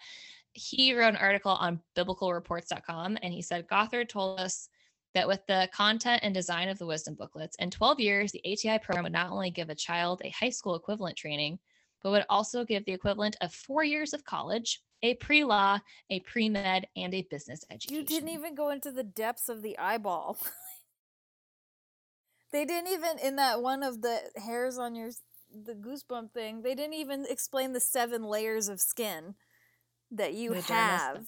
[0.54, 4.68] he wrote an article on biblicalreports.com and he said Gothard told us
[5.14, 8.78] that with the content and design of the wisdom booklets, in 12 years, the ATI
[8.78, 11.58] program would not only give a child a high school equivalent training,
[12.02, 15.78] but would also give the equivalent of four years of college, a pre law,
[16.10, 17.96] a pre med, and a business education.
[17.96, 20.38] You didn't even go into the depths of the eyeball.
[22.52, 25.10] they didn't even in that one of the hairs on your
[25.52, 26.62] the goosebump thing.
[26.62, 29.34] They didn't even explain the seven layers of skin
[30.10, 31.26] that you The dermis, have.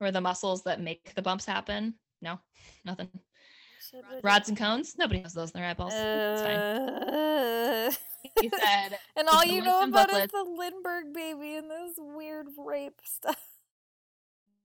[0.00, 1.94] Or the muscles that make the bumps happen.
[2.20, 2.38] No,
[2.84, 3.08] nothing.
[4.22, 4.96] Rods and cones.
[4.98, 5.92] Nobody knows those in their eyeballs.
[5.94, 6.56] it's fine.
[6.56, 7.92] Uh,
[8.40, 12.46] He said and all you know about booklet- is the Lindbergh baby and this weird
[12.58, 13.42] rape stuff.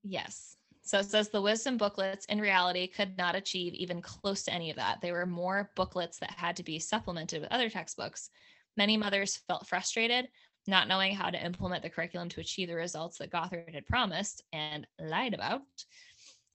[0.03, 0.55] Yes.
[0.83, 4.71] So it says the wisdom booklets in reality could not achieve even close to any
[4.71, 4.99] of that.
[5.01, 8.29] They were more booklets that had to be supplemented with other textbooks.
[8.77, 10.27] Many mothers felt frustrated,
[10.67, 14.43] not knowing how to implement the curriculum to achieve the results that Gothard had promised
[14.53, 15.61] and lied about.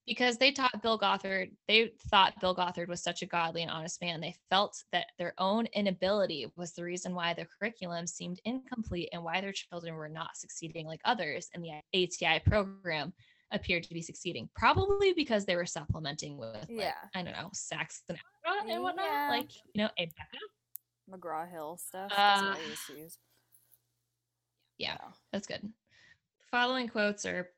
[0.06, 4.00] Because they taught Bill Gothard, they thought Bill Gothard was such a godly and honest
[4.00, 4.20] man.
[4.20, 9.24] They felt that their own inability was the reason why the curriculum seemed incomplete and
[9.24, 13.12] why their children were not succeeding like others in the ATI program
[13.50, 14.48] appeared to be succeeding.
[14.54, 16.94] Probably because they were supplementing with, like, Yeah.
[17.14, 19.28] I don't know, Sax and whatnot, Yeah.
[19.28, 20.08] like you know, a.
[21.10, 22.10] McGraw Hill stuff.
[22.16, 23.18] That's what Uh, I used to use.
[24.78, 24.98] Yeah,
[25.32, 25.72] that's good.
[26.50, 27.50] Following quotes are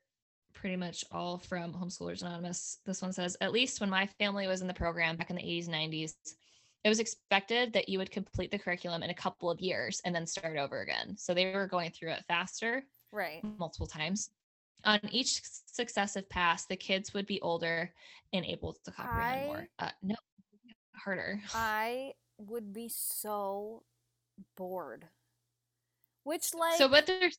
[0.59, 2.79] pretty much all from Homeschoolers Anonymous.
[2.85, 5.41] This one says, At least when my family was in the program back in the
[5.41, 6.15] 80s, 90s,
[6.83, 10.13] it was expected that you would complete the curriculum in a couple of years and
[10.13, 11.15] then start over again.
[11.17, 13.41] So they were going through it faster Right.
[13.57, 14.29] multiple times.
[14.85, 17.91] On each successive pass, the kids would be older
[18.33, 19.67] and able to comprehend I- more.
[19.79, 20.15] Uh, no,
[20.95, 21.39] harder.
[21.53, 23.83] I would be so
[24.57, 25.07] bored.
[26.23, 27.31] Which like so what they're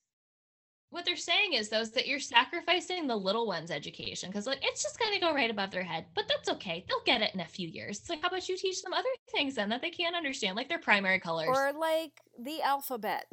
[0.90, 4.58] what they're saying is though is that you're sacrificing the little one's education because like
[4.62, 6.84] it's just going to go right above their head but that's okay.
[6.88, 7.98] They'll get it in a few years.
[8.00, 10.68] It's like how about you teach them other things then that they can't understand like
[10.68, 11.48] their primary colors?
[11.48, 13.26] Or like the alphabet.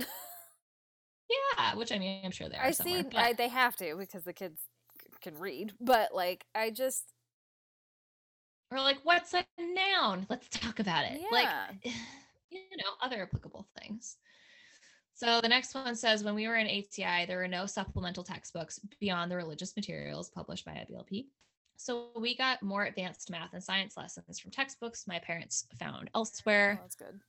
[1.60, 3.98] yeah which i mean i'm sure they are I see but- I, they have to
[3.98, 4.62] because the kids
[5.22, 7.04] can read, but like I just
[8.72, 10.26] or like what's a noun?
[10.30, 11.22] Let's talk about it.
[11.32, 11.48] Like
[11.84, 11.92] Yeah.
[12.50, 14.18] you know other applicable things
[15.18, 18.80] so the next one says when we were in ATI, there were no supplemental textbooks
[19.00, 21.26] beyond the religious materials published by IBLP.
[21.76, 26.20] So we got more advanced math and science lessons from textbooks my parents found oh,
[26.20, 26.78] elsewhere.
[26.80, 27.20] that's good.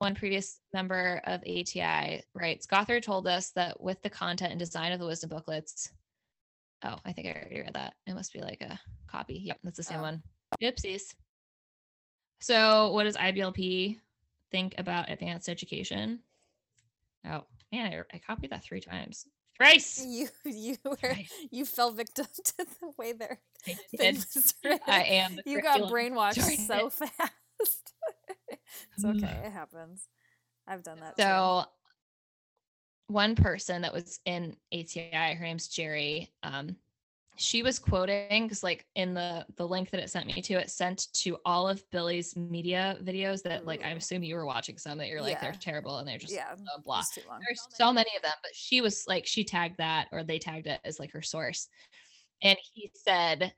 [0.00, 4.92] One previous member of ATI writes Gothard told us that with the content and design
[4.92, 5.90] of the wisdom booklets,
[6.84, 7.94] oh, I think I already read that.
[8.06, 9.40] It must be like a copy.
[9.44, 10.02] Yep, that's the same Oh.
[10.02, 10.22] one.
[10.62, 11.14] Oopsies.
[12.42, 13.98] So, what does IBLP
[14.50, 16.20] think about advanced education?
[17.26, 19.26] Oh man, I, I copied that three times.
[19.56, 20.04] Thrice.
[20.04, 21.28] You you were Right.
[21.50, 24.16] you fell victim to the way their I thing did.
[24.16, 24.80] was written.
[24.86, 25.36] I am.
[25.36, 26.92] the you got brainwashed so it.
[26.92, 27.92] fast.
[28.96, 30.08] it's okay, it happens.
[30.66, 31.16] I've done that.
[31.16, 31.22] too.
[31.22, 31.64] So
[33.08, 36.32] one person that was in ATI, her name's Jerry.
[36.42, 36.76] Um,
[37.36, 40.70] she was quoting because like in the the link that it sent me to, it
[40.70, 44.98] sent to all of Billy's media videos that like I assume you were watching some
[44.98, 47.02] that you're like they're terrible and they're just yeah, blah blah.
[47.14, 47.40] too long.
[47.46, 50.66] There's so many of them, but she was like she tagged that or they tagged
[50.66, 51.68] it as like her source.
[52.42, 53.52] And he said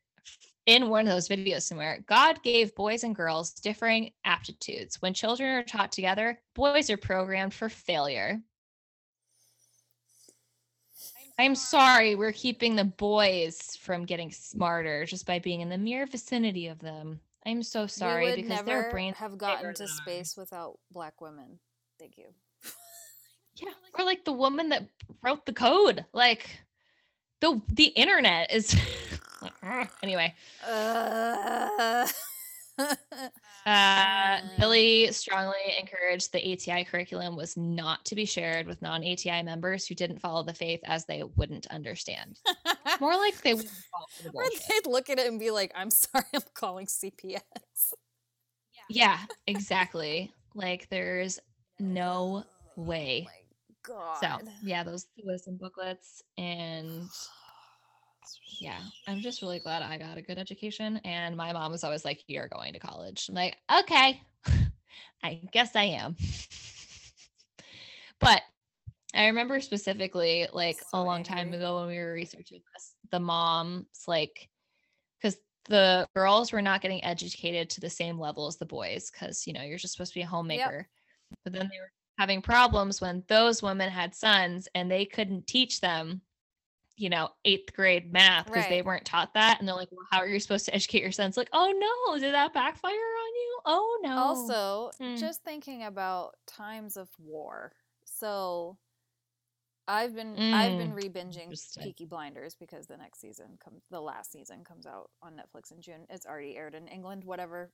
[0.67, 5.01] in one of those videos somewhere, God gave boys and girls differing aptitudes.
[5.01, 8.41] When children are taught together, boys are programmed for failure.
[11.39, 16.07] I'm sorry, we're keeping the boys from getting smarter just by being in the mere
[16.07, 17.21] vicinity of them.
[17.45, 21.59] I'm so sorry because their brains have gotten to space without black women.
[21.99, 22.27] Thank you.
[23.57, 23.73] Yeah.
[23.99, 24.87] Or like the woman that
[25.23, 26.05] wrote the code.
[26.13, 26.61] Like,
[27.41, 28.77] the the internet is
[30.03, 30.35] anyway.
[30.67, 32.07] Uh,
[33.67, 39.85] Uh, Billy strongly encouraged the ATI curriculum was not to be shared with non-ATI members
[39.87, 42.39] who didn't follow the faith as they wouldn't understand.
[43.01, 43.73] More like they wouldn't
[44.23, 47.41] the or they'd look at it and be like, "I'm sorry, I'm calling CPS."
[48.89, 49.19] Yeah,
[49.49, 50.33] exactly.
[50.55, 51.41] Like there's
[51.81, 52.45] no
[52.79, 53.27] Oh way.
[53.27, 53.33] my
[53.83, 54.19] god.
[54.21, 57.03] So yeah, those wisdom booklets and
[58.61, 61.01] yeah, I'm just really glad I got a good education.
[61.05, 63.27] And my mom was always like, You're going to college.
[63.29, 64.21] I'm like, Okay,
[65.23, 66.17] I guess I am.
[68.21, 68.43] but
[69.15, 73.21] I remember specifically, like So a long time ago when we were researching this, the
[73.21, 74.49] moms, like,
[75.21, 75.37] because
[75.69, 79.53] the girls were not getting educated to the same level as the boys, because, you
[79.53, 80.89] know, you're just supposed to be a homemaker.
[81.45, 85.81] But then they were having problems when those women had sons and they couldn't teach
[85.81, 86.23] them
[86.97, 90.19] you know eighth grade math because they weren't taught that and they're like well how
[90.19, 93.59] are you supposed to educate your sons like oh no did that backfire on you
[93.67, 95.17] oh no Also, Hmm.
[95.17, 97.73] just thinking about times of war.
[98.05, 98.79] So
[99.89, 101.83] I've been I've been re-binging interesting.
[101.85, 105.81] Peaky Blinders because the next season comes the last season comes out on Netflix in
[105.81, 106.07] June.
[106.11, 107.71] It's already aired in England, whatever.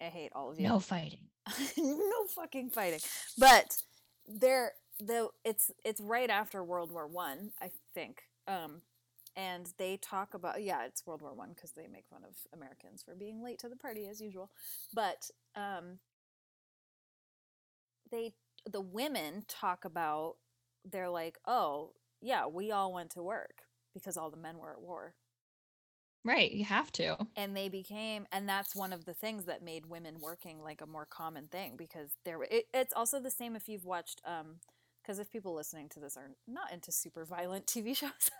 [0.00, 0.66] I hate all of you.
[0.68, 1.26] no fighting
[1.76, 3.00] no fucking fighting.
[3.36, 3.76] But
[4.26, 8.22] there the it's it's right after World War One, I, think.
[8.48, 8.82] Um
[9.36, 13.02] and they talk about yeah, it's World War One because they make fun of Americans
[13.04, 14.50] for being late to the party as usual.
[14.94, 16.00] But um
[18.10, 18.34] they
[18.66, 20.36] the women talk about
[20.84, 23.64] they're like, "Oh, yeah, we all went to work
[23.94, 25.16] because all the men were at war."
[26.24, 29.86] right you have to and they became and that's one of the things that made
[29.86, 33.68] women working like a more common thing because there it, it's also the same if
[33.68, 34.56] you've watched um
[35.08, 38.30] because if people listening to this are not into super violent tv shows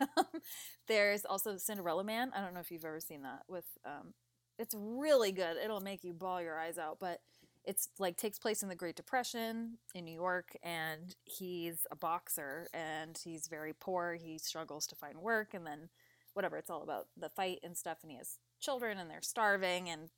[0.86, 2.30] there's also cinderella man.
[2.36, 4.12] I don't know if you've ever seen that with um
[4.58, 5.56] it's really good.
[5.56, 7.20] It'll make you bawl your eyes out but
[7.64, 12.68] it's like takes place in the great depression in new york and he's a boxer
[12.74, 14.14] and he's very poor.
[14.14, 15.88] He struggles to find work and then
[16.34, 19.88] whatever it's all about the fight and stuff and he has children and they're starving
[19.88, 20.10] and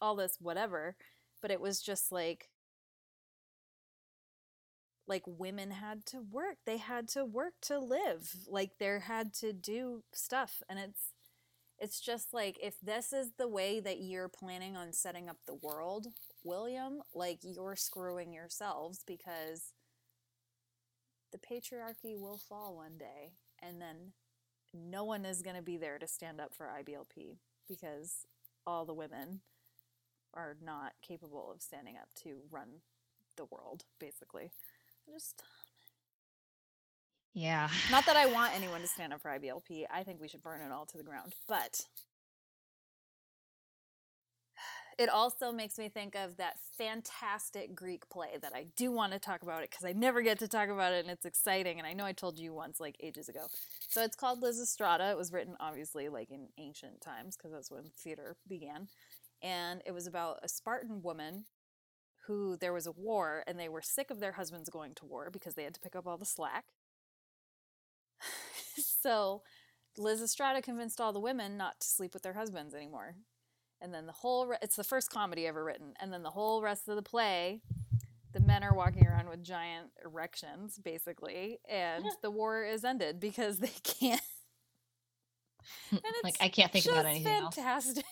[0.00, 0.96] all this whatever.
[1.40, 2.48] But it was just like
[5.06, 9.52] like women had to work they had to work to live like they had to
[9.52, 11.12] do stuff and it's
[11.78, 15.54] it's just like if this is the way that you're planning on setting up the
[15.54, 16.08] world
[16.44, 19.72] william like you're screwing yourselves because
[21.32, 24.12] the patriarchy will fall one day and then
[24.74, 27.36] no one is going to be there to stand up for IBLP
[27.68, 28.26] because
[28.66, 29.40] all the women
[30.34, 32.68] are not capable of standing up to run
[33.36, 34.50] the world, basically.
[35.08, 35.42] I Just
[37.34, 39.84] yeah not that I want anyone to stand up for IBLP.
[39.90, 41.34] I think we should burn it all to the ground.
[41.48, 41.86] But
[44.98, 49.18] it also makes me think of that fantastic Greek play that I do want to
[49.18, 51.78] talk about it because I never get to talk about it and it's exciting.
[51.78, 53.46] And I know I told you once, like ages ago.
[53.88, 55.10] So it's called Lysistrata.
[55.10, 58.88] It was written obviously like in ancient times because that's when theater began.
[59.42, 61.44] And it was about a Spartan woman
[62.26, 65.30] who there was a war and they were sick of their husbands going to war
[65.30, 66.64] because they had to pick up all the slack.
[68.76, 69.42] so
[69.98, 73.16] Lysistrata convinced all the women not to sleep with their husbands anymore.
[73.80, 75.94] And then the whole re- it's the first comedy ever written.
[76.00, 77.62] And then the whole rest of the play
[78.32, 83.58] the men are walking around with giant erections basically and the war is ended because
[83.58, 84.20] they can't
[85.90, 88.04] hmm, like it's i can't think about anything else fantastic.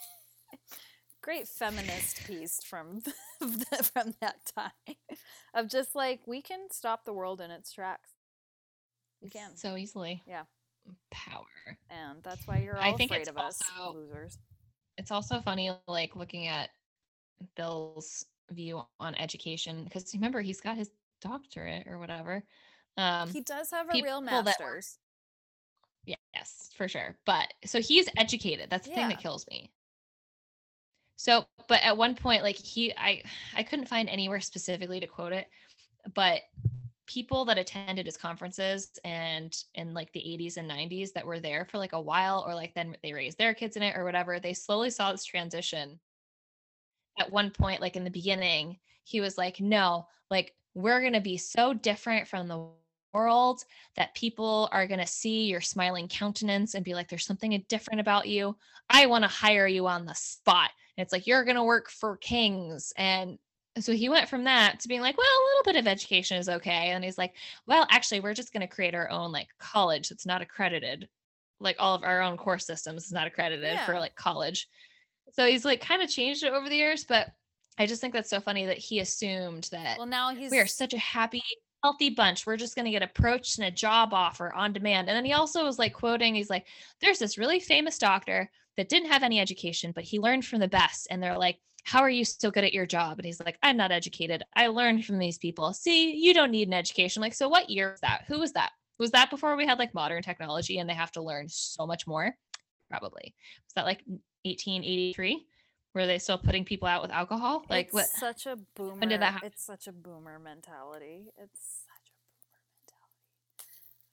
[1.30, 3.02] Great feminist piece from
[3.94, 4.96] from that time
[5.54, 8.10] of just like we can stop the world in its tracks.
[9.22, 10.42] We can, so easily Yeah.
[11.12, 11.44] power
[11.88, 14.38] and that's why you're all I think afraid it's of us, also- losers.
[14.98, 16.70] it's also funny like looking at
[17.54, 20.90] bill's view on education because remember he's got his
[21.22, 22.42] doctorate or whatever
[22.96, 24.98] um He does have a real that master's.
[26.06, 27.14] Yeah, yes, for sure.
[27.24, 28.68] But so he's educated.
[28.68, 29.70] That's the thing that kills me.
[31.20, 33.22] So, but at one point, like he, I,
[33.54, 35.48] I couldn't find anywhere specifically to quote it,
[36.14, 36.40] but
[37.04, 41.66] people that attended his conferences and in like the 80s and 90s that were there
[41.66, 44.40] for like a while, or like then they raised their kids in it or whatever,
[44.40, 46.00] they slowly saw this transition.
[47.18, 51.20] At one point, like in the beginning, he was like, no, like we're going to
[51.20, 52.66] be so different from the
[53.12, 53.62] world
[53.96, 57.98] that people are going to see your smiling countenance and be like there's something different
[57.98, 58.56] about you
[58.88, 60.70] i want to hire you on the spot
[61.00, 63.38] it's like you're going to work for kings and
[63.78, 66.48] so he went from that to being like well a little bit of education is
[66.48, 67.34] okay and he's like
[67.66, 71.08] well actually we're just going to create our own like college that's not accredited
[71.60, 74.68] like all of our own course systems is not accredited for like college.
[75.32, 77.28] So he's like kind of changed it over the years, but
[77.78, 80.66] I just think that's so funny that he assumed that Well, now he's we are
[80.66, 81.42] such a happy,
[81.84, 82.46] healthy bunch.
[82.46, 85.08] We're just going to get approached and a job offer on demand.
[85.08, 86.66] And then he also was like quoting, he's like,
[87.00, 90.68] there's this really famous doctor that didn't have any education, but he learned from the
[90.68, 91.06] best.
[91.10, 93.18] And they're like, how are you so good at your job?
[93.18, 94.42] And he's like, I'm not educated.
[94.54, 95.72] I learned from these people.
[95.72, 97.22] See, you don't need an education.
[97.22, 98.24] Like, so what year was that?
[98.28, 98.70] Who was that?
[98.98, 102.06] Was that before we had like modern technology and they have to learn so much
[102.06, 102.34] more?
[102.90, 103.34] Probably.
[103.64, 104.02] Was that like
[104.44, 105.46] 1883?
[105.94, 107.64] Were they still putting people out with alcohol?
[107.68, 108.06] Like it's what?
[108.06, 109.06] such a boomer.
[109.06, 109.48] did that happen?
[109.48, 111.32] It's such a boomer mentality.
[111.36, 112.60] It's such a boomer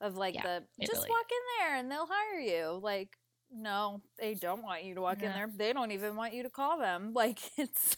[0.00, 2.80] of like Yeah, the just really walk in there and they'll hire you.
[2.82, 3.16] Like,
[3.50, 5.48] no, they don't want you to walk in there.
[5.54, 7.12] They don't even want you to call them.
[7.14, 7.96] Like, it's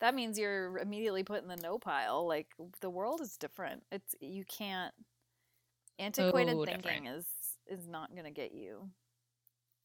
[0.00, 2.26] that means you're immediately put in the no pile.
[2.26, 2.48] Like,
[2.80, 3.84] the world is different.
[3.92, 4.94] It's you can't.
[5.98, 7.06] Antiquated So thinking different.
[7.06, 7.26] is
[7.66, 8.90] is not going to get you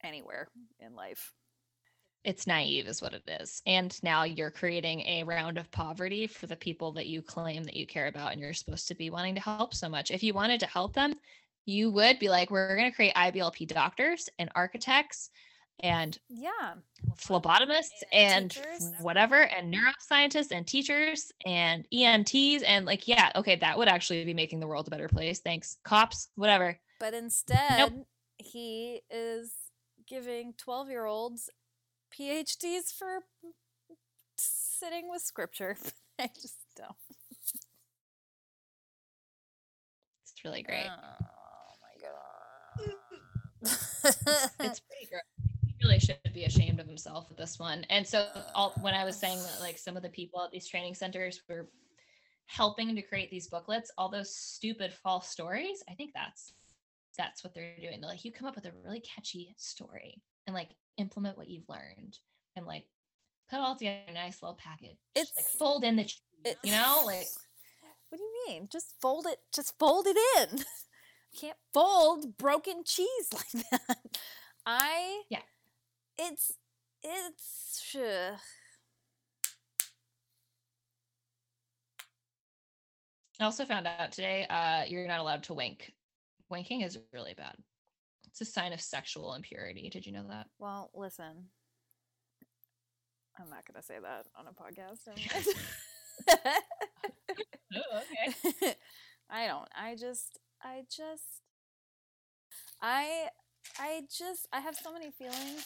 [0.03, 0.49] anywhere
[0.79, 1.33] in life.
[2.23, 6.47] it's naive is what it is and now you're creating a round of poverty for
[6.47, 9.35] the people that you claim that you care about and you're supposed to be wanting
[9.35, 11.13] to help so much if you wanted to help them
[11.67, 15.29] you would be like we're going to create iblp doctors and architects
[15.81, 16.75] and Yeah,
[17.17, 18.93] phlebotomists and Teachers.
[19.01, 24.33] whatever and neuroscientists and teachers and emts and like yeah okay that would actually be
[24.33, 28.05] making the world a better place thanks cops whatever But instead,
[28.37, 29.53] he is
[30.07, 31.49] giving 12 year olds
[32.17, 33.19] PhDs for
[34.37, 35.75] sitting with scripture.
[36.19, 36.95] I just don't.
[40.23, 41.25] it's really great god.
[44.03, 45.21] It's pretty gross.
[45.65, 47.85] He really should be ashamed of himself with this one.
[47.89, 50.67] And so, all, when I was saying that, like some of the people at these
[50.67, 51.69] training centers were
[52.47, 55.83] helping to create these booklets, all those stupid false stories.
[55.89, 56.53] I think that's
[57.17, 57.99] that's what they're doing.
[57.99, 61.67] They're like, you come up with a really catchy story and like implement what you've
[61.67, 62.17] learned
[62.55, 62.85] and like
[63.49, 64.97] put all together in a nice little package.
[65.15, 66.11] It's like fold in the,
[66.63, 67.27] you know, like
[68.09, 68.67] what do you mean?
[68.71, 69.39] Just fold it.
[69.53, 70.59] Just fold it in.
[71.37, 73.97] Can't fold broken cheese like that.
[74.65, 75.41] I Yeah.
[76.17, 76.53] It's
[77.03, 77.95] it's.
[77.95, 78.39] ugh.
[83.39, 85.93] I also found out today uh, you're not allowed to wink.
[86.49, 87.55] Winking is really bad.
[88.25, 89.89] It's a sign of sexual impurity.
[89.89, 90.47] Did you know that?
[90.57, 91.49] Well, listen.
[93.39, 95.07] I'm not gonna say that on a podcast.
[97.75, 98.75] Oh, okay.
[99.29, 99.67] I don't.
[99.75, 101.41] I just I just
[102.81, 103.27] I
[103.79, 105.65] I just I have so many feelings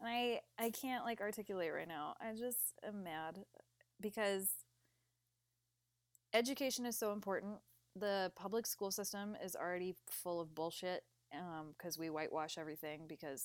[0.00, 2.14] and I I can't like articulate right now.
[2.20, 3.38] I just am mad
[4.00, 4.50] because
[6.32, 7.56] education is so important.
[7.96, 11.02] The public school system is already full of bullshit
[11.76, 13.44] because we whitewash everything because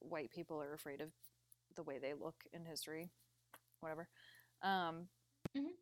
[0.00, 1.10] white people are afraid of
[1.76, 3.10] the way they look in history,
[3.80, 4.08] whatever.
[4.62, 5.08] Um,
[5.56, 5.72] Mhm.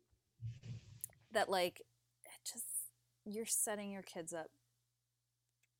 [1.31, 1.79] That like
[2.25, 2.65] it just
[3.25, 4.49] you're setting your kids up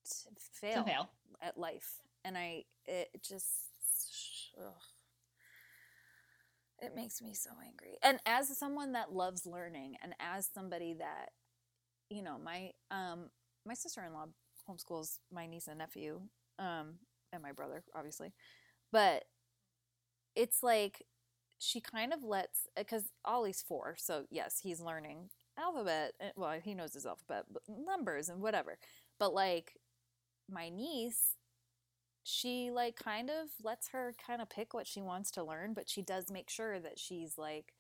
[0.10, 1.10] to fail, To fail.
[1.42, 3.48] at life, and I it just
[4.60, 4.74] ugh.
[6.82, 7.98] it makes me so angry.
[8.04, 11.30] And as someone that loves learning, and as somebody that
[12.10, 13.30] you know my um
[13.66, 14.26] my sister-in-law
[14.70, 16.22] homeschools my niece and nephew
[16.60, 16.96] um
[17.34, 18.34] and my brother obviously
[18.92, 19.26] but
[20.36, 21.06] it's like
[21.60, 25.30] she kind of lets because ollie's four so yes he's learning
[25.60, 28.78] alphabet eh, well he knows his alphabet but numbers and whatever
[29.20, 29.74] but like
[30.52, 31.36] my niece
[32.24, 35.90] she like kind of lets her kind of pick what she wants to learn but
[35.90, 37.74] she does make sure that she's like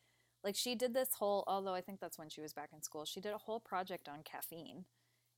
[0.43, 3.05] like she did this whole although i think that's when she was back in school
[3.05, 4.85] she did a whole project on caffeine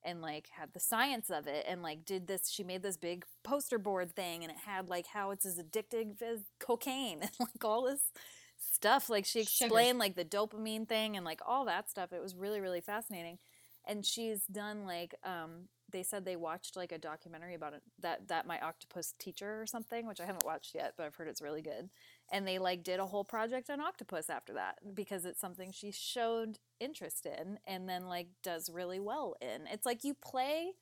[0.04, 3.26] and like had the science of it and like did this she made this big
[3.44, 7.64] poster board thing and it had like how it's as addictive as cocaine and like
[7.64, 8.12] all this
[8.58, 9.66] stuff like she Sugar.
[9.66, 13.38] explained like the dopamine thing and like all that stuff it was really really fascinating
[13.86, 18.28] and she's done like um they said they watched like a documentary about it that
[18.28, 21.42] that my octopus teacher or something which i haven't watched yet but i've heard it's
[21.42, 21.90] really good.
[22.32, 25.92] And they like did a whole project on octopus after that because it's something she
[25.92, 29.68] showed interest in and then like does really well in.
[29.72, 30.74] It's like you play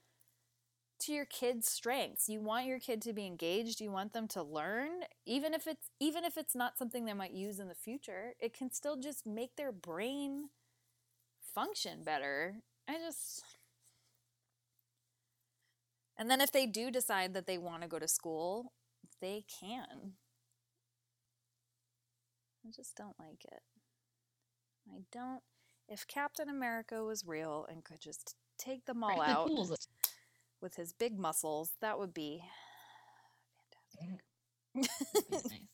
[1.01, 2.27] to your kid's strengths.
[2.27, 3.79] You want your kid to be engaged.
[3.79, 4.89] You want them to learn.
[5.25, 8.53] Even if it's even if it's not something they might use in the future it
[8.53, 10.49] can still just make their brain
[11.53, 12.55] function better.
[12.87, 13.43] I just
[16.19, 18.73] and then if they do decide that they want to go to school
[19.21, 20.13] they can
[22.65, 23.63] I just don't like it.
[24.89, 25.43] I don't.
[25.89, 29.53] If Captain America was real and could just take them all Right, out
[30.61, 32.43] with his big muscles, that would be
[35.29, 35.68] nice.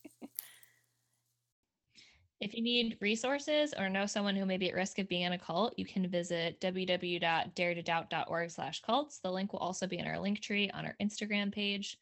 [2.41, 5.31] If you need resources or know someone who may be at risk of being in
[5.31, 9.19] a cult, you can visit www.daretodoubt.org slash cults.
[9.19, 11.97] The link will also be in our link tree on our Instagram page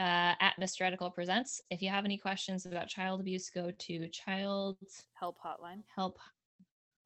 [0.00, 1.62] uh, at Mysteretical Presents.
[1.70, 4.76] If you have any questions about child abuse, go to child
[5.14, 5.82] Help hotline.
[5.94, 6.18] help.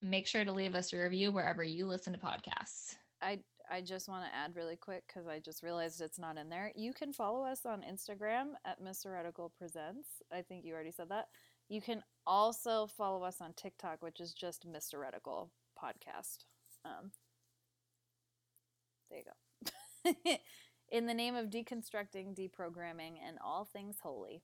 [0.00, 2.94] Make sure to leave us a review wherever you listen to podcasts.
[3.20, 3.40] I
[3.70, 6.72] I just want to add really quick because I just realized it's not in there.
[6.74, 9.12] You can follow us on Instagram at Mr.
[9.58, 10.08] Presents.
[10.32, 11.26] I think you already said that.
[11.68, 16.46] You can also follow us on TikTok, which is just Mysteretical Podcast.
[16.86, 17.10] Um,
[19.10, 19.32] there you go.
[20.90, 24.42] in the name of deconstructing, deprogramming, and all things holy,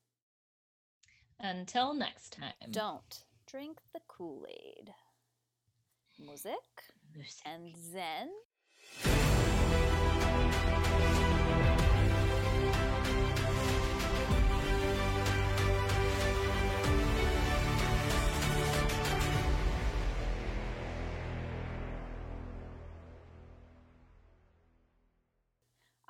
[1.40, 2.52] Until next time.
[2.70, 4.93] don't drink the Kool Aid.
[6.18, 6.52] Music
[7.44, 8.30] and Zen.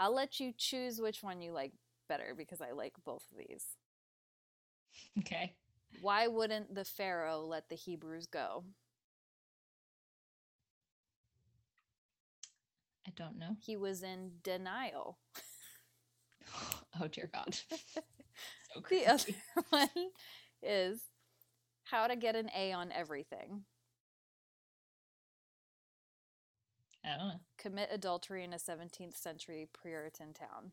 [0.03, 1.71] I'll let you choose which one you like
[2.09, 3.65] better because I like both of these.
[5.21, 5.53] Okay.
[6.01, 8.65] Why wouldn't the Pharaoh let the Hebrews go?
[13.07, 13.57] I don't know.
[13.65, 15.19] He was in denial.
[17.01, 17.55] Oh dear God.
[18.75, 19.33] so The other
[19.71, 19.89] one
[20.63, 21.01] is
[21.85, 23.63] how to get an A on everything.
[27.05, 27.41] I don't know.
[27.59, 30.73] Commit adultery in a 17th century Puritan town.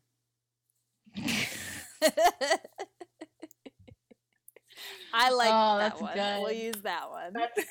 [5.12, 6.16] I like Oh, that that's one.
[6.16, 7.32] We'll use that one.
[7.32, 7.64] That's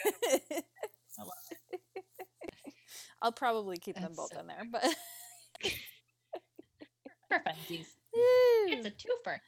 [1.19, 1.31] I love
[3.21, 4.83] I'll probably keep them both so in there, but
[7.29, 7.85] For funsies.
[8.13, 9.39] It's a twofer.